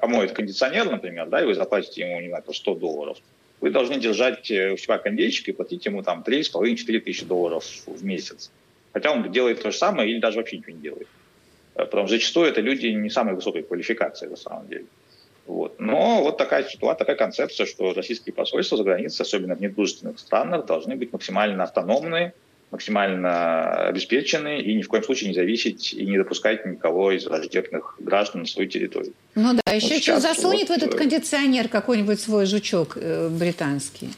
помоет 0.00 0.32
кондиционер, 0.32 0.90
например, 0.90 1.28
да, 1.28 1.42
и 1.42 1.46
вы 1.46 1.54
заплатите 1.54 2.02
ему, 2.02 2.20
не 2.20 2.28
знаю, 2.28 2.44
100 2.48 2.74
долларов, 2.74 3.18
вы 3.60 3.70
должны 3.70 3.98
держать 3.98 4.50
э, 4.50 4.72
у 4.72 4.76
себя 4.76 4.98
кондейчик 4.98 5.48
и 5.48 5.52
платить 5.52 5.86
ему 5.86 6.02
там 6.02 6.24
3,5-4 6.26 7.00
тысячи 7.00 7.24
долларов 7.24 7.64
в 7.86 8.04
месяц. 8.04 8.50
Хотя 8.92 9.12
он 9.12 9.30
делает 9.30 9.62
то 9.62 9.70
же 9.70 9.76
самое 9.76 10.10
или 10.10 10.20
даже 10.20 10.38
вообще 10.38 10.58
ничего 10.58 10.72
не 10.72 10.82
делает. 10.82 11.08
Э, 11.74 11.84
потому 11.84 12.06
что 12.06 12.16
зачастую 12.16 12.48
это 12.48 12.60
люди 12.60 12.88
не 12.88 13.10
самой 13.10 13.34
высокой 13.34 13.62
квалификации 13.62 14.26
на 14.26 14.36
самом 14.36 14.68
деле. 14.68 14.86
Вот. 15.46 15.78
Но 15.78 16.22
вот 16.22 16.38
такая 16.38 16.64
ситуация, 16.64 16.98
такая 16.98 17.16
концепция, 17.16 17.66
что 17.66 17.94
российские 17.94 18.32
посольства 18.32 18.76
за 18.76 18.82
границей, 18.82 19.22
особенно 19.22 19.54
в 19.54 19.60
недружественных 19.60 20.18
странах, 20.18 20.66
должны 20.66 20.96
быть 20.96 21.12
максимально 21.12 21.62
автономные, 21.62 22.34
максимально 22.70 23.88
обеспечены 23.88 24.60
и 24.60 24.74
ни 24.74 24.82
в 24.82 24.88
коем 24.88 25.04
случае 25.04 25.28
не 25.28 25.34
зависеть 25.34 25.92
и 25.94 26.04
не 26.04 26.18
допускать 26.18 26.66
никого 26.66 27.12
из 27.12 27.24
враждебных 27.26 27.96
граждан 28.00 28.42
на 28.42 28.46
свою 28.46 28.68
территорию. 28.68 29.12
Ну 29.34 29.52
да, 29.64 29.72
еще 29.72 29.94
вот 29.94 30.02
что 30.02 30.20
засунет 30.20 30.68
вот, 30.68 30.80
в 30.80 30.82
этот 30.82 30.94
э, 30.94 30.98
кондиционер 30.98 31.68
какой-нибудь 31.68 32.20
свой 32.20 32.46
жучок 32.46 32.96
э, 33.00 33.28
британский. 33.28 34.10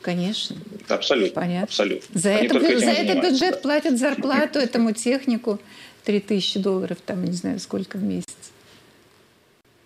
Конечно. 0.00 0.56
Абсолютно. 0.88 1.34
Понятно. 1.34 1.64
Абсолютно. 1.64 2.20
За, 2.20 2.30
это, 2.30 2.60
за 2.60 2.90
этот 2.90 3.24
бюджет 3.24 3.54
да. 3.54 3.58
платят 3.58 3.98
зарплату 3.98 4.60
этому 4.60 4.92
технику 4.92 5.58
3000 6.04 6.60
долларов, 6.60 6.98
там 7.04 7.24
не 7.24 7.32
знаю 7.32 7.58
сколько 7.58 7.98
в 7.98 8.02
месяц. 8.02 8.28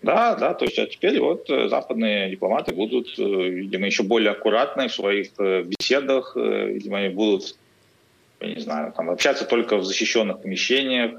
Да, 0.03 0.35
да, 0.35 0.53
то 0.53 0.65
есть 0.65 0.79
а 0.79 0.87
теперь 0.87 1.19
вот 1.19 1.49
э, 1.49 1.69
западные 1.69 2.31
дипломаты 2.31 2.75
будут, 2.75 3.17
видимо, 3.17 3.87
еще 3.87 4.03
более 4.03 4.33
аккуратны 4.33 4.89
в 4.89 4.95
своих 4.95 5.31
беседах, 5.39 6.37
видимо, 6.37 7.09
будут 7.11 7.57
я 8.43 8.55
не 8.55 8.61
знаю, 8.61 8.93
там 8.93 9.11
общаться 9.11 9.45
только 9.45 9.77
в 9.77 9.85
защищенных 9.85 10.43
помещениях, 10.43 11.13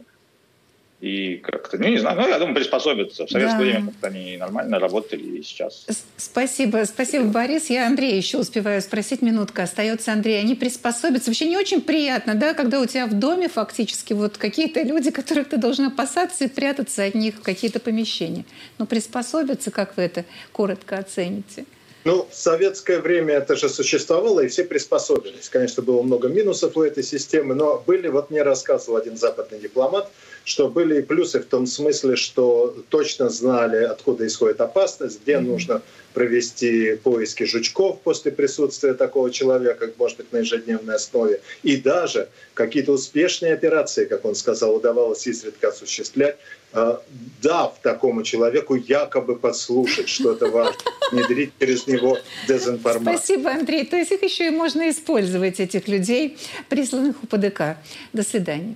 и 1.03 1.35
как-то, 1.35 1.77
ну, 1.77 1.89
не 1.89 1.97
знаю, 1.97 2.17
ну, 2.17 2.29
я 2.29 2.39
думаю, 2.39 2.55
приспособиться. 2.55 3.25
В 3.25 3.29
советское 3.29 3.57
да. 3.57 3.63
время 3.65 3.85
как-то 3.87 4.07
они 4.07 4.37
нормально 4.37 4.79
работали 4.79 5.21
и 5.21 5.43
сейчас. 5.43 5.85
Спасибо, 6.15 6.85
спасибо, 6.85 7.25
Борис. 7.25 7.69
Я 7.69 7.87
Андрея 7.87 8.15
еще 8.15 8.37
успеваю 8.37 8.81
спросить, 8.81 9.21
минутка 9.21 9.63
остается, 9.63 10.13
Андрей. 10.13 10.39
Они 10.39 10.55
приспособятся. 10.55 11.29
Вообще 11.29 11.49
не 11.49 11.57
очень 11.57 11.81
приятно, 11.81 12.35
да, 12.35 12.53
когда 12.53 12.79
у 12.79 12.85
тебя 12.85 13.05
в 13.05 13.19
доме 13.19 13.49
фактически 13.49 14.13
вот 14.13 14.37
какие-то 14.37 14.81
люди, 14.81 15.11
которых 15.11 15.49
ты 15.49 15.57
должен 15.57 15.87
опасаться 15.87 16.45
и 16.45 16.47
прятаться 16.47 17.03
от 17.03 17.15
них 17.15 17.35
в 17.35 17.41
какие-то 17.41 17.81
помещения. 17.81 18.45
Но 18.77 18.85
приспособятся, 18.85 19.71
как 19.71 19.97
вы 19.97 20.03
это 20.03 20.23
коротко 20.53 20.99
оцените? 20.99 21.65
Ну, 22.05 22.27
в 22.29 22.35
советское 22.35 22.99
время 22.99 23.35
это 23.35 23.55
же 23.55 23.69
существовало, 23.69 24.41
и 24.41 24.49
все 24.49 24.65
приспособились. 24.65 25.47
Конечно, 25.49 25.81
было 25.81 26.01
много 26.01 26.27
минусов 26.27 26.75
у 26.75 26.83
этой 26.83 27.03
системы, 27.03 27.55
но 27.55 27.81
были, 27.85 28.09
вот 28.09 28.29
мне 28.29 28.43
рассказывал 28.43 28.97
один 28.97 29.17
западный 29.17 29.59
дипломат, 29.59 30.09
что 30.45 30.69
были 30.69 30.99
и 30.99 31.01
плюсы 31.01 31.39
в 31.39 31.45
том 31.45 31.65
смысле, 31.65 32.15
что 32.15 32.75
точно 32.89 33.29
знали, 33.29 33.83
откуда 33.83 34.27
исходит 34.27 34.61
опасность, 34.61 35.21
где 35.23 35.33
mm-hmm. 35.33 35.41
нужно 35.41 35.81
провести 36.13 36.95
поиски 36.95 37.43
жучков 37.43 37.99
после 38.01 38.31
присутствия 38.31 38.93
такого 38.93 39.31
человека, 39.31 39.89
может 39.97 40.17
быть, 40.17 40.31
на 40.31 40.37
ежедневной 40.37 40.95
основе. 40.95 41.41
И 41.63 41.77
даже 41.77 42.29
какие-то 42.53 42.91
успешные 42.91 43.53
операции, 43.53 44.05
как 44.05 44.25
он 44.25 44.35
сказал, 44.35 44.75
удавалось 44.75 45.25
изредка 45.25 45.69
осуществлять, 45.69 46.37
э, 46.73 46.97
дав 47.41 47.79
такому 47.81 48.23
человеку 48.23 48.75
якобы 48.75 49.35
подслушать 49.37 50.07
что-то 50.09 50.47
важное, 50.47 50.77
внедрить 51.11 51.53
через 51.59 51.87
него 51.87 52.17
дезинформацию. 52.47 53.17
Спасибо, 53.17 53.49
Андрей. 53.51 53.85
То 53.85 53.97
есть 53.97 54.11
их 54.11 54.21
еще 54.21 54.47
и 54.47 54.51
можно 54.51 54.89
использовать, 54.89 55.59
этих 55.59 55.87
людей, 55.87 56.37
присланных 56.69 57.15
у 57.23 57.27
ПДК. 57.27 57.77
До 58.11 58.23
свидания. 58.23 58.75